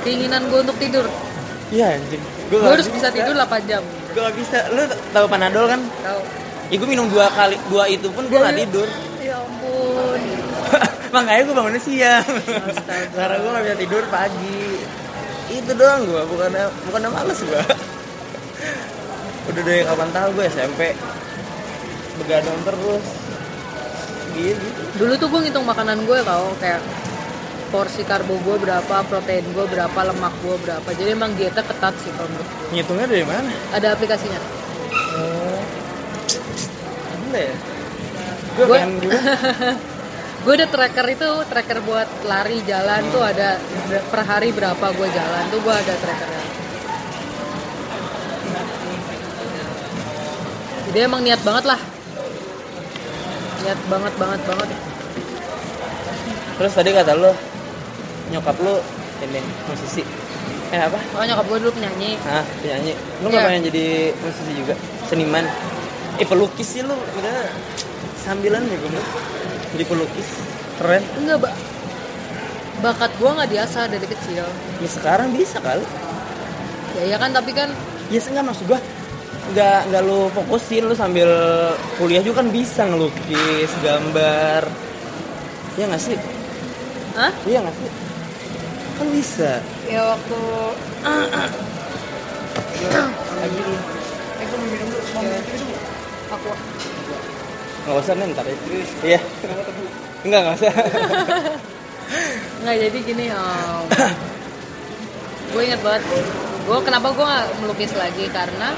Keinginan 0.07 0.47
gue 0.47 0.59
untuk 0.63 0.79
tidur. 0.79 1.07
Iya 1.75 1.99
anjing. 1.99 2.23
Gue 2.47 2.63
harus 2.63 2.87
bisa 2.87 3.11
tidur 3.11 3.35
8 3.35 3.67
jam. 3.67 3.83
Gue 4.15 4.23
gak 4.23 4.37
bisa. 4.39 4.59
Lu 4.71 4.87
tahu 5.11 5.27
panadol 5.27 5.67
kan? 5.67 5.83
Tahu. 5.83 6.21
Ya 6.71 6.77
gue 6.79 6.89
minum 6.89 7.11
dua 7.11 7.27
kali 7.35 7.59
dua 7.67 7.91
itu 7.91 8.07
pun 8.15 8.31
gue 8.31 8.39
gak 8.39 8.55
iya. 8.55 8.63
tidur. 8.63 8.89
Ya 9.19 9.43
ampun. 9.43 10.21
Makanya 11.15 11.43
gue 11.43 11.55
bangunnya 11.59 11.83
siang. 11.83 12.27
Karena 13.19 13.37
gue 13.43 13.51
gak 13.51 13.65
bisa 13.67 13.77
tidur 13.83 14.03
pagi. 14.07 14.63
Itu 15.51 15.71
doang 15.75 16.07
gue 16.07 16.23
bukannya 16.31 16.65
bukannya 16.87 17.11
males 17.11 17.39
gue 17.43 17.63
udah 19.47 19.63
dari 19.63 19.83
kapan 19.87 20.11
tahu 20.11 20.29
gue 20.37 20.45
SMP 20.51 20.81
begadang 22.23 22.59
terus. 22.67 23.07
Gitu. 24.37 24.67
Dulu 25.01 25.13
tuh 25.17 25.29
gue 25.31 25.41
ngitung 25.47 25.67
makanan 25.67 26.03
gue 26.05 26.19
tau. 26.27 26.51
Kayak 26.59 26.83
porsi 27.67 28.03
karbo 28.03 28.39
gue 28.39 28.57
berapa 28.59 28.97
protein 29.05 29.45
gue 29.51 29.67
berapa 29.67 30.01
lemak 30.07 30.35
gue 30.41 30.57
berapa. 30.61 30.89
Jadi 30.89 31.11
emang 31.11 31.35
dietnya 31.35 31.61
ketat 31.61 31.95
sih 31.99 32.11
kalau 32.13 32.29
menurut 32.29 32.47
gue 32.47 32.67
ngitungnya 32.73 33.07
dari 33.07 33.25
mana? 33.25 33.51
Ada 33.71 33.93
aplikasinya. 33.93 34.41
Oh. 35.17 35.61
Ya? 37.31 37.53
Gue 38.55 38.65
Gua- 38.65 38.77
pengen 38.79 38.93
juga. 38.99 39.19
Gue 40.47 40.55
ada 40.55 40.71
tracker 40.71 41.07
itu 41.11 41.27
tracker 41.51 41.83
buat 41.83 42.07
lari 42.23 42.63
jalan 42.63 43.03
tuh 43.11 43.19
ada 43.19 43.59
ber- 43.91 44.07
per 44.07 44.23
hari 44.23 44.55
berapa 44.55 44.79
gue 44.95 45.09
jalan 45.11 45.43
tuh 45.51 45.59
gue 45.59 45.75
ada 45.75 45.95
trackernya. 45.99 46.43
Jadi 50.87 50.99
emang 51.03 51.21
niat 51.21 51.43
banget 51.43 51.65
lah. 51.67 51.81
Niat 53.59 53.81
banget 53.91 54.15
banget 54.15 54.41
banget. 54.47 54.69
Terus 56.57 56.73
tadi 56.73 56.91
kata 56.95 57.13
lu 57.13 57.33
nyokap 58.31 58.57
lu 58.61 58.75
ini 59.23 59.41
musisi. 59.67 60.03
Eh 60.75 60.81
apa? 60.83 60.99
Oh 61.15 61.23
nyokap 61.23 61.47
gue 61.47 61.59
dulu 61.63 61.73
penyanyi. 61.79 62.19
Ah 62.27 62.43
penyanyi? 62.61 62.93
Lu 63.23 63.31
nggak 63.31 63.41
Iya. 63.41 63.49
pengen 63.49 63.63
jadi 63.71 63.87
musisi 64.19 64.53
juga? 64.53 64.75
Seniman? 65.07 65.47
Eh 66.19 66.27
pelukis 66.27 66.67
sih 66.67 66.83
lu. 66.83 66.93
Udah 66.93 67.39
sambilan 68.21 68.67
ya 68.67 68.77
gue 68.77 68.91
jadi 69.77 69.85
pelukis. 69.87 70.29
Keren. 70.77 71.03
Enggak 71.23 71.39
ba 71.47 71.51
bakat 72.77 73.09
gue 73.17 73.31
nggak 73.31 73.51
diasah 73.51 73.85
dari 73.89 74.05
kecil. 74.05 74.45
Ya 74.83 74.89
sekarang 74.91 75.33
bisa 75.33 75.63
kali. 75.63 75.87
Ya 76.99 77.03
iya 77.09 77.17
kan 77.17 77.33
tapi 77.33 77.55
kan 77.55 77.71
ya 78.11 78.21
enggak 78.21 78.47
maksud 78.47 78.67
gua 78.69 78.81
nggak 79.47 79.81
nggak 79.95 80.03
lu 80.03 80.27
fokusin 80.35 80.91
lu 80.91 80.95
sambil 80.99 81.31
kuliah 81.97 82.19
juga 82.21 82.43
kan 82.43 82.51
bisa 82.51 82.83
ngelukis 82.85 83.71
gambar. 83.81 84.67
Ya 85.79 85.87
nggak 85.87 86.03
sih? 86.03 86.19
Hah? 87.17 87.33
iya 87.49 87.65
nggak 87.65 87.77
sih 87.81 87.89
kan 88.97 89.09
bisa. 89.13 89.51
Ya 89.87 90.01
waktu 90.17 90.41
lagi. 93.37 93.63
Aku 94.37 94.55
mau 94.57 94.67
minum 94.69 94.89
dulu 94.89 95.05
mau 95.13 95.23
minum 95.23 95.45
dulu. 95.45 95.77
Aku 96.33 96.51
nggak 97.87 98.03
usah 98.03 98.15
nih 98.19 98.27
ntar 98.35 98.47
ya. 98.49 98.57
Iya. 99.05 99.21
Enggak 100.27 100.41
nggak 100.43 100.57
usah. 100.59 100.75
Nggak 102.63 102.77
jadi 102.87 102.99
gini 103.03 103.27
um, 103.35 103.83
gue 105.55 105.63
inget 105.63 105.81
banget. 105.83 106.03
Gue 106.67 106.79
kenapa 106.83 107.15
gue 107.15 107.27
nggak 107.27 107.47
melukis 107.63 107.93
lagi? 107.99 108.27
Karena 108.31 108.75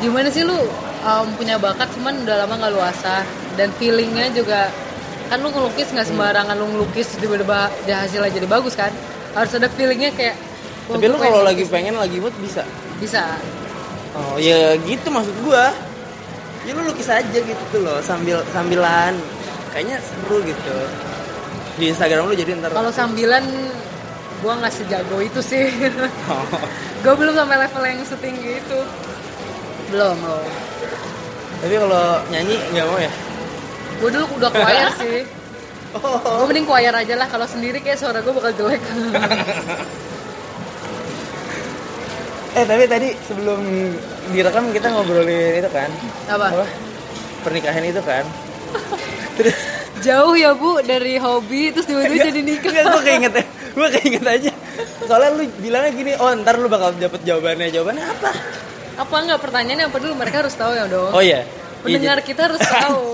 gimana 0.00 0.28
sih 0.28 0.44
lu 0.44 0.56
um, 1.04 1.26
punya 1.36 1.56
bakat 1.56 1.88
cuman 1.96 2.24
udah 2.24 2.44
lama 2.44 2.54
nggak 2.60 2.72
lu 2.76 2.80
asah 2.84 3.24
dan 3.56 3.72
feelingnya 3.80 4.28
juga 4.36 4.68
kan 5.26 5.38
lu 5.42 5.48
ngelukis 5.50 5.88
nggak 5.90 6.06
sembarangan 6.06 6.54
lu 6.54 6.66
ngelukis 6.70 7.18
tiba-tiba 7.18 7.70
hasilnya 7.86 8.30
jadi 8.30 8.46
bagus 8.46 8.74
kan? 8.78 8.90
Harus 9.34 9.52
ada 9.58 9.68
feelingnya 9.68 10.14
kayak 10.14 10.36
"Wah, 10.88 10.96
tapi 10.96 11.06
gua 11.06 11.14
lu 11.14 11.18
kalau 11.18 11.42
lagi 11.42 11.62
nih." 11.66 11.70
pengen 11.70 11.94
lagi 11.98 12.16
mood 12.22 12.34
bisa? 12.40 12.62
Bisa. 13.02 13.36
Oh 14.16 14.38
ya 14.40 14.78
gitu 14.80 15.08
maksud 15.10 15.36
gua. 15.44 15.74
Ya 16.66 16.74
lu 16.74 16.82
lukis 16.88 17.06
aja 17.06 17.38
gitu 17.38 17.76
loh 17.78 17.98
sambil 18.02 18.42
sambilan. 18.50 19.14
Kayaknya 19.70 20.02
seru 20.02 20.42
gitu. 20.42 20.76
Di 21.76 21.92
Instagram 21.92 22.32
lu 22.32 22.34
jadi 22.34 22.56
ntar 22.58 22.72
kalau 22.72 22.88
sambilan 22.90 23.44
gue 24.36 24.52
nggak 24.52 24.72
sejago 24.72 25.16
itu 25.20 25.40
sih. 25.42 25.68
Oh. 26.30 26.42
gue 27.06 27.14
belum 27.14 27.38
sampai 27.38 27.56
level 27.62 27.82
yang 27.86 28.00
setinggi 28.02 28.50
itu. 28.58 28.78
Belum 29.94 30.18
loh 30.26 30.42
Tapi 31.62 31.74
kalau 31.78 32.18
nyanyi 32.34 32.58
nggak 32.74 32.86
mau 32.90 32.98
ya? 32.98 33.12
Gue 33.96 34.10
dulu 34.10 34.26
udah 34.36 34.50
choir 34.50 34.90
sih 35.02 35.20
Oh. 35.96 36.44
gue 36.44 36.52
mending 36.52 36.68
choir 36.68 36.92
aja 36.92 37.14
lah 37.16 37.24
kalau 37.24 37.48
sendiri 37.48 37.80
kayak 37.80 37.96
suara 37.96 38.20
gue 38.20 38.28
bakal 38.28 38.52
jelek 38.54 38.84
Eh 42.52 42.64
tapi 42.64 42.84
tadi 42.84 43.12
sebelum 43.22 43.60
direkam 44.28 44.72
kita 44.72 44.88
ngobrolin 44.88 45.56
itu 45.56 45.68
kan? 45.68 45.88
apa 46.26 46.64
Pernikahan 47.40 47.84
itu 47.84 48.00
kan? 48.00 48.24
Terus 49.36 49.56
jauh 50.06 50.32
ya 50.32 50.52
bu 50.52 50.80
dari 50.80 51.16
hobi 51.16 51.68
terus 51.68 51.84
tiba-tiba 51.84 52.16
jadi 52.24 52.40
nikah 52.40 52.70
Enggak, 52.72 52.84
gue 52.90 53.02
keinget 53.02 53.32
ya. 53.34 53.44
Gue 53.72 53.88
keinget 53.92 54.24
aja. 54.26 54.50
Soalnya 55.04 55.30
lu 55.32 55.44
bilangnya 55.60 55.92
gini, 55.92 56.12
oh 56.14 56.32
ntar 56.34 56.56
lu 56.56 56.66
bakal 56.66 56.92
dapet 56.94 57.20
jawabannya. 57.22 57.68
Jawabannya 57.68 58.04
apa? 58.06 58.30
apa 58.96 59.12
enggak 59.14 59.40
pertanyaannya 59.42 59.86
apa 59.88 59.96
dulu 60.00 60.12
mereka 60.16 60.36
harus 60.40 60.56
tahu 60.56 60.72
ya 60.72 60.88
dong 60.88 61.12
Oh 61.12 61.20
iya. 61.20 61.44
Iya, 61.84 62.00
pendengar 62.00 62.18
jadi- 62.18 62.26
kita 62.26 62.40
harus 62.48 62.60
tahu 62.64 63.04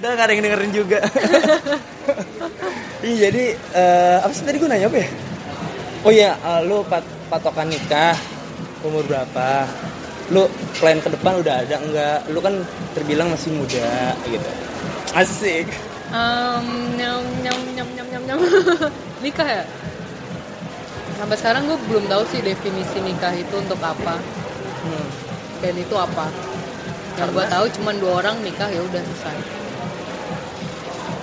Udah 0.00 0.10
gak 0.16 0.24
ada 0.26 0.32
yang 0.32 0.44
dengerin 0.44 0.72
juga. 0.72 0.98
Iya 3.00 3.32
jadi 3.32 3.44
eh, 3.56 4.16
apa 4.20 4.28
sih 4.28 4.44
tadi 4.44 4.60
gue 4.60 4.68
nanya 4.68 4.92
apa 4.92 5.00
ya? 5.00 5.08
Oh 6.04 6.12
iya, 6.12 6.36
eh, 6.36 6.60
lu 6.68 6.84
pat 6.84 7.00
patokan 7.32 7.72
nikah 7.72 8.12
umur 8.84 9.00
berapa? 9.08 9.64
Lu 10.28 10.44
plan 10.76 11.00
ke 11.00 11.08
depan 11.08 11.40
udah 11.40 11.64
ada 11.64 11.80
enggak? 11.80 12.28
Lu 12.28 12.44
kan 12.44 12.60
terbilang 12.92 13.32
masih 13.32 13.56
muda 13.56 14.12
gitu. 14.28 14.50
Asik. 15.16 15.72
Em, 16.12 16.66
nyam 17.00 17.24
nyam 17.40 17.58
nyam 17.72 17.88
nyam 17.96 18.08
nyam 18.12 18.22
nyam 18.28 18.38
nikah 19.24 19.48
ya 19.48 19.64
sampai 21.16 21.36
sekarang 21.40 21.62
gue 21.64 21.78
belum 21.86 22.04
tahu 22.04 22.22
sih 22.28 22.40
definisi 22.40 22.98
nikah 23.00 23.32
itu 23.32 23.54
untuk 23.56 23.80
apa 23.80 24.16
Hmm. 24.80 25.06
dan 25.60 25.76
itu 25.76 25.92
apa 25.92 26.32
yang 27.14 27.28
gue 27.36 27.44
tahu 27.52 27.64
cuman 27.76 27.94
dua 28.00 28.12
orang 28.24 28.40
nikah 28.40 28.64
ya 28.72 28.80
udah 28.80 28.96
selesai 28.96 29.36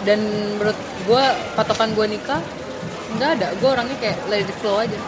dan 0.07 0.19
menurut 0.55 0.77
gue 1.03 1.23
patokan 1.59 1.91
gue 1.91 2.05
nikah 2.15 2.39
nggak 3.19 3.29
ada 3.39 3.47
gue 3.59 3.69
orangnya 3.69 3.97
kayak 3.99 4.17
it 4.31 4.49
flow 4.63 4.79
aja 4.79 4.99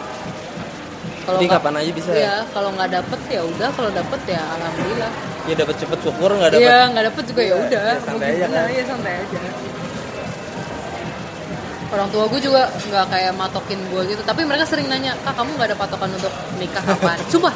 kalau 1.20 1.40
kapan 1.46 1.74
aja 1.84 1.90
bisa 1.92 2.10
ya? 2.16 2.42
Kalau 2.50 2.72
nggak 2.74 2.90
dapet 2.90 3.20
ya 3.28 3.40
udah 3.44 3.68
kalau 3.76 3.90
dapet 3.92 4.20
ya 4.24 4.40
alhamdulillah 4.40 5.12
Ya 5.48 5.54
dapat 5.56 5.74
cepet 5.80 5.98
syukur 6.04 6.30
nggak 6.36 6.52
dapat. 6.52 6.68
Iya, 6.68 6.78
nggak 6.92 7.04
dapet 7.12 7.24
juga 7.32 7.42
ya 7.42 7.48
Iya, 7.48 7.56
udah. 7.64 7.82
ya 7.82 8.00
santai 8.04 8.28
aja 8.36 8.46
kan. 8.46 8.66
ya 8.68 8.82
santai 8.84 9.12
aja. 9.24 9.38
Orang 11.90 12.08
tua 12.14 12.24
gue 12.30 12.40
juga 12.44 12.62
nggak 12.70 13.06
kayak 13.10 13.32
matokin 13.34 13.80
gue 13.90 14.02
gitu, 14.14 14.22
tapi 14.22 14.40
mereka 14.46 14.64
sering 14.68 14.86
nanya, 14.86 15.16
kak 15.26 15.34
kamu 15.34 15.50
nggak 15.58 15.68
ada 15.74 15.78
patokan 15.80 16.10
untuk 16.14 16.32
nikah 16.60 16.82
kapan? 16.86 17.16
Sumpah, 17.32 17.54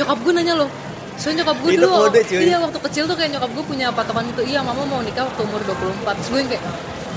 nyokap 0.00 0.18
gue 0.22 0.32
nanya 0.32 0.54
loh. 0.64 0.70
So 1.16 1.32
nyokap 1.32 1.56
gue 1.58 1.70
dulu, 1.74 1.88
kode, 2.06 2.20
cuy. 2.22 2.44
iya 2.44 2.56
waktu 2.56 2.78
kecil 2.78 3.04
tuh 3.04 3.16
kayak 3.16 3.30
nyokap 3.32 3.50
gue 3.50 3.64
punya 3.64 3.88
patokan 3.88 4.24
itu, 4.26 4.42
iya 4.44 4.60
mama 4.60 4.84
mau 4.84 5.00
nikah 5.00 5.24
waktu 5.24 5.42
umur 5.42 5.60
24 5.64 6.12
Terus 6.14 6.28
gue 6.28 6.40
kayak, 6.52 6.64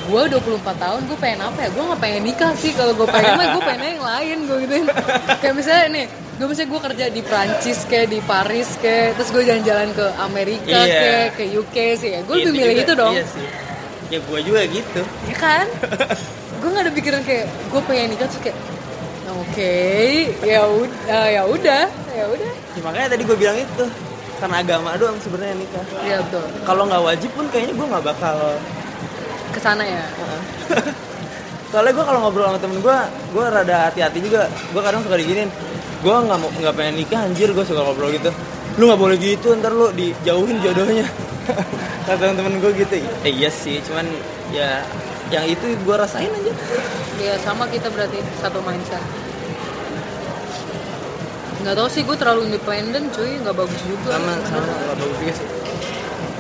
gue 0.06 0.22
24 0.34 0.40
tahun, 0.74 1.00
gue 1.06 1.18
pengen 1.18 1.40
apa 1.44 1.60
ya? 1.60 1.70
Gue 1.70 1.84
nggak 1.84 2.02
pengen 2.02 2.22
nikah 2.24 2.52
sih, 2.56 2.72
kalau 2.72 2.94
gue 2.94 3.06
pengen 3.06 3.32
mah 3.36 3.48
gue 3.52 3.62
pengen 3.62 3.84
yang 3.94 4.06
lain, 4.06 4.38
gue 4.44 4.58
gituin 4.64 4.86
Kayak 5.44 5.54
misalnya 5.54 5.86
nih, 5.92 6.06
gue 6.40 6.48
misalnya 6.48 6.70
gue 6.70 6.82
kerja 6.82 7.06
di 7.10 7.22
Prancis 7.22 7.80
kayak 7.86 8.08
di 8.08 8.20
Paris 8.22 8.70
kayak 8.80 9.08
terus 9.14 9.30
gue 9.30 9.44
jalan-jalan 9.44 9.90
ke 9.92 10.06
Amerika 10.18 10.80
Iya. 10.80 10.96
kayak 10.96 11.28
ke 11.36 11.44
UK 11.52 11.76
sih 11.96 12.10
ya 12.10 12.20
gue 12.24 12.36
lebih 12.38 12.48
Itu 12.48 12.52
milih 12.56 12.76
itu 12.80 12.94
dong 12.96 13.14
Iya 13.14 13.26
sih. 13.28 13.46
Ya 14.08 14.18
gue 14.18 14.40
juga 14.42 14.62
gitu. 14.66 15.02
ya 15.28 15.36
kan 15.36 15.66
gue 16.60 16.70
nggak 16.70 16.84
ada 16.84 16.94
pikiran 16.94 17.22
kayak 17.22 17.44
gue 17.46 17.82
pengen 17.84 18.08
nikah 18.10 18.26
terus 18.26 18.40
kayak 18.42 18.58
oke 19.32 19.76
ya 20.42 20.62
udah 20.66 21.24
ya 21.28 21.44
udah 21.46 21.84
ya 22.10 22.26
udah 22.28 22.52
Ya, 22.70 22.82
makanya 22.82 23.08
tadi 23.12 23.24
gue 23.24 23.36
bilang 23.36 23.58
itu 23.58 23.86
karena 24.40 24.56
agama 24.58 24.96
doang 24.96 25.20
sebenarnya 25.20 25.52
nikah. 25.54 25.84
ya 26.02 26.18
betul 26.24 26.46
Kalau 26.64 26.84
nggak 26.86 27.04
wajib 27.04 27.30
pun 27.34 27.46
kayaknya 27.50 27.74
gue 27.76 27.88
nggak 27.88 28.06
bakal. 28.06 28.38
ke 29.50 29.60
sana 29.60 29.84
ya 29.84 30.06
Soalnya 31.70 31.92
gue 31.92 32.02
kalau 32.02 32.20
ngobrol 32.24 32.48
sama 32.48 32.58
temen 32.58 32.80
gue, 32.80 32.98
gue 33.30 33.46
rada 33.46 33.78
hati-hati 33.86 34.20
juga. 34.20 34.50
Gue 34.74 34.82
kadang 34.82 35.06
suka 35.06 35.14
diginin. 35.14 35.54
Gue 36.02 36.16
nggak 36.16 36.38
mau 36.40 36.50
nggak 36.50 36.74
pengen 36.74 36.96
nikah 36.98 37.22
anjir. 37.22 37.54
Gue 37.54 37.62
suka 37.62 37.86
ngobrol 37.86 38.10
gitu. 38.10 38.34
Lu 38.82 38.90
nggak 38.90 38.98
boleh 38.98 39.18
gitu, 39.20 39.54
ntar 39.54 39.70
lu 39.70 39.94
dijauhin 39.94 40.58
jodohnya. 40.66 41.06
Kata 42.10 42.34
temen 42.34 42.58
gue 42.58 42.72
gitu. 42.74 42.96
Eh 43.22 43.30
iya 43.30 43.54
sih, 43.54 43.86
cuman 43.86 44.02
ya 44.50 44.82
yang 45.30 45.46
itu 45.46 45.66
gue 45.78 45.96
rasain 45.96 46.30
aja. 46.34 46.54
ya 47.22 47.34
sama 47.44 47.70
kita 47.70 47.92
berarti 47.94 48.18
satu 48.42 48.64
mindset 48.66 49.04
nggak 51.60 51.76
tahu 51.76 51.88
sih 51.92 52.08
gue 52.08 52.16
terlalu 52.16 52.48
independen 52.48 53.12
cuy 53.12 53.36
nggak 53.44 53.52
bagus 53.52 53.82
juga 53.84 54.16
Sama 54.16 54.32
sama 54.48 54.64
nggak 54.64 54.98
bagus 54.98 55.18
juga 55.20 55.34
sih. 55.36 55.48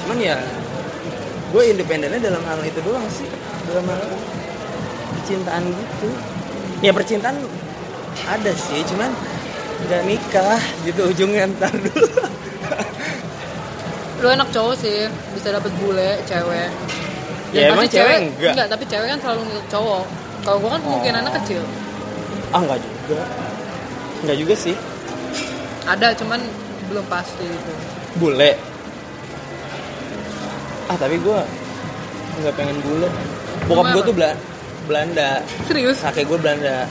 Cuman 0.05 0.17
ya 0.23 0.35
gue 1.51 1.63
independennya 1.75 2.19
dalam 2.23 2.43
hal 2.47 2.59
itu 2.63 2.79
doang 2.87 3.03
sih. 3.11 3.27
Dalam 3.67 3.83
hal 3.83 4.01
percintaan 5.19 5.63
gitu. 5.67 6.07
Ya 6.79 6.95
percintaan 6.95 7.35
ada 8.23 8.51
sih, 8.55 8.79
cuman 8.87 9.11
nggak 9.85 10.01
nikah 10.07 10.61
gitu 10.87 11.01
ujungnya 11.11 11.51
ntar 11.59 11.71
dulu. 11.75 12.07
lu 14.19 14.27
enak 14.27 14.51
cowok 14.51 14.75
sih 14.75 15.07
bisa 15.31 15.55
dapet 15.55 15.71
bule 15.79 16.19
cewek 16.27 16.67
Ya, 17.51 17.61
emang 17.67 17.81
pasti 17.81 17.97
cewek 17.97 18.17
enggak? 18.31 18.67
tapi 18.67 18.83
cewek 18.85 19.07
kan 19.07 19.19
selalu 19.19 19.41
ngikut 19.43 19.65
cowok 19.67 20.03
kalau 20.39 20.57
gue 20.57 20.69
kan 20.69 20.81
kemungkinannya 20.81 21.27
Oh. 21.27 21.37
kecil 21.37 21.61
Ah 22.49 22.59
nggak 22.59 22.79
juga. 22.79 23.23
Nggak 24.19 24.37
juga 24.37 24.53
sih. 24.55 24.75
ada 25.83 26.07
cuman 26.13 26.39
belum 26.85 27.05
pasti 27.05 27.41
gitu 27.41 27.71
Bule. 28.15 28.51
Ah 30.85 30.95
tapi 30.95 31.17
gue 31.17 31.39
nggak 32.39 32.53
pengen 32.55 32.77
bule. 32.79 33.09
Bokap 33.65 33.85
gue 33.91 34.03
tuh 34.03 34.13
Bela- 34.13 34.39
Belanda. 34.83 35.41
serius 35.65 35.97
Kakek 35.99 36.25
gue 36.25 36.37
Belanda. 36.37 36.85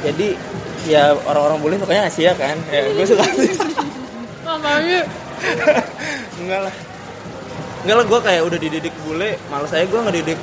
Jadi 0.00 0.34
ya 0.82 1.12
orang-orang 1.20 1.58
bule 1.58 1.74
sukanya 1.76 2.06
Asia 2.06 2.32
kan. 2.34 2.56
Ya 2.68 2.86
gue 2.88 3.04
suka 3.04 3.22
makanya 4.46 5.00
Enggak 6.40 6.60
lah. 6.66 6.74
Enggak 7.80 7.96
lah 7.96 8.06
gue 8.06 8.20
kayak 8.20 8.42
udah 8.44 8.58
dididik 8.58 8.94
bule. 9.02 9.40
Malas 9.48 9.72
aja 9.72 9.84
gue 9.84 10.00
ngedidik 10.02 10.38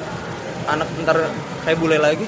anak 0.67 0.87
ntar 1.01 1.17
kayak 1.63 1.77
bule 1.77 1.97
lagi. 1.97 2.27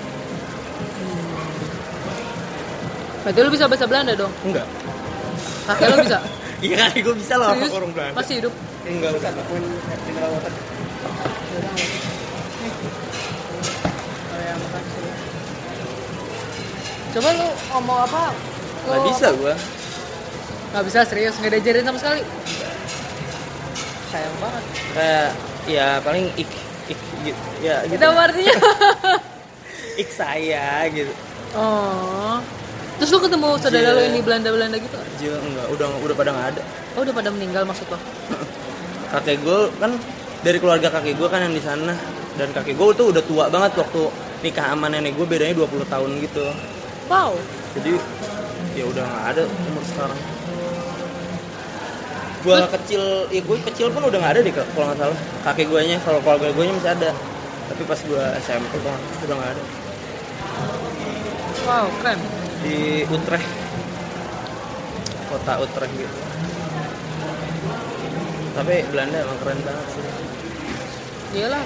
berarti 3.20 3.40
lu 3.44 3.52
bisa 3.52 3.68
bahasa 3.68 3.84
Belanda 3.84 4.16
dong 4.16 4.32
Enggak. 4.42 4.64
kakek 5.68 5.88
lu 5.92 5.98
bisa 6.02 6.18
Iya 6.66 6.76
kan 6.78 6.90
gue 6.96 7.16
bisa 7.20 7.36
lah 7.36 7.52
serius 7.52 7.76
orang 7.76 7.92
Belanda. 7.92 8.16
masih 8.16 8.34
hidup 8.40 8.54
Enggak 8.88 9.12
ngakuin 9.12 9.64
mineral 10.08 10.30
water. 10.34 10.54
coba 17.10 17.30
lu 17.34 17.48
ngomong 17.70 18.00
apa 18.06 18.24
Lu- 18.30 18.90
Nggak 18.90 19.02
bisa 19.12 19.28
gue. 19.36 19.54
nggak 20.70 20.84
bisa 20.86 21.00
serius 21.04 21.34
nggak 21.36 21.52
diajarin 21.58 21.84
sama 21.84 21.98
sekali 22.00 22.22
sayang 24.10 24.36
banget 24.42 24.64
Kayak 24.92 25.30
ya 25.66 25.88
paling 26.02 26.26
ik 26.36 26.50
ik 26.90 27.00
gitu. 27.22 27.42
Ya 27.62 27.86
gitu. 27.86 28.02
itu 28.02 28.06
artinya 28.10 28.56
Ik 30.02 30.10
saya 30.10 30.88
gitu. 30.90 31.14
oh 31.54 32.40
terus 33.00 33.16
lu 33.16 33.20
ketemu 33.22 33.50
saudara 33.56 33.90
lu 33.90 34.00
Iya. 34.00 34.06
yang 34.12 34.16
di 34.16 34.24
Belanda 34.24 34.50
Belanda 34.52 34.78
gitu 34.78 34.98
Aja 34.98 35.32
enggak 35.40 35.68
udah 35.72 35.88
udah 36.04 36.16
pada 36.16 36.30
nggak 36.32 36.48
ada. 36.52 36.62
oh 36.96 37.02
udah 37.04 37.14
pada 37.16 37.30
meninggal 37.32 37.64
maksud 37.64 37.88
lo 37.88 38.00
Kakek 39.12 39.42
gue 39.42 39.60
kan 39.80 39.92
dari 40.40 40.58
keluarga 40.58 40.88
kakek 40.88 41.18
gue 41.18 41.28
kan 41.28 41.42
yang 41.42 41.52
di 41.52 41.64
sana 41.64 41.94
dan 42.36 42.54
kakek 42.54 42.76
gue 42.76 42.88
tuh 42.94 43.10
udah 43.10 43.24
tua 43.26 43.46
banget 43.50 43.76
waktu 43.76 44.02
nikah 44.40 44.72
sama 44.72 44.88
nenek 44.88 45.18
gue 45.18 45.26
bedanya 45.28 45.52
20 45.58 45.84
tahun 45.90 46.10
gitu. 46.24 46.46
wow 47.12 47.36
jadi 47.76 47.92
ya 48.78 48.84
udah 48.88 49.04
nggak 49.04 49.26
ada 49.36 49.44
umur 49.44 49.84
sekarang 49.84 50.20
gua 52.44 52.68
kecil 52.72 53.28
ya 53.30 53.42
gue 53.44 53.58
kecil 53.72 53.88
pun 53.92 54.02
udah 54.08 54.18
nggak 54.20 54.34
ada 54.38 54.42
deh 54.44 54.54
kalau 54.54 54.88
nggak 54.92 55.00
salah. 55.00 55.18
Kakek 55.48 55.68
gue 55.68 55.82
nya 55.88 55.98
kalau 56.04 56.20
keluarga 56.24 56.52
gue 56.52 56.64
nya 56.64 56.74
masih 56.76 56.92
ada. 56.96 57.10
Tapi 57.70 57.82
pas 57.86 58.00
gua 58.08 58.24
SMP 58.40 58.74
tuh 58.80 58.96
udah 59.28 59.36
nggak 59.36 59.52
ada. 59.56 59.64
Wow 61.68 61.86
keren. 62.02 62.20
Di 62.64 63.04
Utrecht. 63.08 63.50
Kota 65.30 65.54
Utrecht 65.62 65.94
gitu. 65.94 66.18
Tapi 68.58 68.76
Belanda 68.92 69.18
emang 69.24 69.40
keren 69.44 69.60
banget 69.64 69.88
sih. 69.94 70.04
Iyalah 71.40 71.64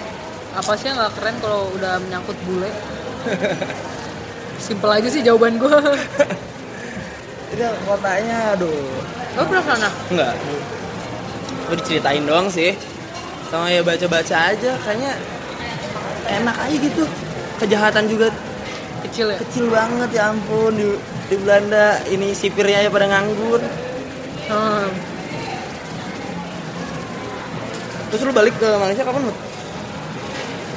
apa 0.53 0.71
sih 0.77 0.85
yang 0.91 0.97
nggak 0.99 1.13
keren 1.17 1.35
kalau 1.41 1.71
udah 1.77 1.97
menyangkut 2.03 2.37
bule? 2.45 2.69
Simpel 4.63 4.91
aja 4.91 5.07
sih 5.09 5.21
jawaban 5.25 5.57
gue. 5.57 5.77
itu 7.53 7.69
kotanya 7.85 8.57
aduh 8.57 8.73
Lo 9.33 9.41
pernah 9.49 9.65
sana? 9.65 9.89
Enggak. 10.13 10.33
Gue 11.69 11.75
diceritain 11.81 12.23
doang 12.25 12.47
sih. 12.49 12.77
Sama 13.49 13.69
ya 13.69 13.85
baca-baca 13.85 14.53
aja 14.53 14.71
kayaknya 14.81 15.13
enak 16.29 16.55
aja 16.57 16.75
gitu. 16.77 17.03
Kejahatan 17.61 18.05
juga 18.09 18.33
kecil 19.03 19.35
ya 19.35 19.37
kecil 19.37 19.65
banget 19.67 20.09
ya 20.15 20.31
ampun 20.31 20.71
di, 20.73 20.87
di 21.27 21.35
Belanda 21.37 21.99
ini 22.07 22.31
sipirnya 22.31 22.87
aja 22.87 22.89
pada 22.89 23.11
nganggur 23.11 23.59
hmm. 24.47 24.87
terus 28.09 28.23
lu 28.23 28.33
balik 28.33 28.55
ke 28.57 28.69
Malaysia 28.79 29.03
kapan 29.03 29.27
Mut? 29.27 29.37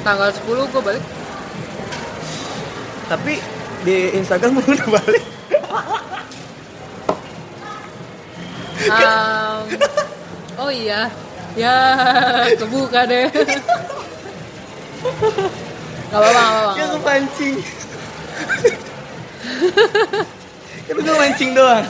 tanggal 0.03 0.29
10 0.29 0.43
gue 0.45 0.81
balik 0.83 1.03
tapi 3.07 3.33
di 3.87 3.97
Instagram 4.19 4.59
lu 4.59 4.75
udah 4.75 4.89
balik 4.91 5.23
Um, 8.77 9.57
oh 10.55 10.69
iya 10.69 11.09
ya 11.57 11.75
kebuka 12.55 13.03
deh 13.03 13.25
Gak 16.07 16.13
apa-apa, 16.13 16.29
gak 16.29 16.45
apa-apa. 16.45 16.71
ya 16.77 16.85
lu 16.87 16.99
pancing 17.01 17.55
kan 20.87 20.95
gue 20.95 21.15
mancing 21.17 21.51
doang 21.51 21.83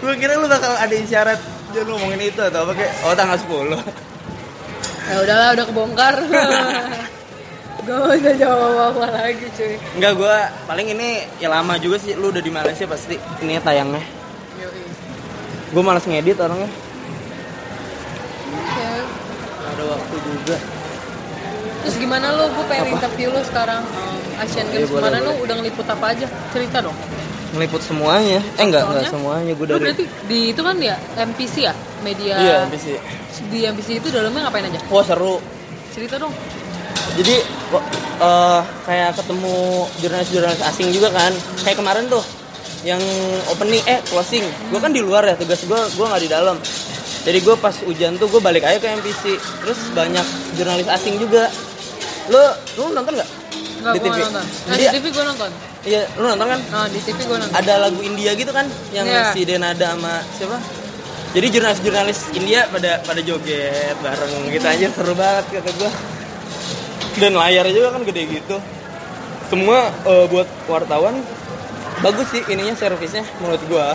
gue 0.00 0.14
kira 0.16 0.38
lu 0.38 0.46
bakal 0.46 0.72
ada 0.72 0.94
isyarat 0.94 1.36
dia 1.70 1.82
lu 1.82 1.94
ngomongin 1.94 2.30
itu 2.30 2.40
atau 2.40 2.64
apa 2.64 2.72
kayak 2.72 2.92
oh 3.04 3.14
tanggal 3.14 3.38
10 3.38 4.08
Ya 5.00 5.18
udahlah, 5.18 5.58
udah 5.58 5.66
kebongkar. 5.66 6.14
gue 7.82 7.96
gak 7.98 8.14
bisa 8.14 8.32
jawab 8.38 8.62
apa-apa 8.62 9.06
lagi 9.10 9.42
cuy. 9.58 9.74
Enggak 9.98 10.12
gue 10.14 10.36
paling 10.70 10.86
ini 10.86 11.08
ya 11.42 11.50
lama 11.50 11.74
juga 11.82 11.98
sih 11.98 12.14
lu 12.14 12.30
udah 12.30 12.38
di 12.38 12.46
Malaysia 12.46 12.86
pasti 12.86 13.18
ini 13.42 13.58
tayangnya. 13.58 13.98
Gue 15.70 15.80
malas 15.80 16.02
ngedit 16.02 16.36
orangnya 16.36 16.70
Oke. 18.50 18.86
ada 19.66 19.82
waktu 19.86 20.16
juga 20.20 20.56
Terus 21.80 21.96
gimana 21.96 22.28
lu? 22.30 22.44
Gue 22.52 22.64
pengen 22.68 22.86
Apa? 22.86 22.96
interview 23.00 23.32
lu 23.32 23.40
sekarang 23.40 23.80
um, 23.80 24.20
Asian 24.38 24.68
Iya, 24.68 24.84
Games 24.84 24.90
ke 24.90 25.00
mana 25.00 25.16
lu 25.18 25.32
boleh. 25.32 25.42
udah 25.42 25.54
ngeliput 25.56 25.86
apa 25.88 26.06
aja? 26.12 26.26
Cerita 26.52 26.78
dong. 26.80 26.96
ngeliput 27.50 27.80
semuanya 27.80 28.38
eh 28.54 28.62
enggak 28.62 28.84
enggak 28.84 29.10
semuanya 29.10 29.52
gue 29.52 29.64
Lu 29.64 29.72
dari 29.72 29.82
berarti 29.82 30.04
di 30.28 30.38
itu 30.52 30.60
kan 30.60 30.76
ya 30.76 30.94
MPC 31.18 31.54
ya? 31.62 31.74
Media 31.98 32.34
iya 32.36 32.58
sih 32.70 32.94
di 33.48 33.64
MPC 33.64 33.98
itu 33.98 34.08
dalamnya 34.08 34.46
ngapain 34.46 34.66
aja? 34.66 34.78
wah 34.86 35.02
seru 35.02 35.40
Cerita 35.90 36.14
dong. 36.16 36.30
jadi 37.16 37.42
eh, 38.20 38.60
kayak 38.84 39.16
ketemu 39.16 39.56
jurnalis-jurnalis 39.98 40.62
asing 40.62 40.92
juga 40.92 41.08
kan 41.10 41.32
kayak 41.60 41.74
kemarin 41.74 42.06
tuh 42.06 42.22
yang 42.82 43.00
opening 43.46 43.82
eh 43.84 44.00
closing. 44.06 44.42
Gue 44.68 44.80
kan 44.80 44.90
di 44.90 45.00
luar 45.00 45.24
ya 45.24 45.34
tugas 45.34 45.60
gue 45.60 45.76
gue 45.90 46.06
nggak 46.06 46.22
di 46.22 46.30
dalam. 46.30 46.56
Jadi 47.20 47.38
gue 47.38 47.54
pas 47.54 47.76
hujan 47.84 48.16
tuh 48.16 48.26
gue 48.26 48.40
balik 48.40 48.64
aja 48.64 48.76
ke 48.76 48.88
MPC 48.90 49.22
terus 49.60 49.80
banyak 49.92 50.24
jurnalis 50.54 50.88
asing 50.88 51.16
juga. 51.16 51.52
Lo 52.26 52.40
lo 52.76 52.84
nonton 52.90 53.12
nggak? 53.14 53.30
Enggak, 53.80 53.92
Di 53.92 53.98
gue 53.98 54.08
TV. 54.10 54.16
nonton. 54.22 54.44
Nah, 54.44 54.74
Jadi- 54.74 54.82
di 54.82 54.94
TV 54.94 55.04
gue 55.10 55.24
nonton. 55.24 55.50
iya 55.82 56.00
lo 56.14 56.26
nonton 56.28 56.46
kan? 56.48 56.60
Nah, 56.68 56.86
di 56.86 56.98
TV 56.98 57.18
gue 57.18 57.36
nonton. 57.36 57.54
ada 57.54 57.72
lagu 57.78 58.00
India 58.00 58.30
gitu 58.32 58.52
kan? 58.52 58.66
Yang 58.90 59.06
Iya. 59.08 59.22
si 59.32 59.40
Denada 59.44 59.86
sama 59.92 60.12
siapa? 60.34 60.56
Jadi 61.30 61.46
jurnalis-jurnalis 61.48 62.18
India 62.34 62.60
pada 62.66 62.98
pada 63.00 63.20
joget 63.20 63.94
bareng 64.00 64.50
gitu 64.50 64.66
aja 64.66 64.86
seru 64.90 65.14
banget 65.14 65.44
kata 65.52 65.70
gua. 65.78 65.90
Dan 67.16 67.32
layarnya 67.34 67.70
juga 67.72 67.88
kan 67.92 68.02
gede 68.02 68.22
gitu. 68.30 68.56
Semua 69.46 69.78
eh, 70.04 70.26
buat 70.26 70.48
wartawan 70.66 71.20
bagus 72.00 72.26
sih 72.28 72.42
ininya 72.46 72.72
servisnya 72.72 73.24
menurut 73.38 73.62
gua 73.66 73.94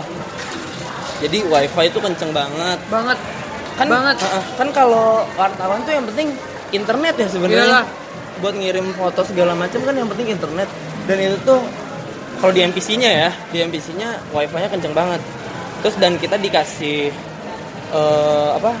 jadi 1.16 1.42
wifi 1.42 1.84
itu 1.86 1.98
kenceng 1.98 2.30
banget 2.30 2.78
Banget. 2.86 3.18
kan 3.76 3.86
Banget. 3.86 4.16
Heeh, 4.18 4.44
kan 4.54 4.68
kalau 4.70 5.24
wartawan 5.34 5.80
tuh 5.82 5.92
yang 5.92 6.04
penting 6.06 6.28
internet 6.70 7.14
ya 7.14 7.26
sebenarnya 7.26 7.84
buat 8.36 8.52
ngirim 8.52 8.92
foto 8.92 9.24
segala 9.24 9.52
macam 9.52 9.80
kan 9.80 9.92
yang 9.92 10.06
penting 10.06 10.28
internet 10.30 10.68
dan 11.04 11.16
itu 11.18 11.36
tuh 11.42 11.60
kalau 12.36 12.52
di 12.52 12.60
MPC-nya 12.62 13.10
ya 13.10 13.30
di 13.48 13.58
MPC-nya 13.60 14.28
wifi-nya 14.28 14.68
kenceng 14.68 14.92
banget 14.92 15.20
terus 15.80 15.96
dan 15.96 16.16
kita 16.16 16.36
dikasih 16.36 17.08
eh, 17.90 18.48
apa 18.52 18.76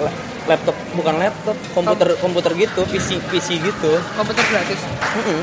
la- 0.00 0.16
laptop 0.46 0.76
bukan 0.92 1.14
laptop 1.18 1.56
komputer 1.72 2.08
komputer 2.16 2.52
gitu 2.54 2.80
PC 2.86 3.16
PC 3.28 3.60
gitu 3.60 3.92
Komputer 4.14 4.44
gratis. 4.46 4.80
Mm-mm. 5.14 5.40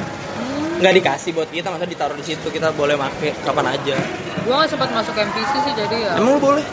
Nggak 0.81 0.93
dikasih 0.97 1.31
buat 1.31 1.47
kita 1.47 1.69
masa 1.69 1.85
ditaruh 1.85 2.13
di 2.13 2.25
situ 2.25 2.47
kita 2.47 2.73
boleh 2.73 2.97
make 2.97 3.31
kapan 3.39 3.71
aja 3.71 3.95
Gue 4.41 4.53
gak 4.55 4.67
sempat 4.67 4.89
masuk 4.89 5.13
MPC 5.13 5.51
sih 5.61 5.73
jadi 5.77 5.95
ya. 6.01 6.11
emang 6.17 6.35
lu 6.35 6.41
boleh 6.41 6.65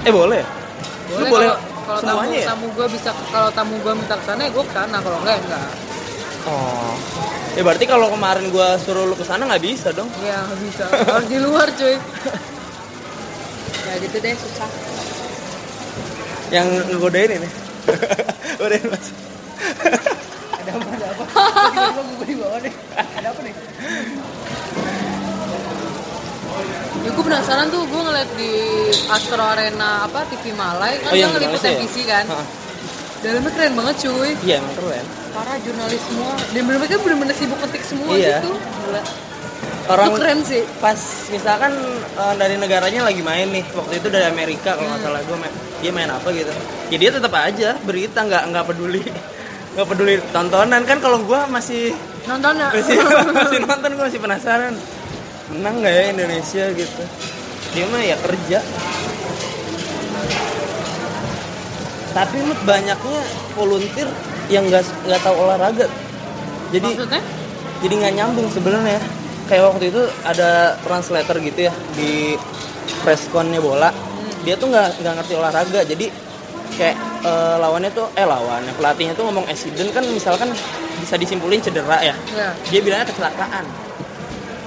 eh 0.00 0.12
boleh 0.12 0.42
Lu 1.10 1.24
boleh 1.26 1.50
kalau 1.84 1.98
kalau 1.98 2.22
tamu 2.22 2.32
ya? 2.32 2.46
tamu 2.46 2.66
gue 2.70 2.86
bisa 2.88 3.10
kalau 3.28 3.50
tamu 3.50 3.74
gue 3.76 3.92
minta 3.92 4.14
ke 4.14 4.24
sana 4.24 4.40
ya 4.40 4.50
gue 4.50 4.62
ke 4.62 4.72
sana 4.72 4.96
kalau 4.98 5.18
enggak 5.20 5.36
ya 5.36 5.42
enggak 5.44 5.62
Oh. 6.40 6.94
Ya 7.52 7.60
berarti 7.60 7.84
kalau 7.84 8.08
kemarin 8.08 8.48
gua 8.48 8.78
suruh 8.78 9.04
lu 9.04 9.12
ke 9.12 9.20
sana 9.20 9.44
nggak 9.44 9.60
bisa 9.60 9.92
dong. 9.92 10.08
ya 10.18 10.40
nggak 10.40 10.60
bisa 10.64 10.84
harus 10.88 11.28
di 11.28 11.36
luar 11.36 11.68
cuy 11.68 11.92
ya 13.84 13.94
gitu 14.00 14.16
deh 14.16 14.32
susah 14.32 14.70
Yang 16.48 16.68
ngegodain 16.88 17.30
ini. 17.36 17.48
Godain 18.58 18.84
Mas. 18.88 19.06
ada 20.68 20.76
apa 20.76 20.88
ada 20.92 21.06
apa? 21.08 21.24
Tiba-tiba 21.72 22.02
gue 22.04 22.26
di 22.26 22.36
bawah 22.36 22.58
deh. 22.60 22.74
Ada 23.16 23.28
apa 23.28 23.40
nih 23.40 23.54
ya 26.98 27.10
gue 27.10 27.24
penasaran 27.24 27.66
tuh 27.70 27.82
gue 27.86 28.00
ngeliat 28.00 28.30
di 28.34 28.52
Astro 29.08 29.40
Arena 29.40 30.04
apa 30.04 30.26
TV 30.28 30.52
Malay 30.52 30.98
kan 31.00 31.10
Oh, 31.10 31.14
dia 31.14 31.22
yang 31.24 31.32
ngeliput 31.32 31.56
jurnalis 31.56 31.64
ya? 31.64 31.78
MPC 31.78 31.96
kan? 32.04 32.24
Dalamnya 33.18 33.50
keren 33.50 33.72
banget 33.74 33.94
cuy. 33.98 34.30
Iya 34.44 34.54
emang 34.58 34.74
keren. 34.76 35.06
para 35.28 35.54
jurnalis 35.58 36.02
semua. 36.04 36.34
Dan 36.50 36.62
mereka 36.64 36.98
bener-bener 36.98 37.34
sibuk 37.34 37.58
ketik 37.62 37.82
semua 37.82 38.10
Iya. 38.12 38.38
gitu. 38.38 38.52
Gila. 38.54 39.02
Orang 39.88 40.06
itu 40.06 40.16
keren 40.18 40.40
sih. 40.44 40.62
pas 40.78 40.98
misalkan 41.30 41.72
eh, 42.14 42.34
dari 42.36 42.54
negaranya 42.58 43.00
lagi 43.02 43.22
main 43.22 43.48
nih. 43.48 43.64
Waktu 43.72 43.94
itu 43.98 44.08
dari 44.08 44.26
Amerika 44.26 44.74
kalau 44.74 44.86
nggak 44.88 45.02
salah. 45.02 45.20
Gue 45.22 45.36
main, 45.36 45.54
dia 45.78 45.90
main 45.90 46.10
apa 46.10 46.28
gitu. 46.30 46.52
Ya 46.90 46.96
dia 46.98 47.10
tetap 47.10 47.32
aja 47.34 47.74
berita 47.82 48.18
nggak 48.20 48.42
nggak 48.50 48.64
peduli 48.66 49.02
nggak 49.78 49.94
peduli 49.94 50.18
tontonan 50.34 50.82
kan 50.82 50.98
kalau 50.98 51.22
gue 51.22 51.38
masih 51.54 51.94
nonton 52.26 52.50
ya 52.58 52.66
masih 52.74 52.98
masih 53.46 53.58
nonton 53.62 53.90
gue 53.94 54.04
masih 54.10 54.18
penasaran. 54.18 54.74
Menang 55.54 55.78
nggak 55.78 55.94
ya 55.94 56.04
Indonesia 56.18 56.64
gitu? 56.74 57.02
Dia 57.78 57.86
mah 57.86 58.02
ya 58.02 58.18
kerja. 58.18 58.58
Tapi 62.10 62.36
Mut, 62.42 62.58
banyaknya 62.66 63.22
volunteer 63.54 64.10
yang 64.50 64.66
nggak 64.66 64.82
nggak 64.82 65.22
tahu 65.22 65.46
olahraga. 65.46 65.86
Jadi 66.74 66.98
maksudnya? 66.98 67.22
jadi 67.78 67.94
nggak 68.02 68.14
nyambung 68.18 68.50
sebenarnya. 68.50 68.98
Kayak 69.46 69.78
waktu 69.78 69.94
itu 69.94 70.02
ada 70.26 70.74
translator 70.82 71.38
gitu 71.38 71.70
ya 71.70 71.72
di 71.94 72.34
pressconnya 73.06 73.62
bola. 73.62 73.94
Dia 74.42 74.58
tuh 74.58 74.74
nggak 74.74 75.06
nggak 75.06 75.14
ngerti 75.22 75.34
olahraga. 75.38 75.86
Jadi 75.86 76.10
kayak 76.76 76.96
eh, 77.24 77.56
lawannya 77.56 77.90
tuh 77.94 78.06
eh 78.12 78.26
lawannya 78.26 78.72
pelatihnya 78.76 79.14
tuh 79.16 79.24
ngomong 79.30 79.46
accident 79.48 79.90
kan 79.94 80.04
misalkan 80.12 80.52
bisa 81.00 81.14
disimpulin 81.16 81.62
cedera 81.62 82.02
ya. 82.02 82.14
Ya. 82.34 82.50
Dia 82.68 82.80
bilangnya 82.82 83.06
kecelakaan. 83.08 83.64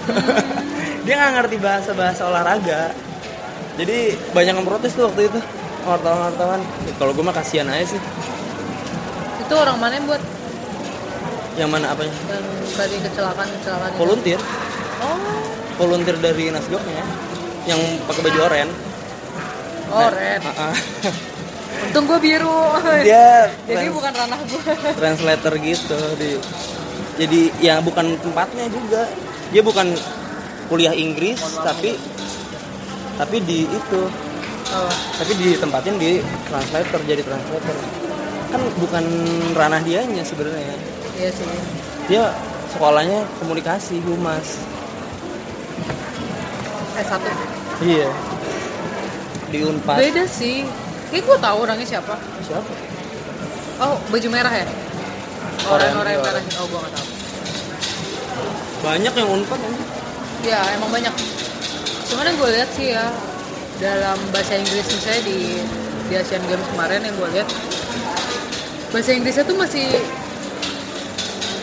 Dia 1.05 1.13
nggak 1.17 1.31
ngerti 1.37 1.55
bahasa 1.61 1.91
bahasa 1.93 2.21
olahraga. 2.25 2.95
Jadi 3.77 4.13
banyak 4.35 4.53
yang 4.57 4.67
protes 4.67 4.93
tuh 4.93 5.09
waktu 5.09 5.29
itu 5.29 5.39
wartawan-wartawan. 5.85 6.61
Kalau 6.97 7.11
gue 7.13 7.23
mah 7.25 7.35
kasihan 7.35 7.67
aja 7.69 7.97
sih. 7.97 8.01
Itu 9.41 9.53
orang 9.57 9.77
mana 9.81 9.93
yang 9.97 10.05
buat? 10.07 10.21
Yang 11.59 11.69
mana 11.69 11.85
apanya 11.91 12.15
yang 12.31 12.45
tadi 12.79 12.95
kecelakaan 13.03 13.49
kecelakaan 13.59 13.91
volunteer. 13.99 14.39
Oh. 15.03 15.17
Volunteer 15.81 16.17
dari 16.21 16.47
Nasgoknya 16.53 17.03
yang 17.67 17.81
pakai 18.07 18.21
baju 18.23 18.39
oranye. 18.47 18.75
Oh 19.91 20.07
red. 20.07 20.39
Ah, 20.47 20.71
ah. 20.71 20.75
untung 21.89 22.05
gue 22.05 22.19
biru. 22.21 22.61
Dia 23.01 23.49
jadi 23.65 23.87
trans- 23.89 23.95
bukan 23.97 24.11
ranah 24.13 24.39
gue 24.45 24.61
translator 24.95 25.53
gitu 25.57 25.99
di 26.17 26.29
jadi 27.17 27.41
ya 27.61 27.75
bukan 27.81 28.17
tempatnya 28.21 28.65
juga. 28.69 29.09
Dia 29.51 29.61
bukan 29.65 29.87
kuliah 30.71 30.95
Inggris 30.95 31.41
tapi 31.61 31.97
tapi 33.19 33.37
di 33.43 33.67
itu. 33.67 34.01
Oh. 34.71 34.87
tapi 35.19 35.35
ditempatin 35.35 35.99
di 35.99 36.23
translator 36.47 36.99
jadi 37.03 37.19
translator. 37.27 37.75
Kan 38.55 38.61
bukan 38.79 39.03
ranah 39.51 39.83
dianya 39.83 40.23
sebenarnya. 40.23 40.79
Iya 41.19 41.29
sih. 41.35 41.47
Dia 42.07 42.31
sekolahnya 42.71 43.27
komunikasi 43.43 43.99
humas. 44.07 44.63
S1 46.95 47.23
iya. 47.83 48.07
Di 49.51 49.59
unpad. 49.67 49.97
Beda 49.99 50.23
sih 50.23 50.63
kayak 51.11 51.23
gue 51.27 51.37
tahu 51.43 51.57
orangnya 51.67 51.87
siapa. 51.87 52.15
Siapa? 52.47 52.71
Oh 53.83 53.95
baju 54.07 54.27
merah 54.31 54.53
ya? 54.53 54.65
Orang-orang 55.67 56.11
yang 56.17 56.23
merah 56.23 56.41
oh 56.57 56.65
gue 56.65 56.79
gak 56.79 56.93
tahu. 56.95 57.07
Banyak 58.81 59.13
yang 59.13 59.29
unpad 59.29 59.59
kan? 59.59 59.73
Ya 60.41 60.59
emang 60.73 60.89
banyak. 60.89 61.13
Cuman 62.09 62.23
yang 62.31 62.37
gue 62.39 62.49
lihat 62.55 62.69
sih 62.73 62.87
ya 62.95 63.05
dalam 63.77 64.17
bahasa 64.33 64.57
Inggris 64.57 64.85
misalnya 64.89 65.21
di 65.25 65.39
di 66.09 66.13
Asian 66.17 66.43
Games 66.45 66.65
kemarin 66.73 67.01
yang 67.01 67.15
gue 67.17 67.29
lihat 67.39 67.49
bahasa 68.91 69.11
Inggrisnya 69.15 69.43
tuh 69.47 69.57
masih 69.57 69.87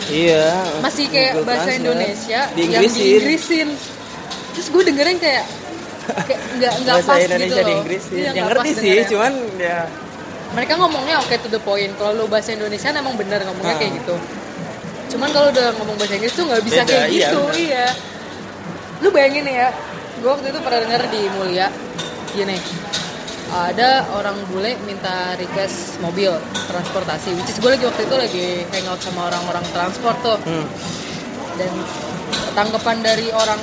iya. 0.08 0.56
Masih 0.80 1.06
kayak 1.12 1.44
bahasa. 1.44 1.76
Indonesia 1.76 2.40
yang 2.56 2.82
Diinggrisin. 2.84 3.68
terus 4.56 4.68
gue 4.74 4.82
dengerin 4.82 5.18
kayak 5.22 5.44
nggak 6.08 6.72
nggak 6.78 6.96
bahasa 6.96 7.10
pas 7.10 7.20
Indonesia 7.20 7.44
gitu 7.44 7.56
loh. 7.56 7.68
Diinggrisin 7.68 8.12
Iya, 8.12 8.22
yang 8.24 8.34
nggak 8.34 8.48
ngerti 8.50 8.70
sih 8.74 8.98
cuman 9.06 9.32
ya. 9.56 9.80
Mereka 10.48 10.72
ngomongnya 10.76 11.16
oke 11.18 11.34
to 11.38 11.48
the 11.48 11.60
point. 11.60 11.92
Kalau 11.94 12.12
lo 12.14 12.24
bahasa 12.24 12.50
Indonesia 12.50 12.88
emang 12.90 13.14
bener 13.14 13.40
ngomongnya 13.44 13.74
Ah. 13.74 13.78
kayak 13.78 13.92
gitu. 13.96 14.14
Cuman 15.08 15.28
kalau 15.28 15.48
udah 15.48 15.66
ngomong 15.74 15.96
bahasa 15.96 16.14
Inggris 16.14 16.32
tuh 16.32 16.44
nggak 16.44 16.62
bisa 16.62 16.80
Beda, 16.82 16.90
kayak 16.90 17.08
iya, 17.08 17.20
gitu 17.22 17.40
bener. 17.42 17.56
iya. 17.58 17.86
Lu 18.98 19.08
bayangin 19.08 19.46
ya 19.46 19.68
gue 20.18 20.26
waktu 20.26 20.46
itu 20.46 20.58
pernah 20.58 20.80
denger 20.82 21.02
di 21.08 21.20
Mulia 21.30 21.66
gini. 22.30 22.58
Ada 23.48 24.04
orang 24.12 24.36
bule 24.46 24.76
minta 24.84 25.32
request 25.34 25.96
mobil 25.98 26.28
transportasi 26.66 27.32
which 27.32 27.48
is 27.48 27.56
gue 27.56 27.70
lagi 27.70 27.80
waktu 27.82 28.04
itu 28.04 28.12
lagi 28.14 28.46
hangout 28.70 29.00
sama 29.00 29.24
orang-orang 29.26 29.64
transport 29.70 30.16
tuh. 30.20 30.38
Hmm. 30.42 30.66
dan 31.56 31.72
tanggapan 32.54 33.02
dari 33.02 33.32
orang 33.32 33.58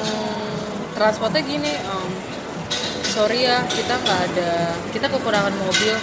transportnya 0.91 1.39
gini 1.41 1.71
em, 1.71 2.07
sorry 3.15 3.39
ya 3.41 3.63
kita 3.65 3.95
nggak 3.95 4.19
ada 4.27 4.51
kita 4.91 5.07
kekurangan 5.07 5.55
mobil. 5.55 5.95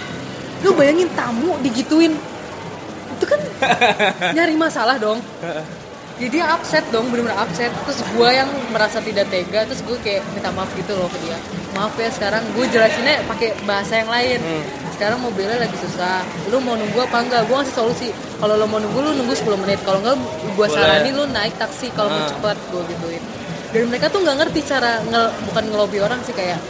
Lu 0.63 0.73
bayangin 0.73 1.13
tamu 1.13 1.61
digituin. 1.61 2.17
Itu 3.13 3.25
kan 3.25 3.41
nyari 4.37 4.57
masalah 4.57 4.97
dong. 4.97 5.21
Jadi 6.13 6.29
dia 6.31 6.45
upset 6.47 6.85
dong 6.89 7.09
bener-bener 7.09 7.35
upset. 7.37 7.73
Terus 7.83 7.99
gue 8.07 8.29
yang 8.31 8.47
merasa 8.71 8.99
tidak 9.01 9.27
tega 9.27 9.65
terus 9.65 9.83
gue 9.83 9.97
kayak 9.99 10.23
minta 10.31 10.49
maaf 10.51 10.71
gitu 10.73 10.95
loh 10.95 11.09
ke 11.09 11.19
dia. 11.21 11.35
Maaf 11.73 11.93
ya 11.97 12.09
sekarang 12.09 12.47
gue 12.53 12.65
jelasinnya 12.67 13.21
pakai 13.27 13.53
bahasa 13.63 13.99
yang 13.99 14.09
lain. 14.09 14.41
Hmm. 14.41 14.65
sekarang 14.93 15.19
mobilnya 15.19 15.59
lagi 15.59 15.75
susah. 15.75 16.23
Lu 16.47 16.61
mau 16.61 16.79
nunggu 16.79 16.95
apa 17.03 17.19
enggak? 17.21 17.43
Gue 17.45 17.59
ngasih 17.59 17.75
solusi. 17.75 18.09
Kalau 18.39 18.55
lo 18.55 18.65
mau 18.65 18.79
nunggu 18.79 19.03
lu 19.03 19.11
nunggu 19.15 19.35
10 19.35 19.51
menit. 19.59 19.81
Kalau 19.83 19.99
enggak 19.99 20.15
gue 20.53 20.67
saranin 20.69 21.11
lu 21.13 21.25
naik 21.27 21.59
taksi. 21.59 21.91
Kalau 21.91 22.07
mau 22.09 22.23
Ah. 22.23 22.29
cepet 22.29 22.57
gue 22.71 22.83
gituin. 22.87 23.23
Dan 23.73 23.89
mereka 23.89 24.07
tuh 24.07 24.21
nggak 24.21 24.37
ngerti 24.39 24.61
cara 24.63 25.03
nge- 25.03 25.33
bukan 25.43 25.65
ngelobi 25.67 25.99
orang 25.99 26.21
sih 26.23 26.31
kayak 26.31 26.61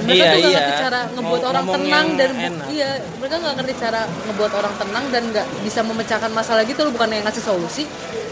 mereka 0.00 0.14
Iya, 0.14 0.28
tuh 0.28 0.38
nggak 0.38 0.48
iya. 0.48 0.60
ngerti 0.60 0.74
cara 0.78 1.00
ngebuat 1.08 1.40
Mau 1.40 1.50
orang 1.50 1.66
tenang 1.68 2.06
dan 2.14 2.30
enak. 2.32 2.66
iya 2.68 2.88
mereka 3.16 3.34
nggak 3.38 3.54
ngerti 3.56 3.74
cara 3.76 4.00
ngebuat 4.06 4.52
orang 4.54 4.74
tenang 4.76 5.04
dan 5.08 5.22
nggak 5.28 5.46
bisa 5.62 5.80
memecahkan 5.82 6.30
masalah 6.30 6.62
gitu 6.62 6.80
loh 6.82 6.92
bukan 6.92 7.08
yang 7.10 7.24
ngasih 7.24 7.42
solusi 7.42 7.82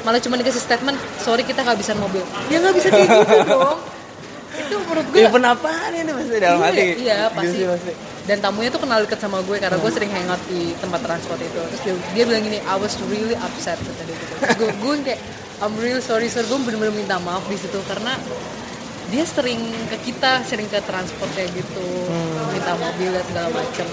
malah 0.02 0.22
cuma 0.22 0.36
dikasih 0.36 0.60
statement 0.60 0.94
sorry 1.18 1.42
kita 1.42 1.60
nggak 1.60 1.76
bisa 1.76 1.92
mobil 1.94 2.22
ya 2.46 2.56
nggak 2.58 2.74
bisa 2.74 2.88
kayak 2.88 3.08
gitu 3.08 3.36
dong 3.50 3.78
itu 4.56 4.74
menurut 4.78 5.06
gue 5.06 5.20
ya 5.20 5.28
apaan 5.28 5.90
ini 5.92 6.10
pasti 6.10 6.36
dalam 6.38 6.58
Iya, 6.58 6.64
hati 6.64 6.84
iya, 6.96 7.18
pasti. 7.28 7.60
pasti. 7.62 7.92
dan 8.24 8.36
tamunya 8.40 8.70
tuh 8.70 8.80
kenal 8.80 8.98
deket 9.00 9.18
sama 9.18 9.38
gue 9.42 9.56
karena 9.58 9.76
gue 9.76 9.90
sering 9.90 10.08
hangout 10.08 10.40
di 10.46 10.72
tempat 10.76 11.00
transport 11.02 11.38
itu 11.38 11.60
terus 11.60 11.80
dia, 11.82 11.94
dia 12.14 12.24
bilang 12.24 12.42
gini 12.42 12.58
I 12.60 12.74
was 12.74 12.96
really 13.04 13.36
upset 13.36 13.76
kata 13.76 14.02
dia 14.02 14.16
gitu 14.16 14.34
terus 14.36 14.56
gue, 14.56 14.70
gue 14.72 14.94
kayak 15.04 15.20
I'm 15.56 15.74
really 15.76 16.00
sorry 16.00 16.26
sir 16.26 16.42
gue 16.42 16.56
bener-bener 16.56 16.92
minta 16.92 17.16
maaf 17.18 17.44
di 17.44 17.56
situ 17.56 17.76
karena 17.84 18.16
dia 19.06 19.22
sering 19.22 19.62
ke 19.86 19.96
kita 20.10 20.42
sering 20.42 20.66
ke 20.66 20.82
transport 20.82 21.30
kayak 21.38 21.54
gitu 21.54 21.86
minta 22.50 22.74
mobil 22.74 23.14
dan 23.14 23.24
segala 23.30 23.48
macem. 23.54 23.86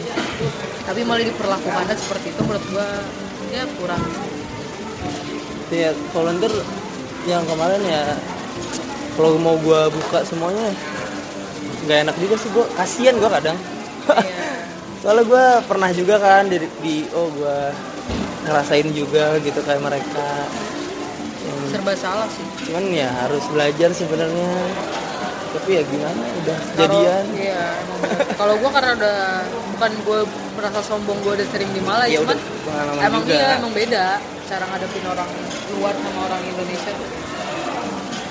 Tapi 0.89 0.99
malah 1.05 1.21
diperlakukannya 1.21 1.95
seperti 1.95 2.33
itu 2.33 2.41
menurut 2.41 2.65
gue 2.65 2.89
ya 3.53 3.63
kurang. 3.77 4.03
Ya 5.69 5.93
volunteer 6.13 6.53
yang 7.29 7.45
kemarin 7.45 7.81
ya 7.85 8.17
kalau 9.13 9.37
mau 9.37 9.55
gua 9.61 9.87
buka 9.93 10.25
semuanya 10.25 10.73
nggak 11.85 12.09
enak 12.09 12.15
juga 12.17 12.35
sih 12.41 12.49
gua. 12.49 12.65
Kasihan 12.73 13.15
gua 13.21 13.29
kadang. 13.29 13.57
Iya. 14.09 14.41
soalnya 15.05 15.23
gua 15.29 15.45
pernah 15.65 15.89
juga 15.93 16.15
kan 16.17 16.49
di, 16.49 16.57
di 16.81 17.05
oh 17.13 17.29
gua 17.37 17.69
ngerasain 18.49 18.89
juga 18.93 19.37
gitu 19.41 19.61
kayak 19.61 19.81
mereka. 19.81 20.27
Serba 21.69 21.93
salah 21.97 22.29
sih 22.29 22.52
cuman 22.63 22.83
ya 22.89 23.09
harus 23.11 23.43
belajar 23.51 23.89
sebenarnya 23.91 24.51
tapi 25.53 25.69
ya 25.77 25.83
gimana 25.85 26.23
udah 26.43 26.59
jadian 26.73 27.23
Iya, 27.37 27.65
kalau 28.35 28.57
gue 28.57 28.69
karena 28.73 28.91
udah 28.97 29.17
bukan 29.77 29.91
gue 30.01 30.19
merasa 30.57 30.79
sombong 30.81 31.19
gue 31.21 31.33
udah 31.37 31.47
sering 31.53 31.69
di 31.71 31.81
Ya 31.83 32.19
cuman 32.19 32.37
udah, 32.37 33.05
emang 33.05 33.21
juga. 33.21 33.33
iya 33.37 33.47
emang 33.61 33.73
beda 33.75 34.05
cara 34.49 34.63
ngadepin 34.65 35.05
orang 35.05 35.29
luar 35.77 35.93
sama 35.93 36.19
orang 36.25 36.41
Indonesia 36.41 36.91
tuh 36.93 37.09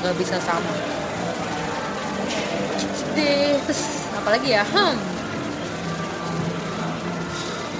nggak 0.02 0.16
bisa 0.18 0.34
sama. 0.42 0.72
Deh, 3.14 3.54
terus 3.70 3.82
apalagi 4.18 4.50
ya? 4.50 4.66
Hmm. 4.66 4.98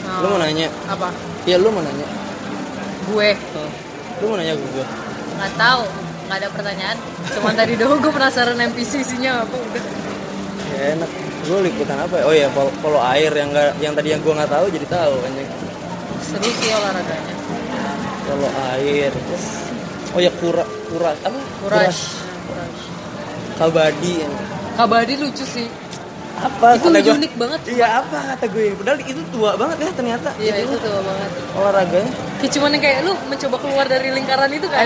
Nah, 0.06 0.18
lu 0.22 0.26
mau 0.30 0.38
nanya 0.38 0.68
apa? 0.86 1.08
ya 1.42 1.56
lu 1.58 1.68
mau 1.74 1.82
nanya 1.82 2.06
Gue 3.10 3.34
Oh, 3.58 3.70
lu 4.22 4.24
mau 4.30 4.36
nanya 4.38 4.54
gua 4.54 4.86
nggak 5.32 5.52
tahu, 5.58 5.82
nggak 6.32 6.40
ada 6.40 6.50
pertanyaan. 6.50 6.96
Cuman 7.30 7.52
tadi 7.52 7.72
doang 7.76 8.00
gue 8.00 8.08
penasaran 8.08 8.56
NPC 8.56 8.92
isinya 8.98 9.44
apa 9.44 9.52
udah. 9.52 9.84
ya 10.72 10.96
enak 10.96 11.10
gue 11.44 11.58
liputan 11.62 11.98
apa 12.00 12.14
ya 12.16 12.24
oh 12.24 12.32
ya 12.34 12.48
polo 12.80 12.96
air 13.04 13.28
yang 13.28 13.52
nggak 13.52 13.76
yang 13.76 13.92
tadi 13.92 14.08
yang 14.08 14.24
gua 14.24 14.40
nggak 14.40 14.48
tahu 14.48 14.66
jadi 14.72 14.86
tahu 14.88 15.14
anjing 15.20 15.50
Seru 16.24 16.48
sih 16.48 16.70
olahraganya. 16.72 17.34
polo 18.24 18.48
air 18.72 19.10
terus 19.12 19.46
oh 20.08 20.20
ya 20.22 20.32
kura 20.32 20.64
kura 20.88 21.12
apa. 21.12 21.40
Courage. 21.60 22.02
kabadi 23.54 24.24
Kabadi 24.72 25.14
lucu 25.20 25.44
sih. 25.44 25.68
apa 26.34 26.66
Itu 26.74 26.88
kata 26.88 26.98
gua? 27.04 27.14
unik 27.20 27.32
banget. 27.36 27.60
iya 27.68 27.86
apa 28.00 28.16
kata 28.32 28.44
gue 28.48 28.64
padahal 28.72 28.98
itu 29.04 29.22
tua 29.28 29.50
banget 29.52 29.76
ya 29.78 29.90
ternyata 29.92 30.28
Iya 30.40 30.54
itu 30.64 30.74
tuh 30.80 30.92
banget. 31.04 31.30
olahraganya 31.52 32.12
Kayak 32.40 32.52
cuman 32.56 32.70
yang 32.72 32.82
kayak 32.82 32.98
lu 33.04 33.12
mencoba 33.28 33.56
keluar 33.60 33.86
dari 33.86 34.08
lingkaran 34.10 34.48
itu 34.50 34.66
kan? 34.66 34.80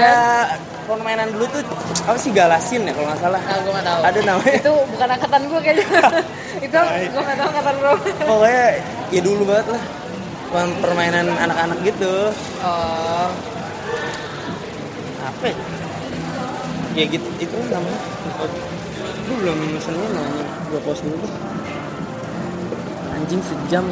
Permainan 0.87 1.29
dulu 1.35 1.45
tuh 1.51 1.63
apa 2.07 2.19
sih 2.19 2.31
galasin 2.31 2.87
ya 2.87 2.93
kalau 2.95 3.11
nggak 3.11 3.21
salah? 3.21 3.41
Nah, 3.43 3.59
gue 3.61 3.73
gak 3.75 3.87
tahu. 3.87 4.01
ada 4.07 4.21
namanya. 4.23 4.57
Itu 4.63 4.73
bukan 4.95 5.09
angkatan 5.19 5.43
gue 5.51 5.61
kayaknya. 5.61 5.87
itu 6.67 6.79
gue 7.13 7.23
gak 7.27 7.37
tahu 7.37 7.49
angkatan 7.51 7.75
gue. 7.77 7.93
pokoknya 8.25 8.65
ya 9.11 9.21
dulu 9.21 9.43
banget 9.45 9.67
lah. 9.75 9.83
Permainan 10.57 11.27
anak-anak 11.37 11.79
gitu. 11.85 12.15
Oh, 12.63 13.29
apa 15.27 15.45
ya? 15.51 15.57
ya 16.97 17.05
gitu 17.11 17.29
itu 17.43 17.57
namanya. 17.69 18.01
Gue 19.27 19.37
belum 19.43 19.59
mesennya 19.75 20.09
nanya 20.15 20.45
gue 20.71 20.81
post 20.87 21.03
dulu 21.03 21.27
anjing 23.17 23.43
sejam. 23.43 23.85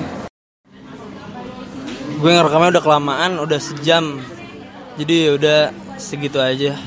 Gue 2.22 2.30
ngerekamnya 2.30 2.78
udah 2.78 2.84
kelamaan 2.84 3.32
udah 3.42 3.58
sejam. 3.58 4.22
Jadi 4.94 5.14
ya 5.26 5.30
udah 5.34 5.60
segitu 5.98 6.38
aja 6.42 6.78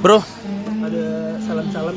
bro 0.00 0.20
ada 0.86 1.06
salam-salam 1.42 1.96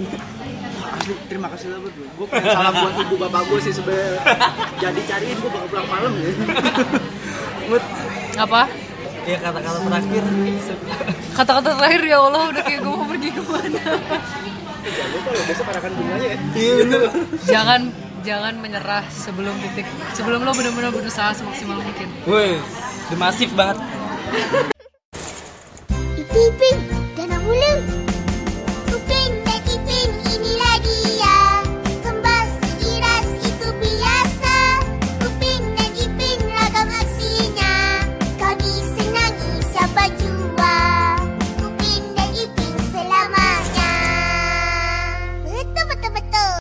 Asli, 0.90 1.14
terima 1.30 1.48
kasih 1.54 1.70
banget 1.70 1.94
bro. 1.94 2.06
Gue 2.18 2.28
pengen 2.34 2.50
salam 2.50 2.74
buat 2.74 2.96
ibu 2.98 3.16
bapak 3.22 3.42
gue 3.46 3.60
sih 3.62 3.74
sebenernya. 3.78 4.20
Jadi 4.82 5.00
cariin 5.06 5.38
gue 5.38 5.52
bakal 5.54 5.68
pulang 5.70 5.88
malam 5.88 6.12
ya. 6.18 6.32
Mut, 7.70 7.84
apa? 8.36 8.62
ya 9.30 9.38
kata-kata 9.38 9.80
terakhir 9.86 10.24
Kata-kata 11.38 11.70
terakhir 11.78 12.02
ya 12.02 12.18
Allah 12.18 12.44
udah 12.50 12.64
kayak 12.66 12.80
gue 12.82 12.94
mau 12.94 13.06
pergi 13.06 13.30
ke 13.30 13.42
mana. 13.46 13.84
Besok 15.46 15.66
bunganya 15.70 16.28
ya. 16.34 16.38
iya 16.58 16.74
bener 16.82 17.02
jangan 17.46 17.82
jangan 18.26 18.54
menyerah 18.58 19.06
sebelum 19.14 19.54
titik 19.62 19.86
sebelum 20.18 20.42
lo 20.42 20.52
benar-benar 20.58 20.90
berusaha 20.90 21.36
semaksimal 21.38 21.78
mungkin. 21.78 22.08
Woi, 22.26 22.58
masif 23.14 23.54
banget 23.54 23.78
Iping 26.40 26.80
dan 27.20 27.36
ambulan. 27.36 27.99